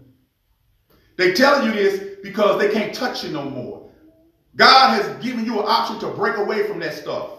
They 1.16 1.32
telling 1.32 1.66
you 1.66 1.72
this 1.72 2.18
because 2.24 2.60
they 2.60 2.68
can't 2.72 2.92
touch 2.92 3.22
you 3.22 3.30
no 3.30 3.48
more. 3.48 3.88
God 4.56 5.00
has 5.00 5.24
given 5.24 5.44
you 5.44 5.60
an 5.60 5.64
option 5.66 6.00
to 6.00 6.08
break 6.08 6.36
away 6.36 6.66
from 6.66 6.80
that 6.80 6.92
stuff. 6.92 7.30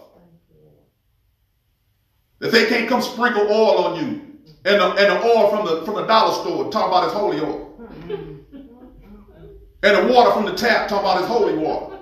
That 2.40 2.54
they 2.54 2.68
can't 2.68 2.88
come 2.88 3.02
sprinkle 3.02 3.44
oil 3.44 3.86
on 3.86 4.00
you. 4.00 4.22
And 4.64 4.82
the, 4.82 4.88
and 4.92 4.98
the 4.98 5.26
oil 5.26 5.50
from 5.50 5.66
the 5.66 5.86
from 5.86 5.96
the 5.96 6.06
dollar 6.06 6.34
store, 6.34 6.72
talk 6.72 6.88
about 6.88 7.04
his 7.04 7.14
holy 7.14 7.40
oil. 7.42 7.78
and 9.84 10.08
the 10.08 10.14
water 10.14 10.32
from 10.32 10.46
the 10.46 10.54
tap, 10.54 10.88
talk 10.88 11.02
about 11.02 11.20
his 11.20 11.28
holy 11.28 11.58
water. 11.58 12.00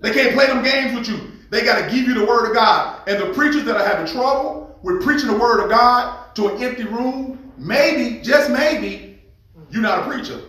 They 0.00 0.12
can't 0.12 0.34
play 0.34 0.46
them 0.46 0.62
games 0.62 0.94
with 0.94 1.08
you. 1.08 1.32
They 1.50 1.64
got 1.64 1.82
to 1.82 1.94
give 1.94 2.06
you 2.06 2.14
the 2.14 2.26
word 2.26 2.48
of 2.48 2.54
God. 2.54 3.08
And 3.08 3.20
the 3.20 3.32
preachers 3.32 3.64
that 3.64 3.76
are 3.76 3.86
having 3.86 4.06
trouble 4.06 4.78
with 4.82 5.02
preaching 5.02 5.28
the 5.28 5.38
word 5.38 5.62
of 5.62 5.70
God 5.70 6.21
to 6.34 6.48
an 6.48 6.62
empty 6.62 6.84
room, 6.84 7.52
maybe, 7.56 8.22
just 8.22 8.50
maybe, 8.50 9.20
you're 9.70 9.82
not 9.82 10.00
a 10.00 10.10
preacher. 10.10 10.40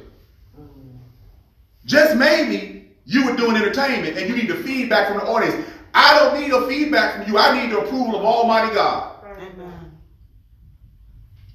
Just 1.86 2.16
maybe 2.16 2.92
you 3.06 3.26
were 3.26 3.36
doing 3.36 3.56
entertainment 3.56 4.18
and 4.18 4.30
you 4.30 4.36
need 4.36 4.50
the 4.50 4.56
feedback 4.56 5.10
from 5.10 5.18
the 5.18 5.26
audience. 5.26 5.68
I 5.94 6.18
don't 6.18 6.40
need 6.40 6.52
a 6.52 6.68
feedback 6.68 7.16
from 7.16 7.32
you. 7.32 7.38
I 7.38 7.62
need 7.62 7.72
the 7.72 7.80
approval 7.80 8.16
of 8.16 8.24
Almighty 8.24 8.74
God. 8.74 9.24
Amen. 9.26 9.92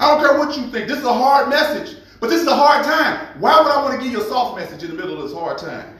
I 0.00 0.14
don't 0.14 0.20
care 0.24 0.38
what 0.38 0.56
you 0.56 0.70
think. 0.70 0.88
This 0.88 0.98
is 0.98 1.04
a 1.04 1.12
hard 1.12 1.48
message, 1.48 1.96
but 2.20 2.28
this 2.30 2.40
is 2.40 2.46
a 2.46 2.54
hard 2.54 2.84
time. 2.84 3.40
Why 3.40 3.60
would 3.60 3.70
I 3.70 3.82
want 3.82 3.98
to 3.98 4.04
give 4.04 4.12
you 4.12 4.20
a 4.20 4.28
soft 4.28 4.56
message 4.56 4.82
in 4.82 4.90
the 4.90 4.96
middle 4.96 5.16
of 5.16 5.22
this 5.22 5.36
hard 5.36 5.58
time? 5.58 5.98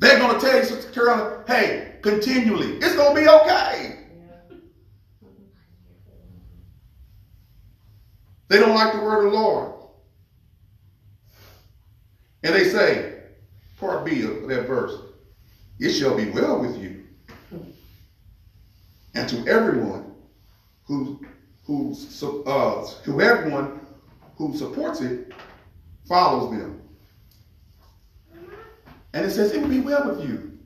They're 0.00 0.18
going 0.18 0.34
to 0.34 0.40
tell 0.40 0.58
you, 0.58 0.64
Sister 0.64 0.90
Carolyn, 0.90 1.44
hey, 1.46 1.96
continually, 2.02 2.76
it's 2.78 2.96
going 2.96 3.14
to 3.14 3.20
be 3.22 3.28
okay. 3.28 4.03
They 8.48 8.58
don't 8.58 8.74
like 8.74 8.92
the 8.92 9.00
word 9.00 9.26
of 9.26 9.32
the 9.32 9.38
Lord. 9.38 9.72
And 12.42 12.54
they 12.54 12.68
say, 12.68 13.22
part 13.78 14.04
B 14.04 14.22
of 14.22 14.48
that 14.48 14.66
verse, 14.66 14.94
it 15.78 15.92
shall 15.92 16.16
be 16.16 16.30
well 16.30 16.60
with 16.60 16.76
you. 16.76 17.04
And 19.14 19.28
to 19.28 19.46
everyone 19.46 20.12
who 20.86 21.24
who 21.66 21.96
uh, 22.46 22.86
who 23.04 23.20
everyone 23.20 23.80
who 24.36 24.56
supports 24.56 25.00
it 25.00 25.32
follows 26.06 26.50
them. 26.50 26.82
And 29.14 29.24
it 29.24 29.30
says 29.30 29.52
it 29.52 29.60
will 29.62 29.68
be 29.68 29.80
well 29.80 30.08
with 30.08 30.28
you. 30.28 30.58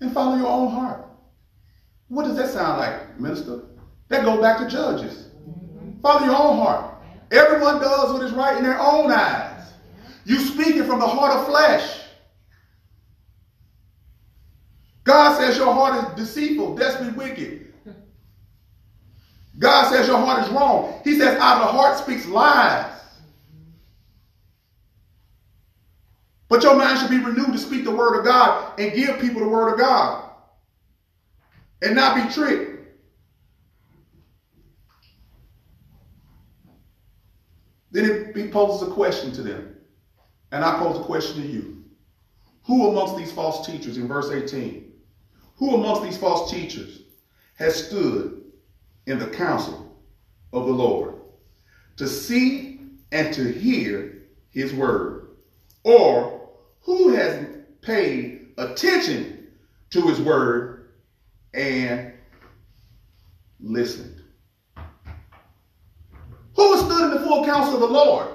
And 0.00 0.12
follow 0.12 0.36
your 0.36 0.48
own 0.48 0.70
heart. 0.70 1.06
What 2.08 2.24
does 2.24 2.36
that 2.36 2.48
sound 2.50 2.78
like, 2.78 3.20
minister? 3.20 3.62
That 4.08 4.24
goes 4.24 4.40
back 4.40 4.58
to 4.58 4.68
Judges. 4.68 5.28
Follow 6.02 6.24
your 6.24 6.36
own 6.36 6.56
heart. 6.58 6.94
Everyone 7.30 7.80
does 7.80 8.12
what 8.12 8.22
is 8.22 8.32
right 8.32 8.56
in 8.56 8.64
their 8.64 8.78
own 8.78 9.10
eyes. 9.10 9.72
You 10.24 10.38
speaking 10.38 10.84
from 10.84 10.98
the 10.98 11.06
heart 11.06 11.36
of 11.36 11.46
flesh. 11.46 12.00
God 15.04 15.38
says 15.38 15.56
your 15.56 15.72
heart 15.72 16.04
is 16.04 16.26
deceitful, 16.26 16.76
desperately 16.76 17.12
wicked. 17.14 17.72
God 19.58 19.90
says 19.90 20.06
your 20.08 20.18
heart 20.18 20.44
is 20.44 20.50
wrong. 20.50 21.00
He 21.04 21.18
says 21.18 21.38
out 21.38 21.60
of 21.60 21.68
the 21.68 21.72
heart 21.72 21.98
speaks 21.98 22.26
lies. 22.26 22.90
But 26.48 26.62
your 26.62 26.76
mind 26.76 26.98
should 26.98 27.10
be 27.10 27.18
renewed 27.18 27.52
to 27.52 27.58
speak 27.58 27.84
the 27.84 27.94
word 27.94 28.18
of 28.18 28.24
God 28.24 28.78
and 28.78 28.92
give 28.92 29.18
people 29.20 29.40
the 29.40 29.48
word 29.48 29.72
of 29.72 29.78
God 29.78 30.30
and 31.80 31.94
not 31.94 32.14
be 32.14 32.32
tricked. 32.32 32.71
Then 37.92 38.32
it 38.34 38.52
poses 38.52 38.88
a 38.88 38.90
question 38.90 39.32
to 39.32 39.42
them. 39.42 39.76
And 40.50 40.64
I 40.64 40.78
pose 40.78 40.98
a 40.98 41.04
question 41.04 41.42
to 41.42 41.48
you. 41.48 41.84
Who 42.64 42.88
amongst 42.88 43.16
these 43.16 43.32
false 43.32 43.66
teachers, 43.66 43.98
in 43.98 44.08
verse 44.08 44.30
18, 44.30 44.92
who 45.56 45.74
amongst 45.74 46.02
these 46.02 46.16
false 46.16 46.50
teachers 46.50 47.02
has 47.56 47.86
stood 47.86 48.42
in 49.06 49.18
the 49.18 49.28
counsel 49.28 49.96
of 50.52 50.66
the 50.66 50.72
Lord 50.72 51.16
to 51.96 52.08
see 52.08 52.80
and 53.10 53.32
to 53.34 53.52
hear 53.52 54.24
his 54.50 54.72
word? 54.72 55.28
Or 55.84 56.48
who 56.80 57.14
has 57.14 57.46
paid 57.82 58.48
attention 58.58 59.48
to 59.90 60.02
his 60.02 60.20
word 60.20 60.92
and 61.52 62.12
listened? 63.60 64.21
Stood 66.92 67.04
in 67.04 67.10
the 67.22 67.26
full 67.26 67.44
counsel 67.44 67.74
of 67.74 67.80
the 67.80 67.86
Lord? 67.86 68.28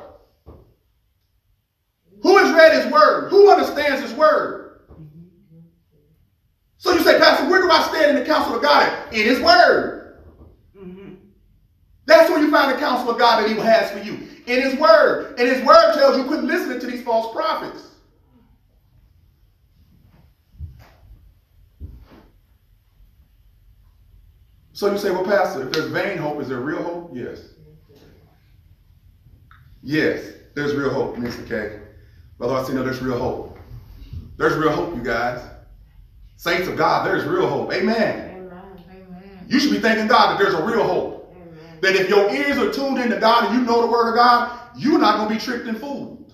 Who 2.23 2.37
has 2.37 2.51
read 2.55 2.73
his 2.73 2.91
word? 2.91 3.29
Who 3.29 3.51
understands 3.51 4.01
his 4.01 4.13
word? 4.13 4.81
So 6.77 6.93
you 6.93 7.03
say, 7.03 7.19
Pastor, 7.19 7.47
where 7.49 7.61
do 7.61 7.69
I 7.69 7.83
stand 7.83 8.17
in 8.17 8.23
the 8.23 8.25
counsel 8.25 8.55
of 8.55 8.61
God? 8.63 9.13
In 9.13 9.25
his 9.25 9.39
word. 9.39 10.23
That's 12.07 12.29
where 12.29 12.39
you 12.39 12.49
find 12.49 12.73
the 12.73 12.79
counsel 12.79 13.11
of 13.11 13.19
God 13.19 13.43
that 13.43 13.49
he 13.49 13.55
has 13.59 13.91
for 13.91 13.99
you. 13.99 14.13
In 14.47 14.61
his 14.61 14.75
word. 14.79 15.35
And 15.37 15.47
his 15.47 15.63
word 15.63 15.93
tells 15.93 16.17
you 16.17 16.23
quit 16.23 16.43
listening 16.43 16.79
to 16.79 16.87
these 16.87 17.03
false 17.03 17.31
prophets. 17.35 17.91
So 24.71 24.91
you 24.91 24.97
say, 24.97 25.11
well, 25.11 25.25
Pastor, 25.25 25.67
if 25.67 25.73
there's 25.73 25.91
vain 25.91 26.17
hope, 26.17 26.41
is 26.41 26.47
there 26.47 26.59
real 26.59 26.81
hope? 26.81 27.11
Yes. 27.13 27.56
Yes, 29.83 30.33
there's 30.55 30.73
real 30.73 30.89
hope, 30.89 31.15
Mr. 31.17 31.47
K. 31.47 31.79
Brother, 32.37 32.73
no, 32.73 32.83
there's 32.83 33.01
real 33.01 33.17
hope. 33.17 33.57
There's 34.37 34.55
real 34.55 34.71
hope, 34.71 34.95
you 34.95 35.03
guys. 35.03 35.41
Saints 36.35 36.67
of 36.67 36.77
God, 36.77 37.05
there's 37.05 37.25
real 37.25 37.47
hope. 37.47 37.73
Amen. 37.73 38.27
Amen. 38.37 39.45
You 39.47 39.59
should 39.59 39.71
be 39.71 39.79
thanking 39.79 40.07
God 40.07 40.31
that 40.31 40.43
there's 40.43 40.53
a 40.53 40.63
real 40.63 40.83
hope. 40.83 41.35
Amen. 41.35 41.79
That 41.81 41.95
if 41.95 42.09
your 42.09 42.29
ears 42.29 42.57
are 42.57 42.71
tuned 42.71 42.99
into 42.99 43.17
God 43.17 43.45
and 43.45 43.55
you 43.55 43.65
know 43.65 43.81
the 43.81 43.87
word 43.87 44.09
of 44.09 44.15
God, 44.15 44.59
you're 44.75 44.99
not 44.99 45.17
going 45.17 45.29
to 45.29 45.35
be 45.35 45.39
tricked 45.39 45.67
and 45.67 45.79
fooled. 45.79 46.33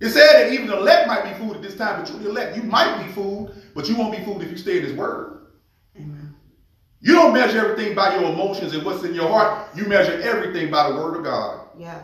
It 0.00 0.10
said 0.10 0.44
that 0.44 0.52
even 0.52 0.66
the 0.66 0.76
elect 0.76 1.08
might 1.08 1.24
be 1.24 1.32
fooled 1.38 1.56
at 1.56 1.62
this 1.62 1.76
time, 1.76 2.00
but 2.00 2.10
you're 2.10 2.18
the 2.18 2.28
elect. 2.28 2.56
You 2.56 2.62
might 2.62 3.02
be 3.02 3.10
fooled, 3.12 3.54
but 3.74 3.88
you 3.88 3.96
won't 3.96 4.16
be 4.16 4.22
fooled 4.24 4.42
if 4.42 4.50
you 4.50 4.56
stay 4.56 4.78
in 4.78 4.84
his 4.84 4.92
word. 4.92 5.35
You 7.00 7.14
don't 7.14 7.34
measure 7.34 7.58
everything 7.58 7.94
by 7.94 8.14
your 8.14 8.32
emotions 8.32 8.74
and 8.74 8.84
what's 8.84 9.04
in 9.04 9.14
your 9.14 9.28
heart. 9.28 9.68
You 9.76 9.84
measure 9.84 10.20
everything 10.22 10.70
by 10.70 10.90
the 10.90 10.96
word 10.96 11.16
of 11.16 11.24
God. 11.24 11.68
Yes. 11.78 12.02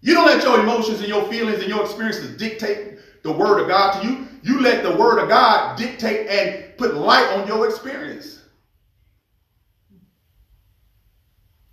You 0.00 0.14
don't 0.14 0.26
let 0.26 0.42
your 0.42 0.60
emotions 0.60 1.00
and 1.00 1.08
your 1.08 1.24
feelings 1.30 1.60
and 1.60 1.68
your 1.68 1.82
experiences 1.82 2.36
dictate 2.36 2.98
the 3.22 3.32
word 3.32 3.60
of 3.60 3.68
God 3.68 4.00
to 4.00 4.08
you. 4.08 4.28
You 4.42 4.60
let 4.60 4.82
the 4.82 4.96
word 4.96 5.18
of 5.20 5.28
God 5.28 5.76
dictate 5.76 6.28
and 6.28 6.76
put 6.76 6.94
light 6.94 7.26
on 7.32 7.46
your 7.48 7.68
experience. 7.68 8.40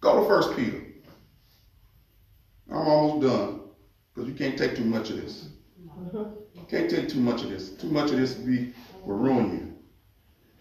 Go 0.01 0.21
to 0.21 0.27
First 0.27 0.55
Peter. 0.55 0.81
I'm 2.69 2.87
almost 2.87 3.27
done 3.27 3.61
because 4.13 4.27
you 4.29 4.35
can't 4.35 4.57
take 4.57 4.75
too 4.75 4.83
much 4.85 5.09
of 5.11 5.17
this. 5.21 5.49
You 6.13 6.65
can't 6.67 6.89
take 6.89 7.07
too 7.09 7.19
much 7.19 7.43
of 7.43 7.49
this. 7.49 7.69
Too 7.69 7.89
much 7.89 8.11
of 8.11 8.17
this 8.17 8.35
will, 8.37 8.47
be, 8.47 8.73
will 9.05 9.15
ruin 9.15 9.51
you. 9.51 9.72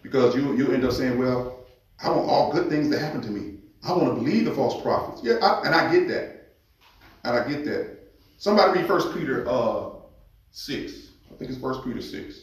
Because 0.02 0.34
you, 0.34 0.54
you 0.56 0.72
end 0.72 0.84
up 0.84 0.92
saying, 0.92 1.18
well, 1.18 1.64
I 2.02 2.10
want 2.10 2.28
all 2.28 2.52
good 2.52 2.68
things 2.68 2.90
to 2.90 2.98
happen 2.98 3.20
to 3.22 3.30
me. 3.30 3.58
I 3.84 3.92
want 3.92 4.08
to 4.08 4.14
believe 4.14 4.44
the 4.44 4.52
false 4.52 4.80
prophets. 4.82 5.20
Yeah, 5.22 5.34
I, 5.34 5.66
and 5.66 5.74
I 5.74 5.92
get 5.92 6.08
that. 6.08 6.54
And 7.24 7.36
I 7.36 7.48
get 7.48 7.64
that. 7.64 7.98
Somebody 8.38 8.80
read 8.80 8.88
First 8.88 9.14
Peter 9.14 9.48
uh, 9.48 9.90
6. 10.50 10.92
I 11.30 11.34
think 11.36 11.50
it's 11.50 11.60
First 11.60 11.84
Peter 11.84 12.02
6. 12.02 12.40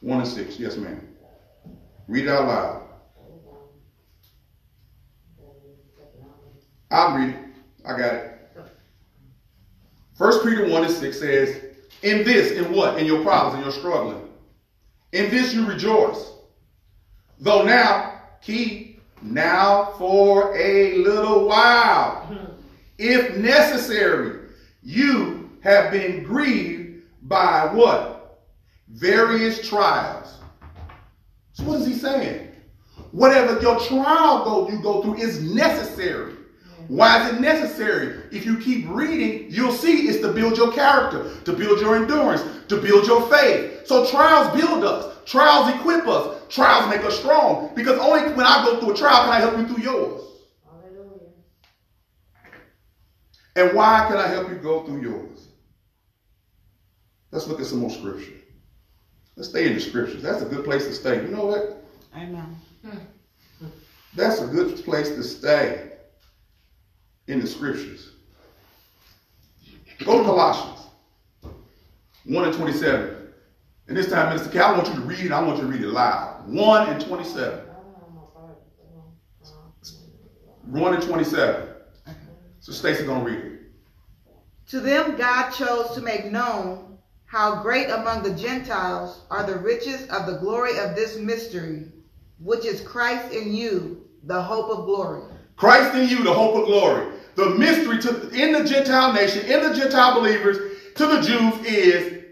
1 0.00 0.20
and 0.20 0.28
6. 0.28 0.58
Yes, 0.58 0.76
ma'am. 0.76 1.06
Read 2.08 2.26
it 2.26 2.30
out 2.30 2.46
loud. 2.46 2.82
I'll 6.90 7.16
read 7.16 7.30
it. 7.30 7.36
I 7.86 7.96
got 7.96 8.14
it. 8.14 8.26
First 10.16 10.44
Peter 10.44 10.68
1 10.68 10.84
and 10.84 10.92
6 10.92 11.18
says, 11.18 11.64
In 12.02 12.24
this, 12.24 12.52
in 12.52 12.72
what? 12.72 12.98
In 12.98 13.06
your 13.06 13.22
problems, 13.22 13.56
in 13.56 13.62
your 13.62 13.72
struggling 13.72 14.29
in 15.12 15.30
this 15.30 15.54
you 15.54 15.66
rejoice. 15.66 16.32
Though 17.38 17.64
now, 17.64 18.20
keep 18.42 19.00
now 19.22 19.94
for 19.98 20.56
a 20.56 20.96
little 20.98 21.46
while, 21.46 22.56
if 22.98 23.36
necessary, 23.36 24.48
you 24.82 25.50
have 25.62 25.90
been 25.90 26.22
grieved 26.22 27.02
by 27.22 27.66
what? 27.72 28.42
Various 28.88 29.66
trials. 29.68 30.38
So 31.52 31.64
what 31.64 31.80
is 31.80 31.86
he 31.86 31.94
saying? 31.94 32.48
Whatever 33.12 33.60
your 33.60 33.78
trial 33.80 34.44
go 34.44 34.70
you 34.70 34.80
go 34.80 35.02
through 35.02 35.16
is 35.16 35.42
necessary. 35.42 36.34
Why 36.90 37.24
is 37.24 37.34
it 37.34 37.40
necessary? 37.40 38.20
If 38.32 38.44
you 38.44 38.58
keep 38.58 38.84
reading, 38.88 39.46
you'll 39.48 39.70
see 39.70 40.08
it's 40.08 40.20
to 40.22 40.32
build 40.32 40.56
your 40.56 40.72
character, 40.72 41.30
to 41.44 41.52
build 41.52 41.80
your 41.80 41.94
endurance, 41.94 42.42
to 42.66 42.82
build 42.82 43.06
your 43.06 43.22
faith. 43.28 43.86
So 43.86 44.10
trials 44.10 44.60
build 44.60 44.82
us. 44.82 45.16
Trials 45.24 45.72
equip 45.72 46.08
us. 46.08 46.42
Trials 46.48 46.90
make 46.90 47.04
us 47.04 47.16
strong. 47.16 47.70
Because 47.76 47.96
only 48.00 48.32
when 48.32 48.44
I 48.44 48.64
go 48.64 48.80
through 48.80 48.94
a 48.94 48.96
trial 48.96 49.22
can 49.22 49.32
I 49.32 49.38
help 49.38 49.56
you 49.56 49.68
through 49.68 49.84
yours. 49.84 50.22
Hallelujah. 50.68 51.30
And 53.54 53.72
why 53.76 54.06
can 54.08 54.16
I 54.16 54.26
help 54.26 54.48
you 54.48 54.56
go 54.56 54.82
through 54.82 55.00
yours? 55.00 55.46
Let's 57.30 57.46
look 57.46 57.60
at 57.60 57.66
some 57.66 57.78
more 57.78 57.90
scripture. 57.90 58.32
Let's 59.36 59.50
stay 59.50 59.68
in 59.68 59.74
the 59.74 59.80
scriptures. 59.80 60.24
That's 60.24 60.42
a 60.42 60.46
good 60.46 60.64
place 60.64 60.86
to 60.86 60.92
stay. 60.92 61.22
You 61.22 61.28
know 61.28 61.46
what? 61.46 61.84
Amen. 62.16 62.56
Hmm. 62.84 63.66
That's 64.16 64.40
a 64.40 64.48
good 64.48 64.84
place 64.84 65.10
to 65.10 65.22
stay 65.22 65.89
in 67.30 67.40
the 67.40 67.46
scriptures. 67.46 68.12
Go 70.04 70.18
to 70.18 70.24
Colossians 70.24 70.80
1 72.24 72.44
and 72.44 72.54
27. 72.54 73.16
And 73.88 73.96
this 73.96 74.08
time, 74.08 74.28
Minister 74.28 74.50
Cal, 74.50 74.74
I 74.74 74.76
want 74.76 74.88
you 74.88 74.94
to 74.94 75.00
read 75.00 75.20
it. 75.20 75.32
I 75.32 75.42
want 75.42 75.58
you 75.58 75.64
to 75.64 75.70
read 75.70 75.82
it 75.82 75.88
loud. 75.88 76.48
1 76.48 76.88
and 76.88 77.00
27. 77.00 77.60
1 80.66 80.94
and 80.94 81.02
27. 81.02 81.68
So 82.60 82.72
Stacy 82.72 83.04
gonna 83.04 83.24
read 83.24 83.38
it. 83.38 83.60
To 84.68 84.80
them 84.80 85.16
God 85.16 85.50
chose 85.50 85.90
to 85.94 86.00
make 86.00 86.26
known 86.26 86.98
how 87.26 87.62
great 87.62 87.90
among 87.90 88.22
the 88.22 88.34
Gentiles 88.34 89.22
are 89.30 89.44
the 89.44 89.58
riches 89.58 90.08
of 90.08 90.26
the 90.26 90.38
glory 90.38 90.78
of 90.78 90.94
this 90.94 91.16
mystery, 91.16 91.86
which 92.38 92.64
is 92.64 92.80
Christ 92.80 93.32
in 93.32 93.52
you, 93.52 94.08
the 94.24 94.40
hope 94.40 94.70
of 94.70 94.84
glory. 94.86 95.22
Christ 95.56 95.94
in 95.94 96.08
you, 96.08 96.22
the 96.24 96.32
hope 96.32 96.56
of 96.56 96.66
glory. 96.66 97.19
The 97.40 97.48
mystery 97.56 97.98
to 98.02 98.28
in 98.32 98.52
the 98.52 98.64
Gentile 98.64 99.14
nation, 99.14 99.46
in 99.46 99.62
the 99.62 99.74
Gentile 99.74 100.20
believers, 100.20 100.58
to 100.96 101.06
the 101.06 101.22
Jews 101.22 101.64
is 101.64 102.24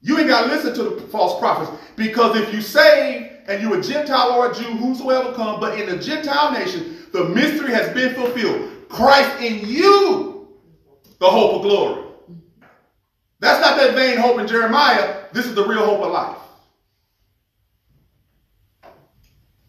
you 0.00 0.18
ain't 0.18 0.28
got 0.28 0.44
to 0.44 0.54
listen 0.54 0.72
to 0.74 0.84
the 0.84 1.00
false 1.08 1.40
prophets 1.40 1.76
because 1.96 2.36
if 2.36 2.54
you 2.54 2.60
say 2.60 3.40
and 3.48 3.60
you 3.60 3.74
a 3.74 3.82
Gentile 3.82 4.30
or 4.30 4.52
a 4.52 4.54
Jew, 4.54 4.62
whosoever 4.62 5.32
come, 5.32 5.58
but 5.58 5.80
in 5.80 5.88
the 5.88 6.00
Gentile 6.00 6.52
nation, 6.52 6.96
the 7.12 7.24
mystery 7.24 7.72
has 7.72 7.92
been 7.92 8.14
fulfilled. 8.14 8.88
Christ 8.88 9.42
in 9.42 9.66
you, 9.66 10.46
the 11.18 11.26
hope 11.26 11.56
of 11.56 11.62
glory. 11.62 12.04
That's 13.40 13.60
not 13.60 13.76
that 13.78 13.96
vain 13.96 14.16
hope 14.16 14.38
in 14.38 14.46
Jeremiah. 14.46 15.24
This 15.32 15.46
is 15.46 15.56
the 15.56 15.66
real 15.66 15.84
hope 15.84 16.02
of 16.02 16.12
life. 16.12 16.38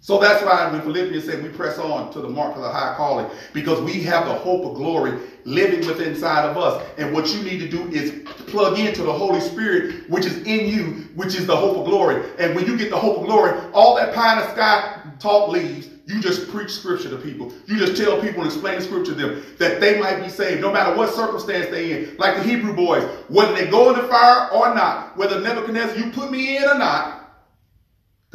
So 0.08 0.18
that's 0.18 0.42
why 0.42 0.72
when 0.72 0.82
Philippians 0.84 1.26
said 1.26 1.44
we 1.44 1.50
press 1.50 1.78
on 1.78 2.14
to 2.14 2.22
the 2.22 2.30
mark 2.30 2.56
of 2.56 2.62
the 2.62 2.70
high 2.70 2.94
calling, 2.96 3.30
because 3.52 3.82
we 3.82 4.02
have 4.04 4.26
the 4.26 4.36
hope 4.36 4.64
of 4.64 4.76
glory 4.76 5.20
living 5.44 5.86
within 5.86 6.14
inside 6.14 6.46
of 6.46 6.56
us. 6.56 6.82
And 6.98 7.14
what 7.14 7.28
you 7.36 7.44
need 7.44 7.60
to 7.60 7.68
do 7.68 7.90
is 7.90 8.24
plug 8.48 8.80
into 8.80 9.04
the 9.04 9.12
Holy 9.12 9.42
Spirit, 9.42 10.10
which 10.10 10.26
is 10.26 10.38
in 10.44 10.66
you, 10.66 11.10
which 11.16 11.36
is 11.36 11.46
the 11.46 11.58
hope 11.58 11.76
of 11.76 11.84
glory. 11.84 12.24
And 12.40 12.56
when 12.56 12.66
you 12.66 12.78
get 12.78 12.90
the 12.90 12.98
hope 12.98 13.18
of 13.18 13.26
glory, 13.26 13.60
all 13.74 13.98
that 13.98 14.16
pie 14.16 14.40
in 14.40 14.48
the 14.48 14.52
sky 14.54 15.02
talk 15.20 15.50
leaves. 15.50 15.90
You 16.06 16.22
just 16.22 16.50
preach 16.52 16.72
scripture 16.72 17.10
to 17.10 17.18
people. 17.18 17.52
You 17.66 17.76
just 17.76 18.02
tell 18.02 18.22
people 18.22 18.44
and 18.44 18.50
explain 18.50 18.80
scripture 18.80 19.14
to 19.14 19.28
them 19.28 19.44
that 19.58 19.82
they 19.82 20.00
might 20.00 20.24
be 20.24 20.30
saved 20.30 20.62
no 20.62 20.72
matter 20.72 20.96
what 20.96 21.14
circumstance 21.14 21.68
they 21.68 21.92
in. 21.92 22.16
Like 22.16 22.38
the 22.38 22.44
Hebrew 22.44 22.74
boys, 22.74 23.04
whether 23.28 23.54
they 23.54 23.70
go 23.70 23.94
in 23.94 24.02
the 24.02 24.08
fire 24.08 24.50
or 24.54 24.74
not, 24.74 25.18
whether 25.18 25.42
Nebuchadnezzar, 25.42 25.98
you 25.98 26.12
put 26.12 26.32
me 26.32 26.56
in 26.56 26.64
or 26.64 26.78
not, 26.78 27.17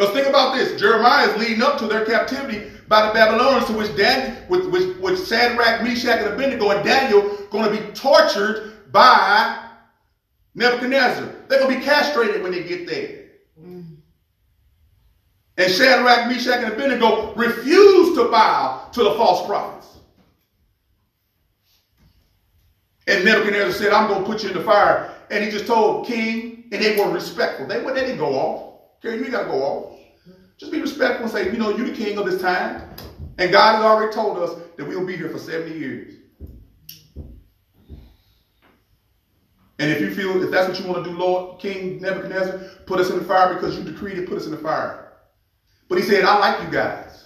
because 0.03 0.17
think 0.17 0.29
about 0.29 0.57
this 0.57 0.81
Jeremiah 0.81 1.29
is 1.29 1.37
leading 1.39 1.63
up 1.63 1.79
to 1.79 1.87
their 1.87 2.05
captivity 2.05 2.71
by 2.89 3.07
the 3.07 3.13
Babylonians, 3.13 3.67
to 3.67 3.73
which 3.73 3.97
Daniel, 3.97 4.37
with, 4.49 4.67
with, 4.67 4.99
with 4.99 5.29
Shadrach, 5.29 5.83
Meshach, 5.83 6.19
and 6.19 6.35
Abednego, 6.35 6.71
and 6.71 6.85
Daniel 6.85 7.37
going 7.51 7.71
to 7.73 7.81
be 7.81 7.93
tortured 7.93 8.91
by 8.91 9.69
Nebuchadnezzar. 10.57 11.33
They're 11.49 11.61
going 11.61 11.73
to 11.73 11.79
be 11.79 11.85
castrated 11.85 12.43
when 12.43 12.51
they 12.51 12.65
get 12.65 12.87
there. 12.89 13.21
And 15.57 15.71
Shadrach, 15.71 16.29
Meshach, 16.29 16.65
and 16.65 16.73
Abednego 16.73 17.35
refused 17.35 18.17
to 18.17 18.29
bow 18.29 18.89
to 18.93 19.05
the 19.05 19.13
false 19.13 19.47
prophets. 19.47 19.87
And 23.07 23.25
Nebuchadnezzar 23.25 23.73
said, 23.73 23.93
I'm 23.93 24.09
going 24.09 24.23
to 24.23 24.27
put 24.27 24.43
you 24.43 24.51
in 24.51 24.57
the 24.57 24.65
fire. 24.65 25.15
And 25.31 25.45
he 25.45 25.51
just 25.51 25.67
told 25.67 26.07
king, 26.07 26.65
and 26.73 26.83
they 26.83 26.97
were 26.97 27.11
respectful. 27.11 27.67
They, 27.69 27.81
they 27.81 28.01
didn't 28.01 28.19
go 28.19 28.35
off. 28.35 28.73
Okay, 29.05 29.19
you 29.19 29.31
got 29.31 29.45
to 29.45 29.49
go 29.49 29.63
off. 29.63 29.92
Just 30.59 30.73
be 30.73 30.81
respectful 30.81 31.25
and 31.25 31.33
say, 31.33 31.53
you 31.53 31.59
know, 31.59 31.77
you're 31.77 31.87
the 31.87 31.95
king 31.95 32.19
of 32.19 32.27
this 32.27 32.41
time. 32.41 32.89
And 33.39 33.51
God 33.51 33.77
has 33.77 33.85
already 33.85 34.13
told 34.13 34.39
us 34.39 34.59
that 34.77 34.87
we'll 34.87 35.07
be 35.07 35.17
here 35.17 35.29
for 35.29 35.39
70 35.39 35.77
years. 35.79 36.15
And 39.79 39.91
if 39.91 40.01
you 40.01 40.15
feel, 40.15 40.41
if 40.43 40.51
that's 40.51 40.69
what 40.69 40.79
you 40.79 40.87
want 40.87 41.05
to 41.05 41.11
do, 41.11 41.17
Lord, 41.17 41.59
King 41.59 42.01
Nebuchadnezzar, 42.01 42.59
put 42.87 43.01
us 43.01 43.11
in 43.11 43.19
the 43.19 43.25
fire 43.25 43.55
because 43.55 43.77
you 43.77 43.83
decreed 43.83 44.17
it, 44.17 44.29
put 44.29 44.39
us 44.39 44.45
in 44.45 44.53
the 44.53 44.59
fire. 44.59 45.15
But 45.89 45.99
he 45.99 46.05
said, 46.05 46.25
I 46.25 46.39
like 46.39 46.63
you 46.63 46.71
guys. 46.71 47.25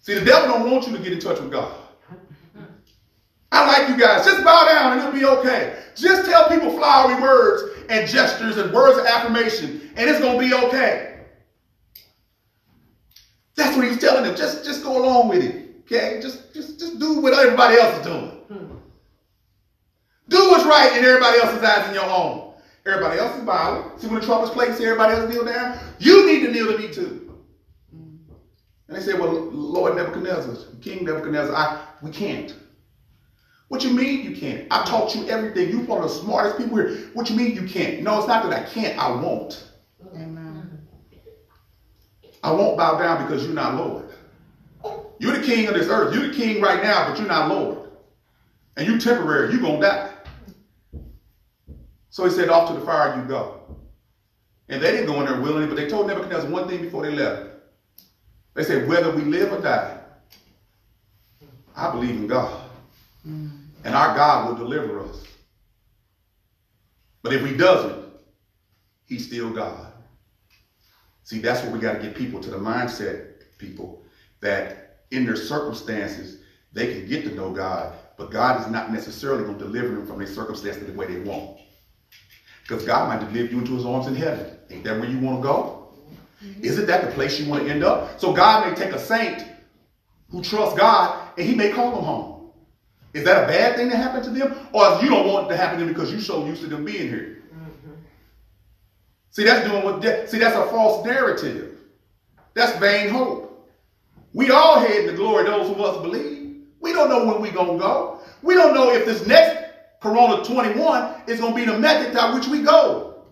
See, 0.00 0.14
the 0.14 0.24
devil 0.24 0.48
don't 0.48 0.70
want 0.70 0.88
you 0.88 0.96
to 0.96 1.02
get 1.02 1.12
in 1.12 1.20
touch 1.20 1.38
with 1.38 1.52
God. 1.52 1.72
I 3.52 3.66
like 3.66 3.88
you 3.88 3.96
guys. 3.96 4.24
Just 4.24 4.44
bow 4.44 4.64
down 4.64 4.92
and 4.92 5.00
it'll 5.00 5.12
be 5.12 5.24
okay. 5.40 5.80
Just 5.94 6.28
tell 6.28 6.48
people 6.48 6.76
flowery 6.76 7.20
words 7.20 7.78
and 7.88 8.08
gestures 8.08 8.56
and 8.56 8.72
words 8.72 8.98
of 8.98 9.06
affirmation, 9.06 9.90
and 9.96 10.08
it's 10.08 10.20
going 10.20 10.40
to 10.40 10.56
be 10.56 10.66
okay. 10.66 11.09
That's 13.56 13.76
what 13.76 13.86
he's 13.86 13.98
telling 13.98 14.24
them. 14.24 14.36
Just, 14.36 14.64
just 14.64 14.82
go 14.82 15.02
along 15.04 15.28
with 15.28 15.44
it. 15.44 15.70
Okay? 15.80 16.20
Just, 16.22 16.54
just, 16.54 16.78
just 16.78 16.98
do 16.98 17.20
what 17.20 17.34
everybody 17.34 17.76
else 17.76 17.98
is 17.98 18.06
doing. 18.06 18.28
Hmm. 18.48 18.74
Do 20.28 20.50
what's 20.50 20.64
right 20.64 20.96
in 20.96 21.04
everybody 21.04 21.38
else's 21.40 21.62
eyes 21.62 21.86
and 21.86 21.94
your 21.94 22.04
own. 22.04 22.54
Everybody 22.86 23.18
else 23.18 23.36
is 23.36 23.44
bowing. 23.44 23.98
See 23.98 24.06
when 24.06 24.20
the 24.20 24.26
trumpets 24.26 24.52
play, 24.52 24.72
see 24.72 24.84
everybody 24.84 25.14
else 25.14 25.32
kneel 25.32 25.44
down? 25.44 25.78
You 25.98 26.26
need 26.26 26.46
to 26.46 26.52
kneel 26.52 26.72
to 26.72 26.78
me 26.78 26.92
too. 26.92 27.36
And 27.92 28.96
they 28.96 29.00
say, 29.00 29.14
well, 29.14 29.32
Lord 29.32 29.96
Nebuchadnezzar, 29.96 30.56
King 30.80 31.04
Nebuchadnezzar, 31.04 31.54
I, 31.54 31.86
we 32.02 32.10
can't. 32.10 32.54
What 33.68 33.84
you 33.84 33.90
mean 33.90 34.24
you 34.24 34.34
can't? 34.34 34.66
I 34.72 34.84
taught 34.84 35.14
you 35.14 35.28
everything. 35.28 35.68
You're 35.68 35.84
one 35.84 36.02
of 36.02 36.08
the 36.08 36.16
smartest 36.16 36.58
people 36.58 36.76
here. 36.76 37.08
What 37.12 37.30
you 37.30 37.36
mean 37.36 37.54
you 37.54 37.68
can't? 37.68 38.02
No, 38.02 38.18
it's 38.18 38.26
not 38.26 38.42
that 38.42 38.52
I 38.52 38.68
can't. 38.68 38.98
I 38.98 39.10
won't. 39.10 39.64
Amen. 40.12 40.39
I 42.42 42.52
won't 42.52 42.76
bow 42.76 42.98
down 42.98 43.22
because 43.24 43.44
you're 43.44 43.54
not 43.54 43.74
Lord. 43.74 44.08
You're 45.18 45.36
the 45.36 45.44
king 45.44 45.68
of 45.68 45.74
this 45.74 45.88
earth. 45.88 46.14
You're 46.14 46.28
the 46.28 46.34
king 46.34 46.62
right 46.62 46.82
now, 46.82 47.08
but 47.08 47.18
you're 47.18 47.28
not 47.28 47.48
Lord. 47.48 47.90
And 48.76 48.86
you're 48.86 48.98
temporary. 48.98 49.52
You're 49.52 49.60
going 49.60 49.80
to 49.80 49.86
die. 49.86 50.10
So 52.08 52.24
he 52.24 52.30
said, 52.30 52.48
off 52.48 52.68
to 52.68 52.74
the 52.78 52.84
fire 52.84 53.20
you 53.20 53.28
go. 53.28 53.60
And 54.68 54.82
they 54.82 54.92
didn't 54.92 55.06
go 55.06 55.20
in 55.20 55.26
there 55.26 55.40
willingly, 55.40 55.66
but 55.66 55.76
they 55.76 55.88
told 55.88 56.06
Nebuchadnezzar 56.06 56.50
one 56.50 56.68
thing 56.68 56.80
before 56.80 57.02
they 57.02 57.14
left. 57.14 57.50
They 58.54 58.64
said, 58.64 58.88
whether 58.88 59.10
we 59.14 59.22
live 59.22 59.52
or 59.52 59.60
die, 59.60 59.98
I 61.76 61.90
believe 61.90 62.10
in 62.10 62.26
God. 62.26 62.62
Mm. 63.26 63.50
And 63.84 63.94
our 63.94 64.16
God 64.16 64.48
will 64.48 64.56
deliver 64.56 65.00
us. 65.00 65.24
But 67.22 67.32
if 67.32 67.44
he 67.44 67.56
doesn't, 67.56 68.06
he's 69.06 69.26
still 69.26 69.50
God. 69.50 69.89
See, 71.24 71.38
that's 71.38 71.62
what 71.62 71.72
we 71.72 71.78
got 71.78 71.94
to 71.94 72.00
get 72.00 72.14
people 72.14 72.40
to 72.40 72.50
the 72.50 72.58
mindset, 72.58 73.26
people, 73.58 74.02
that 74.40 75.04
in 75.10 75.24
their 75.24 75.36
circumstances, 75.36 76.42
they 76.72 76.92
can 76.92 77.08
get 77.08 77.24
to 77.24 77.34
know 77.34 77.50
God, 77.50 77.94
but 78.16 78.30
God 78.30 78.60
is 78.60 78.70
not 78.70 78.92
necessarily 78.92 79.44
going 79.44 79.58
to 79.58 79.64
deliver 79.64 79.88
them 79.88 80.06
from 80.06 80.18
their 80.18 80.26
circumstances 80.26 80.86
the 80.86 80.92
way 80.92 81.06
they 81.06 81.20
want. 81.20 81.58
Because 82.62 82.84
God 82.84 83.08
might 83.08 83.26
deliver 83.26 83.52
you 83.52 83.58
into 83.58 83.74
his 83.74 83.84
arms 83.84 84.06
in 84.06 84.14
heaven. 84.14 84.56
Ain't 84.70 84.84
that 84.84 85.00
where 85.00 85.08
you 85.08 85.18
want 85.18 85.38
to 85.38 85.42
go? 85.42 85.88
Mm-hmm. 86.44 86.64
Isn't 86.64 86.86
that 86.86 87.04
the 87.04 87.10
place 87.12 87.40
you 87.40 87.50
want 87.50 87.64
to 87.64 87.70
end 87.70 87.82
up? 87.82 88.20
So 88.20 88.32
God 88.32 88.68
may 88.68 88.74
take 88.74 88.94
a 88.94 88.98
saint 88.98 89.44
who 90.30 90.42
trusts 90.42 90.78
God 90.78 91.32
and 91.36 91.46
he 91.46 91.54
may 91.54 91.70
call 91.70 91.90
them 91.90 92.04
home. 92.04 92.50
Is 93.12 93.24
that 93.24 93.44
a 93.44 93.46
bad 93.46 93.76
thing 93.76 93.90
to 93.90 93.96
happen 93.96 94.22
to 94.22 94.30
them? 94.30 94.54
Or 94.72 95.00
you 95.02 95.08
don't 95.08 95.26
want 95.26 95.46
it 95.46 95.50
to 95.50 95.56
happen 95.56 95.80
to 95.80 95.84
them 95.84 95.92
because 95.92 96.12
you're 96.12 96.20
so 96.20 96.46
used 96.46 96.62
to 96.62 96.68
them 96.68 96.84
being 96.84 97.08
here? 97.08 97.39
See, 99.30 99.44
that's 99.44 99.68
doing 99.68 99.84
what, 99.84 100.02
see, 100.28 100.38
that's 100.38 100.56
a 100.56 100.66
false 100.66 101.04
narrative. 101.04 101.78
That's 102.54 102.76
vain 102.78 103.10
hope. 103.10 103.46
We 104.32 104.50
all 104.50 104.80
head 104.80 105.06
to 105.08 105.12
glory, 105.14 105.44
those 105.44 105.70
of 105.70 105.80
us 105.80 106.02
believe. 106.02 106.62
We 106.80 106.92
don't 106.92 107.08
know 107.08 107.24
when 107.24 107.40
we're 107.40 107.52
going 107.52 107.78
to 107.78 107.78
go. 107.78 108.20
We 108.42 108.54
don't 108.54 108.74
know 108.74 108.92
if 108.92 109.04
this 109.04 109.26
next 109.26 109.72
Corona 110.00 110.42
21 110.44 111.22
is 111.26 111.40
going 111.40 111.52
to 111.52 111.58
be 111.58 111.70
the 111.70 111.78
method 111.78 112.14
by 112.14 112.34
which 112.34 112.48
we 112.48 112.62
go. 112.62 113.24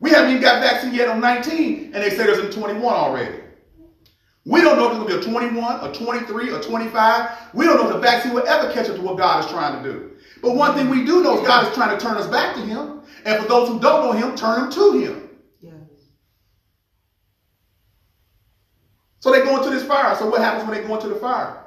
We 0.00 0.10
haven't 0.10 0.30
even 0.30 0.42
got 0.42 0.62
vaccine 0.62 0.94
yet 0.94 1.08
on 1.08 1.20
19, 1.20 1.92
and 1.94 1.94
they 1.94 2.10
say 2.10 2.24
there's 2.24 2.38
in 2.38 2.50
21 2.50 2.82
already. 2.82 3.40
We 4.46 4.62
don't 4.62 4.78
know 4.78 4.86
if 4.86 4.92
it's 5.10 5.26
going 5.26 5.44
to 5.44 5.54
be 5.54 5.54
a 5.54 5.60
21, 5.60 5.90
a 5.90 5.92
23, 5.92 6.54
a 6.54 6.60
25. 6.60 7.30
We 7.54 7.66
don't 7.66 7.76
know 7.76 7.88
if 7.88 7.92
the 7.92 8.00
vaccine 8.00 8.32
will 8.32 8.46
ever 8.46 8.72
catch 8.72 8.88
up 8.88 8.96
to 8.96 9.02
what 9.02 9.18
God 9.18 9.44
is 9.44 9.50
trying 9.50 9.82
to 9.82 9.92
do. 9.92 10.09
But 10.42 10.54
one 10.54 10.74
thing 10.74 10.88
we 10.88 11.04
do 11.04 11.22
know 11.22 11.40
is 11.40 11.46
God 11.46 11.68
is 11.68 11.74
trying 11.74 11.96
to 11.96 12.02
turn 12.02 12.16
us 12.16 12.26
back 12.26 12.54
to 12.56 12.60
Him. 12.62 13.02
And 13.24 13.42
for 13.42 13.48
those 13.48 13.68
who 13.68 13.80
don't 13.80 14.04
know 14.04 14.12
Him, 14.12 14.36
turn 14.36 14.62
them 14.62 14.72
to 14.72 14.92
Him. 14.98 15.30
So 19.20 19.30
they 19.30 19.42
go 19.42 19.58
into 19.58 19.70
this 19.70 19.84
fire. 19.84 20.16
So 20.16 20.28
what 20.28 20.40
happens 20.40 20.68
when 20.68 20.80
they 20.80 20.86
go 20.86 20.94
into 20.94 21.08
the 21.08 21.16
fire? 21.16 21.62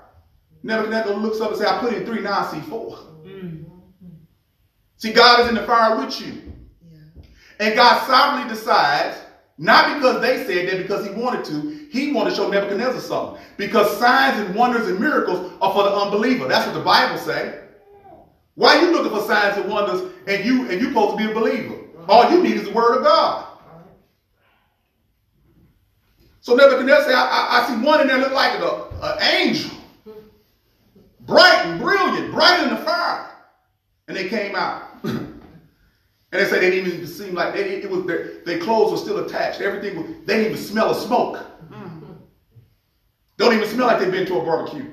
Nebuchadnezzar 0.63 1.13
looks 1.15 1.39
up 1.39 1.49
and 1.49 1.57
says, 1.57 1.67
I 1.67 1.80
put 1.80 1.93
in 1.93 2.05
three, 2.05 2.21
now 2.21 2.39
I 2.39 2.51
see 2.51 2.61
four. 2.61 2.97
Mm. 3.24 3.65
See, 4.97 5.13
God 5.13 5.41
is 5.41 5.49
in 5.49 5.55
the 5.55 5.63
fire 5.63 5.97
with 5.97 6.19
you. 6.19 6.41
Yeah. 6.89 7.24
And 7.59 7.76
God 7.76 8.07
sovereignly 8.07 8.49
decides, 8.53 9.17
not 9.57 9.95
because 9.95 10.21
they 10.21 10.45
said 10.45 10.69
that, 10.69 10.82
because 10.82 11.05
he 11.05 11.11
wanted 11.11 11.45
to, 11.45 11.88
he 11.91 12.11
wanted 12.11 12.32
to 12.32 12.36
show 12.38 12.49
Nebuchadnezzar 12.49 13.01
something. 13.01 13.43
Because 13.57 13.99
signs 13.99 14.39
and 14.39 14.55
wonders 14.55 14.88
and 14.88 14.99
miracles 14.99 15.51
are 15.61 15.74
for 15.74 15.84
the 15.84 15.93
unbeliever. 15.93 16.47
That's 16.47 16.65
what 16.65 16.74
the 16.74 16.84
Bible 16.84 17.19
says. 17.19 17.62
Why 18.56 18.78
are 18.78 18.82
you 18.82 18.91
looking 18.91 19.12
for 19.12 19.26
signs 19.26 19.58
and 19.58 19.70
wonders 19.70 20.12
and 20.28 20.45
you 20.45 20.70
and 20.70 20.80
you 20.80 20.89
supposed 20.89 21.18
to 21.18 21.26
be 21.26 21.32
a 21.32 21.34
believer? 21.34 21.76
All 22.08 22.30
you 22.32 22.43
need 22.43 22.58
is 22.58 22.66
the 22.66 22.72
word 22.72 22.97
of 22.97 23.04
God. 23.04 23.47
So 26.41 26.56
Nebuchadnezzar 26.56 27.06
said, 27.06 27.16
I, 27.16 27.26
I, 27.26 27.64
I, 27.64 27.68
see 27.68 27.86
one 27.86 28.01
in 28.01 28.08
there 28.08 28.18
look 28.18 28.34
like 28.34 28.60
an 28.60 29.22
angel. 29.22 29.72
Bright 31.22 31.66
and 31.66 31.80
brilliant, 31.80 32.34
brighter 32.34 32.66
than 32.66 32.76
the 32.76 32.82
fire. 32.82 33.30
And 34.10 34.18
they 34.18 34.28
came 34.28 34.54
out. 34.54 34.84
and 35.04 35.41
they 36.34 36.43
said 36.43 36.62
they 36.62 36.70
didn't 36.70 36.91
even 36.91 37.08
seem 37.08 37.34
like 37.34 37.54
they, 37.54 37.62
it 37.62 37.89
was 37.89 38.06
their, 38.06 38.43
their 38.45 38.60
clothes 38.60 38.91
were 38.91 38.97
still 38.97 39.26
attached. 39.26 39.62
Everything 39.62 39.95
was, 39.95 40.06
they 40.26 40.36
didn't 40.36 40.51
even 40.51 40.58
smell 40.58 40.89
of 40.89 40.97
smoke. 40.97 41.38
Mm-hmm. 41.72 42.12
Don't 43.38 43.54
even 43.54 43.70
smell 43.70 43.88
like 43.88 43.99
they've 43.99 44.12
been 44.12 44.26
to 44.26 44.39
a 44.39 44.43
barbecue. 44.43 44.91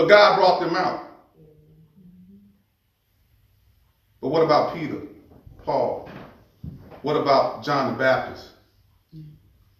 But 0.00 0.08
God 0.08 0.36
brought 0.38 0.60
them 0.60 0.76
out. 0.76 1.10
But 4.22 4.28
what 4.30 4.42
about 4.42 4.74
Peter, 4.74 5.02
Paul? 5.62 6.08
What 7.02 7.18
about 7.18 7.62
John 7.62 7.92
the 7.92 7.98
Baptist? 7.98 8.48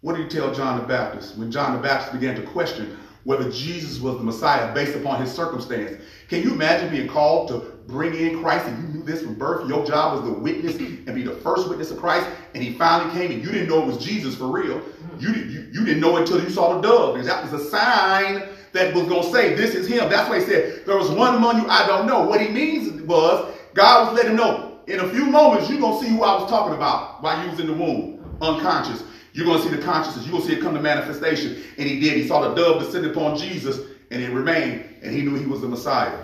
What 0.01 0.15
did 0.15 0.25
he 0.25 0.29
tell 0.29 0.53
John 0.53 0.79
the 0.79 0.85
Baptist 0.85 1.39
when 1.39 1.51
John 1.51 1.73
the 1.75 1.81
Baptist 1.81 2.13
began 2.13 2.35
to 2.35 2.43
question 2.43 2.99
whether 3.23 3.49
Jesus 3.49 3.99
was 3.99 4.17
the 4.17 4.23
Messiah 4.23 4.71
based 4.75 4.95
upon 4.95 5.19
his 5.21 5.31
circumstance? 5.31 5.99
Can 6.27 6.43
you 6.43 6.53
imagine 6.53 6.91
being 6.91 7.07
called 7.07 7.47
to 7.47 7.79
bring 7.87 8.13
in 8.13 8.43
Christ 8.43 8.67
and 8.67 8.77
you 8.77 8.99
knew 8.99 9.03
this 9.03 9.23
from 9.23 9.33
birth? 9.33 9.67
Your 9.67 9.83
job 9.87 10.19
was 10.19 10.31
to 10.31 10.39
witness 10.39 10.75
and 10.75 11.15
be 11.15 11.23
the 11.23 11.37
first 11.37 11.67
witness 11.67 11.89
of 11.89 11.97
Christ, 11.97 12.29
and 12.53 12.63
he 12.63 12.73
finally 12.73 13.11
came 13.11 13.31
and 13.31 13.43
you 13.43 13.51
didn't 13.51 13.69
know 13.69 13.81
it 13.81 13.87
was 13.87 13.97
Jesus 13.97 14.35
for 14.35 14.51
real. 14.51 14.83
You, 15.17 15.29
you, 15.33 15.67
you 15.71 15.83
didn't 15.83 15.99
know 15.99 16.17
until 16.17 16.43
you 16.43 16.51
saw 16.51 16.75
the 16.75 16.87
dove 16.87 17.15
because 17.15 17.25
that 17.25 17.43
was 17.43 17.59
a 17.59 17.69
sign 17.71 18.43
that 18.73 18.93
was 18.93 19.07
going 19.07 19.23
to 19.23 19.31
say, 19.31 19.55
This 19.55 19.75
is 19.75 19.87
him. 19.87 20.09
That's 20.09 20.29
why 20.29 20.39
he 20.39 20.45
said, 20.45 20.85
There 20.85 20.97
was 20.97 21.09
one 21.09 21.35
among 21.35 21.61
you 21.61 21.67
I 21.67 21.85
don't 21.87 22.07
know. 22.07 22.23
What 22.23 22.41
he 22.41 22.49
means 22.49 23.01
was, 23.03 23.53
God 23.73 24.07
was 24.07 24.15
letting 24.15 24.31
him 24.31 24.37
know, 24.37 24.79
in 24.87 24.99
a 24.99 25.09
few 25.09 25.25
moments, 25.25 25.69
you're 25.69 25.79
going 25.79 25.99
to 25.99 26.05
see 26.05 26.11
who 26.11 26.23
I 26.23 26.39
was 26.41 26.49
talking 26.49 26.75
about 26.75 27.21
while 27.21 27.43
you 27.43 27.51
was 27.51 27.59
in 27.59 27.67
the 27.67 27.73
womb, 27.73 28.37
unconscious. 28.41 29.03
You're 29.33 29.45
going 29.45 29.61
to 29.61 29.69
see 29.69 29.75
the 29.75 29.81
consciousness. 29.81 30.25
You're 30.25 30.33
going 30.33 30.43
to 30.43 30.49
see 30.49 30.57
it 30.57 30.61
come 30.61 30.73
to 30.73 30.81
manifestation. 30.81 31.63
And 31.77 31.87
he 31.87 31.99
did. 31.99 32.17
He 32.17 32.27
saw 32.27 32.41
the 32.41 32.53
dove 32.53 32.81
descend 32.81 33.05
upon 33.05 33.37
Jesus, 33.37 33.79
and 34.09 34.21
it 34.21 34.29
remained, 34.31 34.83
and 35.01 35.15
he 35.15 35.21
knew 35.21 35.35
he 35.35 35.45
was 35.45 35.61
the 35.61 35.67
Messiah. 35.67 36.17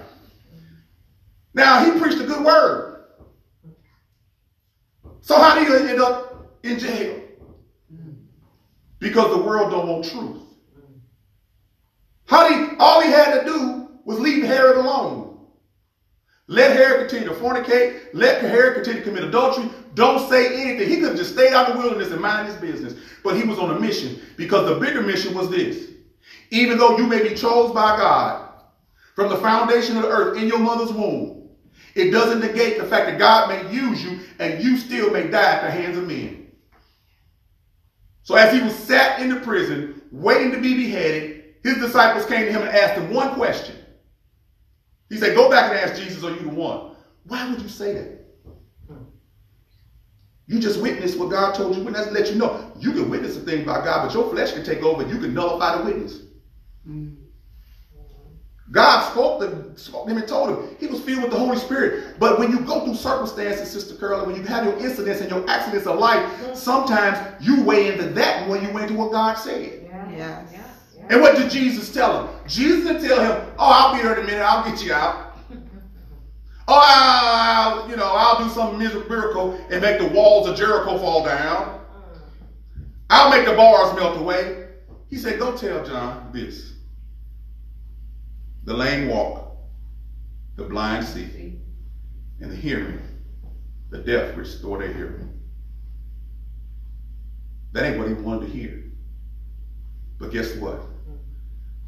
Now, 1.54 1.86
he 1.86 1.98
preached 2.00 2.20
a 2.20 2.26
good 2.26 2.44
word. 2.44 3.06
So 5.22 5.38
how 5.38 5.56
did 5.56 5.68
he 5.68 5.90
end 5.90 6.02
up 6.02 6.58
in 6.64 6.80
jail? 6.80 7.22
Because 9.00 9.36
the 9.36 9.42
world 9.42 9.72
don't 9.72 9.88
want 9.88 10.06
truth. 10.06 10.47
He, 12.30 12.76
all 12.80 13.02
he 13.02 13.10
had 13.10 13.40
to 13.40 13.46
do 13.46 13.90
was 14.06 14.20
leave 14.20 14.44
Herod 14.44 14.78
alone. 14.78 15.28
Let 16.48 16.78
Herod 16.78 17.10
continue 17.10 17.34
to 17.34 17.40
fornicate. 17.40 18.10
Let 18.14 18.42
Herod 18.42 18.76
continue 18.76 19.04
to 19.04 19.10
commit 19.10 19.26
adultery. 19.26 19.70
Don't 19.96 20.30
say 20.30 20.62
anything. 20.62 20.88
He 20.88 20.96
could 20.96 21.10
have 21.10 21.18
just 21.18 21.34
stayed 21.34 21.54
out 21.54 21.70
in 21.70 21.76
the 21.76 21.82
wilderness 21.82 22.12
and 22.12 22.22
mind 22.22 22.48
his 22.48 22.56
business. 22.56 22.96
But 23.24 23.36
he 23.36 23.44
was 23.44 23.60
on 23.60 23.76
a 23.76 23.80
mission 23.80 24.22
because 24.38 24.68
the 24.68 24.80
bigger 24.80 25.02
mission 25.02 25.34
was 25.34 25.50
this. 25.50 25.90
Even 26.52 26.78
though 26.78 26.98
you 26.98 27.06
may 27.06 27.22
be 27.22 27.36
chosen 27.36 27.74
by 27.74 27.98
God 27.98 28.50
from 29.16 29.30
the 29.30 29.38
foundation 29.38 29.98
of 29.98 30.04
the 30.04 30.10
earth 30.10 30.38
in 30.38 30.48
your 30.48 30.60
mother's 30.60 30.94
womb, 30.94 31.50
it 31.96 32.12
doesn't 32.12 32.40
negate 32.40 32.78
the 32.78 32.86
fact 32.86 33.08
that 33.08 33.20
God 33.20 33.50
may 33.50 33.74
use 33.74 34.04
you 34.04 34.20
and 34.40 34.64
you 34.64 34.78
still 34.78 35.12
may 35.12 35.28
die 35.28 35.56
at 35.56 35.64
the 35.64 35.72
hands 35.72 35.98
of 35.98 36.08
men. 36.08 36.48
So 38.24 38.36
as 38.36 38.54
he 38.54 38.62
was 38.62 38.76
sat 38.76 39.20
in 39.20 39.30
the 39.30 39.40
prison, 39.42 40.02
waiting 40.12 40.52
to 40.52 40.62
be 40.62 40.76
beheaded, 40.76 41.37
his 41.68 41.78
disciples 41.80 42.26
came 42.26 42.46
to 42.46 42.52
him 42.52 42.62
and 42.62 42.70
asked 42.70 42.94
him 42.94 43.14
one 43.14 43.34
question. 43.36 43.76
He 45.10 45.18
said, 45.18 45.36
Go 45.36 45.50
back 45.50 45.72
and 45.72 45.80
ask 45.80 46.02
Jesus, 46.02 46.24
are 46.24 46.32
you 46.32 46.40
the 46.42 46.50
one? 46.50 46.96
Why 47.26 47.50
would 47.50 47.62
you 47.62 47.68
say 47.70 47.94
that? 47.94 48.18
You 50.48 50.60
just 50.60 50.80
witnessed 50.82 51.20
what 51.20 51.30
God 51.30 51.56
told 51.56 51.76
you. 51.76 51.84
Let's 51.84 52.10
let 52.12 52.30
you 52.30 52.36
know. 52.36 52.72
You 52.80 52.94
can 52.94 53.10
witness 53.10 53.36
a 53.36 53.42
thing 53.42 53.66
by 53.66 53.84
God, 53.84 54.08
but 54.08 54.14
your 54.14 54.30
flesh 54.30 54.54
can 54.54 54.64
take 54.64 54.82
over. 54.82 55.06
You 55.06 55.20
can 55.20 55.34
nullify 55.34 55.78
the 55.78 55.84
witness. 55.84 56.22
God 58.72 59.12
spoke 59.12 59.42
to, 59.42 59.78
spoke 59.80 60.06
to 60.06 60.12
him 60.12 60.18
and 60.18 60.28
told 60.28 60.50
him 60.50 60.78
he 60.80 60.88
was 60.88 61.02
filled 61.02 61.24
with 61.24 61.32
the 61.32 61.38
Holy 61.38 61.58
Spirit. 61.58 62.18
But 62.18 62.40
when 62.40 62.52
you 62.52 62.62
go 62.62 62.86
through 62.86 62.96
circumstances, 62.96 63.70
Sister 63.70 63.96
Curly, 63.96 64.26
when 64.26 64.36
you 64.36 64.44
have 64.44 64.64
your 64.64 64.78
incidents 64.78 65.20
and 65.20 65.30
your 65.30 65.50
accidents 65.50 65.86
of 65.86 66.00
life, 66.00 66.56
sometimes 66.56 67.18
you 67.46 67.62
weigh 67.64 67.92
into 67.92 68.08
that 68.10 68.48
more 68.48 68.58
you 68.58 68.70
weigh 68.72 68.84
into 68.84 68.96
what 68.96 69.12
God 69.12 69.36
said. 69.36 69.84
Yeah. 69.84 70.12
Yes. 70.12 70.57
And 71.10 71.22
what 71.22 71.38
did 71.38 71.50
Jesus 71.50 71.92
tell 71.92 72.28
him? 72.28 72.36
Jesus 72.48 72.86
didn't 72.86 73.08
tell 73.08 73.20
him, 73.20 73.54
"Oh, 73.58 73.72
I'll 73.72 73.94
be 73.96 74.02
here 74.02 74.14
in 74.14 74.24
a 74.24 74.24
minute. 74.24 74.42
I'll 74.42 74.70
get 74.70 74.84
you 74.84 74.94
out." 74.94 75.26
Oh, 76.70 76.82
I'll, 76.84 77.90
you 77.90 77.96
know, 77.96 78.12
I'll 78.14 78.44
do 78.44 78.50
some 78.50 78.78
miracle 78.78 79.54
and 79.70 79.82
make 79.82 80.00
the 80.00 80.08
walls 80.08 80.50
of 80.50 80.58
Jericho 80.58 80.98
fall 80.98 81.24
down. 81.24 81.80
I'll 83.10 83.30
make 83.30 83.46
the 83.48 83.54
bars 83.54 83.96
melt 83.96 84.18
away. 84.18 84.68
He 85.10 85.18
said, 85.18 85.40
"Go 85.40 85.56
tell 85.56 85.86
John 85.86 86.30
this: 86.34 86.74
the 88.66 88.74
lame 88.74 89.08
walk, 89.08 89.56
the 90.58 90.66
blind 90.66 91.06
see, 91.06 91.58
and 92.42 92.52
the 92.52 92.56
hearing, 92.56 93.00
the 93.90 94.00
deaf 94.00 94.36
restore 94.36 94.80
their 94.80 94.92
hearing." 94.92 95.40
That 97.72 97.86
ain't 97.86 97.98
what 97.98 98.10
he 98.10 98.14
wanted 98.14 98.48
to 98.48 98.52
hear. 98.52 98.87
But 100.20 100.32
guess 100.32 100.56
what? 100.56 100.82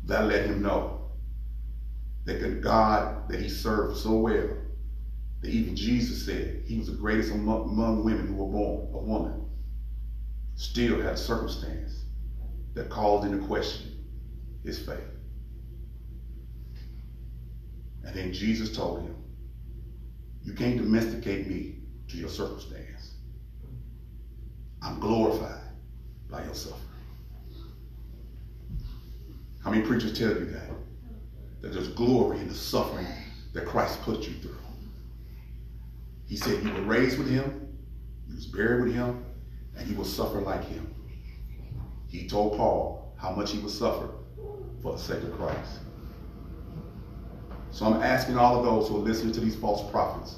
that 0.10 0.26
let 0.26 0.46
him 0.46 0.62
know 0.62 1.12
that 2.26 2.42
the 2.42 2.50
God 2.50 3.30
that 3.30 3.40
he 3.40 3.48
served 3.48 3.98
so 3.98 4.18
well, 4.18 4.50
that 5.42 5.50
even 5.50 5.76
Jesus 5.76 6.26
said 6.26 6.64
he 6.66 6.78
was 6.78 6.88
the 6.88 6.98
greatest 6.98 7.32
among, 7.32 7.70
among 7.70 8.04
women 8.04 8.28
who 8.28 8.34
were 8.34 8.52
born, 8.52 8.90
a 8.94 8.98
woman, 8.98 9.46
still 10.56 11.00
had 11.00 11.14
a 11.14 11.18
circumstance 11.18 12.04
that 12.74 12.90
called 12.90 13.24
into 13.24 13.46
question 13.46 14.04
his 14.64 14.80
faith. 14.80 14.98
And 18.04 18.16
then 18.16 18.34
Jesus 18.34 18.76
told 18.76 19.02
him, 19.02 19.16
You 20.44 20.54
can't 20.54 20.78
domesticate 20.78 21.48
me 21.48 21.78
to 22.10 22.18
your 22.18 22.30
circumstance. 22.30 23.14
I'm 24.82 25.00
glorified 25.00 25.62
by 26.30 26.44
your 26.44 26.56
suffering. 26.56 26.89
How 29.64 29.72
many 29.72 29.84
preachers 29.84 30.18
tell 30.18 30.30
you 30.30 30.45
that? 30.45 30.70
That 31.62 31.74
there's 31.74 31.89
glory 31.89 32.39
in 32.39 32.47
the 32.47 32.55
suffering 32.55 33.07
that 33.53 33.66
Christ 33.66 34.01
put 34.03 34.28
you 34.28 34.34
through. 34.36 34.55
He 36.28 36.38
said 36.38 36.64
you 36.64 36.72
were 36.72 36.82
raised 36.84 37.18
with 37.18 37.30
him, 37.30 37.78
you 38.28 38.36
was 38.36 38.45
buried 38.45 38.86
with 38.86 38.93
him, 38.93 39.26
and 39.76 39.88
you 39.88 39.95
will 39.95 40.05
suffer 40.05 40.39
like 40.39 40.64
him. 40.64 40.93
He 42.07 42.28
told 42.28 42.55
Paul 42.55 43.16
how 43.18 43.32
much 43.32 43.51
he 43.51 43.60
would 43.60 43.72
suffer 43.72 44.10
for 44.82 44.93
the 44.93 44.97
sake 44.99 45.24
of 45.24 45.34
Christ. 45.34 45.80
So 47.72 47.86
I'm 47.86 48.01
asking 48.01 48.38
all 48.38 48.60
of 48.60 48.64
those 48.64 48.88
who 48.88 48.97
are 48.97 48.99
listening 48.99 49.34
to 49.34 49.39
these 49.39 49.55
false 49.55 49.89
prophets 49.91 50.36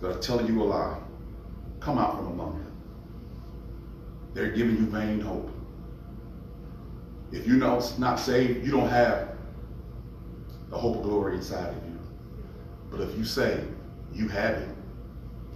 that 0.00 0.16
are 0.16 0.20
telling 0.20 0.46
you 0.46 0.62
a 0.62 0.64
lie, 0.64 0.98
come 1.80 1.98
out 1.98 2.16
from 2.16 2.26
among 2.28 2.58
them. 2.58 2.72
They're 4.34 4.50
giving 4.50 4.76
you 4.76 4.86
vain 4.86 5.20
hope. 5.20 5.51
If 7.32 7.46
you're 7.46 7.56
not 7.56 8.16
saved, 8.20 8.64
you 8.64 8.70
don't 8.70 8.88
have 8.88 9.30
the 10.68 10.76
hope 10.76 10.96
of 10.96 11.02
glory 11.02 11.36
inside 11.36 11.68
of 11.68 11.84
you. 11.84 11.98
But 12.90 13.00
if 13.00 13.16
you 13.16 13.24
say 13.24 13.64
you 14.12 14.28
have 14.28 14.56
it, 14.56 14.68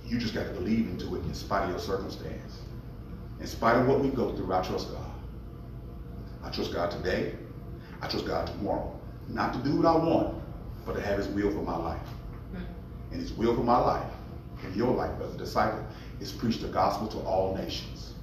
you 0.06 0.18
just 0.18 0.34
got 0.34 0.46
to 0.46 0.52
believe 0.52 0.88
into 0.88 1.16
it 1.16 1.24
in 1.24 1.34
spite 1.34 1.64
of 1.64 1.70
your 1.70 1.78
circumstance. 1.78 2.60
In 3.40 3.46
spite 3.46 3.76
of 3.76 3.86
what 3.86 4.00
we 4.00 4.08
go 4.08 4.34
through, 4.34 4.52
I 4.52 4.62
trust 4.62 4.92
God. 4.92 5.10
I 6.42 6.50
trust 6.50 6.72
God 6.72 6.90
today. 6.90 7.34
I 8.00 8.08
trust 8.08 8.26
God 8.26 8.46
tomorrow. 8.46 8.98
Not 9.28 9.52
to 9.52 9.58
do 9.58 9.76
what 9.76 9.86
I 9.86 9.96
want, 9.96 10.34
but 10.86 10.94
to 10.94 11.02
have 11.02 11.18
his 11.18 11.28
will 11.28 11.50
for 11.50 11.62
my 11.62 11.76
life. 11.76 12.06
Hmm. 12.52 12.62
And 13.12 13.20
his 13.20 13.32
will 13.32 13.54
for 13.54 13.64
my 13.64 13.78
life, 13.78 14.12
and 14.62 14.74
your 14.74 14.94
life 14.94 15.12
as 15.20 15.34
a 15.34 15.38
disciple, 15.38 15.84
is 16.20 16.32
preach 16.32 16.58
the 16.58 16.68
gospel 16.68 17.08
to 17.08 17.18
all 17.26 17.54
nations. 17.56 18.14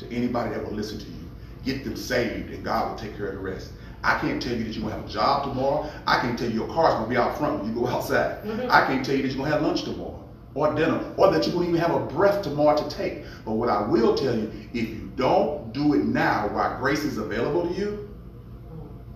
To 0.00 0.10
anybody 0.10 0.50
that 0.50 0.64
will 0.64 0.72
listen 0.72 0.98
to 0.98 1.06
you 1.06 1.29
get 1.64 1.84
them 1.84 1.96
saved, 1.96 2.50
and 2.50 2.64
God 2.64 2.90
will 2.90 2.98
take 2.98 3.16
care 3.16 3.26
of 3.28 3.34
the 3.34 3.40
rest. 3.40 3.72
I 4.02 4.18
can't 4.18 4.40
tell 4.40 4.56
you 4.56 4.64
that 4.64 4.72
you're 4.72 4.82
going 4.82 4.94
to 4.94 5.00
have 5.00 5.10
a 5.10 5.12
job 5.12 5.44
tomorrow. 5.44 5.90
I 6.06 6.20
can't 6.20 6.38
tell 6.38 6.48
you 6.48 6.54
your 6.54 6.68
car's 6.68 6.94
going 6.94 7.04
to 7.04 7.10
be 7.10 7.16
out 7.16 7.36
front 7.36 7.62
when 7.62 7.68
you 7.74 7.80
go 7.80 7.86
outside. 7.86 8.42
Mm-hmm. 8.44 8.70
I 8.70 8.86
can't 8.86 9.04
tell 9.04 9.14
you 9.14 9.22
that 9.22 9.28
you're 9.28 9.36
going 9.36 9.50
to 9.50 9.56
have 9.56 9.62
lunch 9.62 9.82
tomorrow. 9.84 10.24
or 10.54 10.74
dinner, 10.74 11.12
or 11.16 11.30
that 11.30 11.46
you 11.46 11.54
won't 11.54 11.68
even 11.68 11.80
have 11.80 11.94
a 11.94 12.00
breath 12.06 12.42
tomorrow 12.42 12.76
to 12.76 12.96
take. 12.96 13.24
But 13.44 13.52
what 13.52 13.68
I 13.68 13.82
will 13.82 14.14
tell 14.14 14.34
you, 14.36 14.50
if 14.72 14.88
you 14.88 15.12
don't 15.16 15.72
do 15.72 15.94
it 15.94 16.04
now 16.04 16.48
while 16.48 16.78
grace 16.78 17.04
is 17.04 17.18
available 17.18 17.68
to 17.68 17.74
you, 17.74 18.08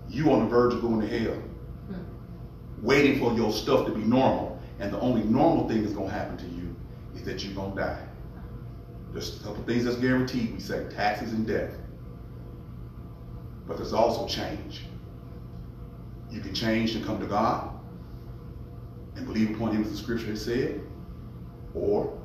you're 0.08 0.30
on 0.30 0.44
the 0.44 0.46
verge 0.48 0.74
of 0.74 0.82
going 0.82 1.00
to 1.00 1.18
hell. 1.18 1.42
Waiting 2.82 3.18
for 3.18 3.32
your 3.34 3.50
stuff 3.50 3.86
to 3.86 3.92
be 3.92 4.02
normal. 4.02 4.60
And 4.78 4.92
the 4.92 5.00
only 5.00 5.24
normal 5.24 5.68
thing 5.68 5.82
that's 5.82 5.94
going 5.94 6.08
to 6.08 6.14
happen 6.14 6.36
to 6.36 6.46
you 6.46 6.74
is 7.14 7.22
that 7.24 7.42
you're 7.44 7.54
going 7.54 7.74
to 7.74 7.80
die. 7.82 8.06
There's 9.12 9.40
a 9.40 9.44
couple 9.44 9.62
things 9.64 9.84
that's 9.84 9.96
guaranteed. 9.96 10.52
We 10.52 10.60
say 10.60 10.86
taxes 10.94 11.32
and 11.32 11.46
death. 11.46 11.70
But 13.66 13.78
there's 13.78 13.92
also 13.92 14.26
change. 14.26 14.82
You 16.30 16.40
can 16.40 16.54
change 16.54 16.94
and 16.94 17.04
come 17.04 17.20
to 17.20 17.26
God 17.26 17.70
and 19.16 19.26
believe 19.26 19.54
upon 19.54 19.72
him 19.72 19.82
as 19.82 19.90
the 19.90 19.96
scripture 19.96 20.26
has 20.26 20.44
said, 20.44 20.80
or 21.74 22.18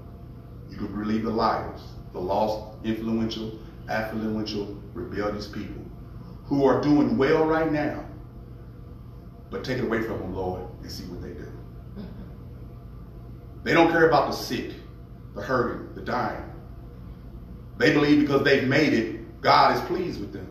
you 0.69 0.77
can 0.77 0.87
believe 0.87 1.23
the 1.23 1.29
liars, 1.29 1.81
the 2.13 2.19
lost, 2.19 2.77
influential, 2.83 3.59
affluential, 3.87 4.79
rebellious 4.93 5.47
people 5.47 5.85
who 6.45 6.65
are 6.65 6.81
doing 6.81 7.17
well 7.17 7.45
right 7.45 7.71
now, 7.71 8.03
but 9.51 9.63
take 9.63 9.77
it 9.77 9.83
away 9.83 10.01
from 10.01 10.19
them, 10.19 10.33
Lord, 10.33 10.63
and 10.81 10.91
see 10.91 11.03
what 11.03 11.21
they 11.21 11.29
do. 11.29 11.51
They 13.63 13.73
don't 13.73 13.91
care 13.91 14.07
about 14.07 14.31
the 14.31 14.35
sick, 14.35 14.71
the 15.35 15.41
hurting, 15.41 15.93
the 15.93 16.01
dying. 16.01 16.43
They 17.77 17.93
believe 17.93 18.21
because 18.21 18.43
they've 18.43 18.67
made 18.67 18.93
it, 18.93 19.41
God 19.41 19.75
is 19.75 19.81
pleased 19.83 20.19
with 20.19 20.33
them. 20.33 20.48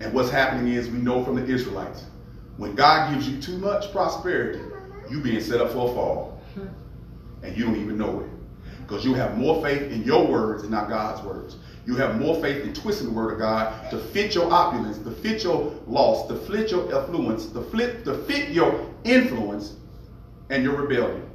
And 0.00 0.12
what's 0.12 0.30
happening 0.30 0.72
is 0.72 0.88
we 0.88 0.98
know 0.98 1.24
from 1.24 1.36
the 1.36 1.44
Israelites, 1.44 2.04
when 2.56 2.74
God 2.74 3.12
gives 3.12 3.28
you 3.28 3.40
too 3.40 3.58
much 3.58 3.90
prosperity, 3.92 4.60
you 5.10 5.20
being 5.20 5.40
set 5.40 5.60
up 5.60 5.72
for 5.72 5.90
a 5.90 5.94
fall. 5.94 6.42
And 7.42 7.56
you 7.56 7.64
don't 7.64 7.76
even 7.76 7.98
know 7.98 8.20
it. 8.20 8.30
Because 8.80 9.04
you 9.04 9.14
have 9.14 9.36
more 9.36 9.62
faith 9.62 9.90
in 9.92 10.02
your 10.02 10.26
words 10.26 10.62
and 10.62 10.70
not 10.70 10.88
God's 10.88 11.22
words. 11.26 11.56
You 11.86 11.96
have 11.96 12.18
more 12.18 12.40
faith 12.40 12.64
in 12.64 12.72
twisting 12.72 13.08
the 13.08 13.12
word 13.12 13.34
of 13.34 13.38
God 13.38 13.90
to 13.90 13.98
fit 13.98 14.34
your 14.34 14.50
opulence, 14.50 14.98
to 14.98 15.10
fit 15.10 15.44
your 15.44 15.74
loss, 15.86 16.26
to 16.28 16.36
fit 16.36 16.70
your 16.70 16.94
affluence, 16.94 17.46
to 17.46 17.62
fit, 17.62 18.04
to 18.04 18.14
fit 18.24 18.50
your 18.50 18.90
influence 19.04 19.74
and 20.48 20.62
your 20.62 20.74
rebellion. 20.76 21.28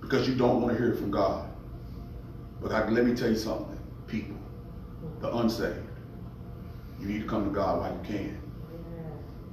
Because 0.00 0.28
you 0.28 0.34
don't 0.34 0.62
want 0.62 0.76
to 0.76 0.82
hear 0.82 0.92
it 0.92 0.98
from 0.98 1.10
God. 1.10 1.50
But 2.60 2.72
I, 2.72 2.88
let 2.88 3.04
me 3.04 3.14
tell 3.14 3.28
you 3.28 3.36
something, 3.36 3.78
people, 4.06 4.36
the 5.20 5.36
unsaved, 5.36 5.87
you 7.00 7.06
need 7.06 7.20
to 7.20 7.26
come 7.26 7.44
to 7.44 7.50
God 7.50 7.80
while 7.80 7.92
you 7.92 8.00
can. 8.04 8.40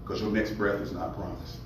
Because 0.02 0.22
your 0.22 0.32
next 0.32 0.52
breath 0.52 0.82
is 0.82 0.92
not 0.92 1.16
promised. 1.16 1.58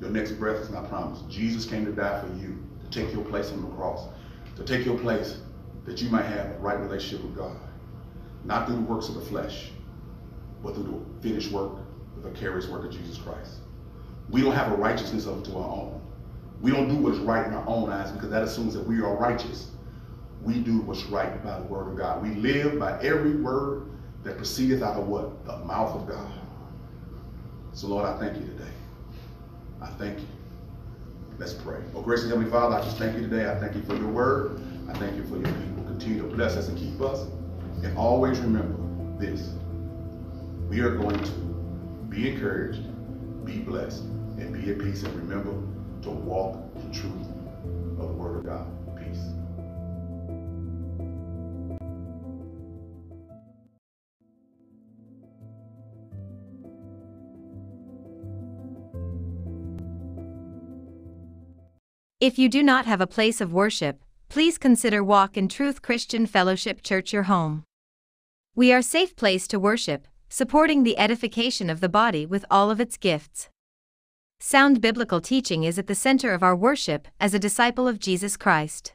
Your 0.00 0.10
next 0.10 0.32
breath 0.32 0.56
is 0.56 0.70
not 0.70 0.88
promised. 0.88 1.28
Jesus 1.28 1.64
came 1.64 1.84
to 1.84 1.92
die 1.92 2.20
for 2.20 2.28
you, 2.34 2.58
to 2.82 2.90
take 2.90 3.12
your 3.12 3.24
place 3.24 3.50
on 3.52 3.62
the 3.62 3.68
cross, 3.76 4.08
to 4.56 4.64
take 4.64 4.84
your 4.84 4.98
place 4.98 5.38
that 5.84 6.00
you 6.00 6.08
might 6.10 6.24
have 6.24 6.46
a 6.46 6.58
right 6.58 6.78
relationship 6.78 7.24
with 7.24 7.36
God. 7.36 7.56
Not 8.44 8.66
through 8.66 8.76
the 8.76 8.82
works 8.82 9.08
of 9.08 9.14
the 9.16 9.20
flesh, 9.20 9.70
but 10.62 10.74
through 10.74 11.04
the 11.22 11.28
finished 11.28 11.50
work, 11.52 11.72
the 12.16 12.28
vicarious 12.28 12.68
work 12.68 12.84
of 12.84 12.92
Jesus 12.92 13.18
Christ. 13.18 13.58
We 14.30 14.42
don't 14.42 14.54
have 14.54 14.72
a 14.72 14.76
righteousness 14.76 15.26
of 15.26 15.42
to 15.44 15.58
our 15.58 15.68
own. 15.68 16.00
We 16.60 16.70
don't 16.70 16.88
do 16.88 16.96
what 16.96 17.14
is 17.14 17.18
right 17.18 17.46
in 17.46 17.52
our 17.52 17.64
own 17.66 17.90
eyes 17.90 18.10
because 18.12 18.30
that 18.30 18.42
assumes 18.42 18.74
that 18.74 18.86
we 18.86 19.00
are 19.00 19.16
righteous. 19.16 19.71
We 20.42 20.58
do 20.58 20.80
what's 20.80 21.04
right 21.04 21.42
by 21.44 21.60
the 21.60 21.64
word 21.64 21.88
of 21.88 21.96
God. 21.96 22.22
We 22.22 22.34
live 22.34 22.78
by 22.78 23.00
every 23.00 23.36
word 23.36 23.88
that 24.24 24.36
proceedeth 24.36 24.82
out 24.82 24.96
of 24.96 25.06
what? 25.06 25.44
The 25.44 25.58
mouth 25.58 25.94
of 25.94 26.08
God. 26.08 26.32
So 27.72 27.86
Lord, 27.86 28.04
I 28.04 28.18
thank 28.18 28.36
you 28.36 28.46
today. 28.46 28.70
I 29.80 29.86
thank 29.86 30.18
you. 30.18 30.26
Let's 31.38 31.54
pray. 31.54 31.80
Oh, 31.94 32.02
gracious 32.02 32.28
Heavenly 32.28 32.50
Father, 32.50 32.76
I 32.76 32.82
just 32.82 32.98
thank 32.98 33.16
you 33.16 33.22
today. 33.22 33.50
I 33.50 33.54
thank 33.58 33.74
you 33.74 33.82
for 33.82 33.96
your 33.96 34.08
word. 34.08 34.60
I 34.88 34.92
thank 34.94 35.16
you 35.16 35.24
for 35.24 35.36
your 35.36 35.46
people. 35.46 35.84
Continue 35.84 36.22
to 36.22 36.28
bless 36.28 36.56
us 36.56 36.68
and 36.68 36.78
keep 36.78 37.00
us. 37.00 37.26
And 37.82 37.96
always 37.96 38.38
remember 38.40 38.78
this. 39.18 39.50
We 40.68 40.80
are 40.80 40.94
going 40.94 41.18
to 41.18 41.30
be 42.08 42.30
encouraged, 42.30 42.82
be 43.44 43.58
blessed, 43.58 44.02
and 44.02 44.52
be 44.52 44.70
at 44.70 44.78
peace. 44.78 45.02
And 45.02 45.14
remember 45.16 45.52
to 46.02 46.10
walk 46.10 46.58
in 46.76 46.92
truth 46.92 47.26
of 47.98 48.08
the 48.08 48.14
word 48.14 48.38
of 48.38 48.44
God. 48.44 48.66
If 62.22 62.38
you 62.38 62.48
do 62.48 62.62
not 62.62 62.86
have 62.86 63.00
a 63.00 63.06
place 63.08 63.40
of 63.40 63.52
worship, 63.52 64.00
please 64.28 64.56
consider 64.56 65.02
Walk 65.02 65.36
in 65.36 65.48
Truth 65.48 65.82
Christian 65.82 66.24
Fellowship 66.24 66.80
Church 66.80 67.12
your 67.12 67.24
home. 67.24 67.64
We 68.54 68.72
are 68.72 68.78
a 68.78 68.82
safe 68.84 69.16
place 69.16 69.48
to 69.48 69.58
worship, 69.58 70.06
supporting 70.28 70.84
the 70.84 70.96
edification 71.00 71.68
of 71.68 71.80
the 71.80 71.88
body 71.88 72.24
with 72.24 72.44
all 72.48 72.70
of 72.70 72.80
its 72.80 72.96
gifts. 72.96 73.48
Sound 74.38 74.80
biblical 74.80 75.20
teaching 75.20 75.64
is 75.64 75.80
at 75.80 75.88
the 75.88 75.96
center 75.96 76.32
of 76.32 76.44
our 76.44 76.54
worship 76.54 77.08
as 77.18 77.34
a 77.34 77.40
disciple 77.40 77.88
of 77.88 77.98
Jesus 77.98 78.36
Christ. 78.36 78.92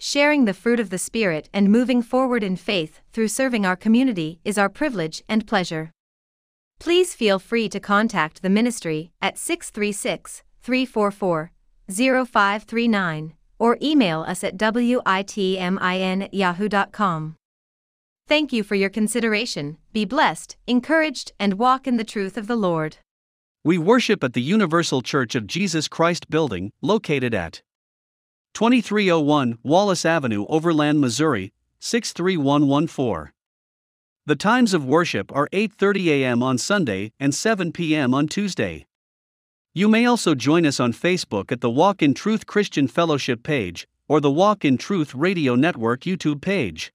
Sharing 0.00 0.44
the 0.44 0.52
fruit 0.52 0.80
of 0.80 0.90
the 0.90 0.98
Spirit 0.98 1.48
and 1.52 1.70
moving 1.70 2.02
forward 2.02 2.42
in 2.42 2.56
faith 2.56 2.98
through 3.12 3.28
serving 3.28 3.64
our 3.64 3.76
community 3.76 4.40
is 4.44 4.58
our 4.58 4.68
privilege 4.68 5.22
and 5.28 5.46
pleasure. 5.46 5.92
Please 6.80 7.14
feel 7.14 7.38
free 7.38 7.68
to 7.68 7.78
contact 7.78 8.42
the 8.42 8.50
ministry 8.50 9.12
at 9.22 9.38
636 9.38 10.42
344 10.62 11.52
0539 11.88 13.34
or 13.58 13.78
email 13.80 14.22
us 14.22 14.42
at 14.44 14.56
at 14.56 15.28
Thank 18.26 18.52
you 18.52 18.62
for 18.62 18.74
your 18.74 18.90
consideration. 18.90 19.78
Be 19.92 20.04
blessed, 20.04 20.56
encouraged, 20.66 21.32
and 21.38 21.54
walk 21.58 21.86
in 21.86 21.96
the 21.96 22.04
truth 22.04 22.38
of 22.38 22.46
the 22.46 22.56
Lord. 22.56 22.96
We 23.62 23.78
worship 23.78 24.24
at 24.24 24.32
the 24.32 24.42
Universal 24.42 25.02
Church 25.02 25.34
of 25.34 25.46
Jesus 25.46 25.88
Christ 25.88 26.28
building, 26.30 26.72
located 26.82 27.34
at 27.34 27.62
2301 28.54 29.58
Wallace 29.62 30.04
Avenue, 30.04 30.46
Overland, 30.48 31.00
Missouri 31.00 31.52
63114. 31.80 33.32
The 34.26 34.36
times 34.36 34.72
of 34.72 34.86
worship 34.86 35.30
are 35.34 35.48
8:30 35.52 36.06
a.m. 36.08 36.42
on 36.42 36.56
Sunday 36.56 37.12
and 37.20 37.34
7 37.34 37.72
p.m. 37.72 38.14
on 38.14 38.26
Tuesday. 38.26 38.86
You 39.76 39.88
may 39.88 40.06
also 40.06 40.36
join 40.36 40.64
us 40.66 40.78
on 40.78 40.92
Facebook 40.92 41.50
at 41.50 41.60
the 41.60 41.68
Walk 41.68 42.00
in 42.00 42.14
Truth 42.14 42.46
Christian 42.46 42.86
Fellowship 42.86 43.42
page 43.42 43.88
or 44.06 44.20
the 44.20 44.30
Walk 44.30 44.64
in 44.64 44.78
Truth 44.78 45.16
Radio 45.16 45.56
Network 45.56 46.02
YouTube 46.02 46.40
page. 46.40 46.92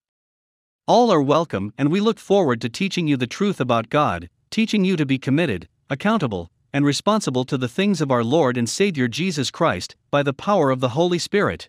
All 0.88 1.12
are 1.12 1.22
welcome, 1.22 1.74
and 1.78 1.92
we 1.92 2.00
look 2.00 2.20
forward 2.20 2.62
to 2.62 2.70
teaching 2.70 3.06
you 3.06 3.18
the 3.18 3.28
truth 3.28 3.60
about 3.60 3.90
God, 3.90 4.30
teaching 4.50 4.86
you 4.86 4.96
to 4.96 5.06
be 5.06 5.18
committed, 5.18 5.68
accountable, 5.90 6.52
and 6.72 6.86
responsible 6.86 7.44
to 7.44 7.58
the 7.58 7.68
things 7.68 8.00
of 8.00 8.12
our 8.12 8.24
Lord 8.24 8.56
and 8.56 8.70
Savior 8.70 9.10
Jesus 9.10 9.52
Christ 9.52 9.98
by 10.10 10.24
the 10.24 10.32
power 10.32 10.72
of 10.72 10.80
the 10.80 10.96
Holy 10.96 11.20
Spirit. 11.20 11.68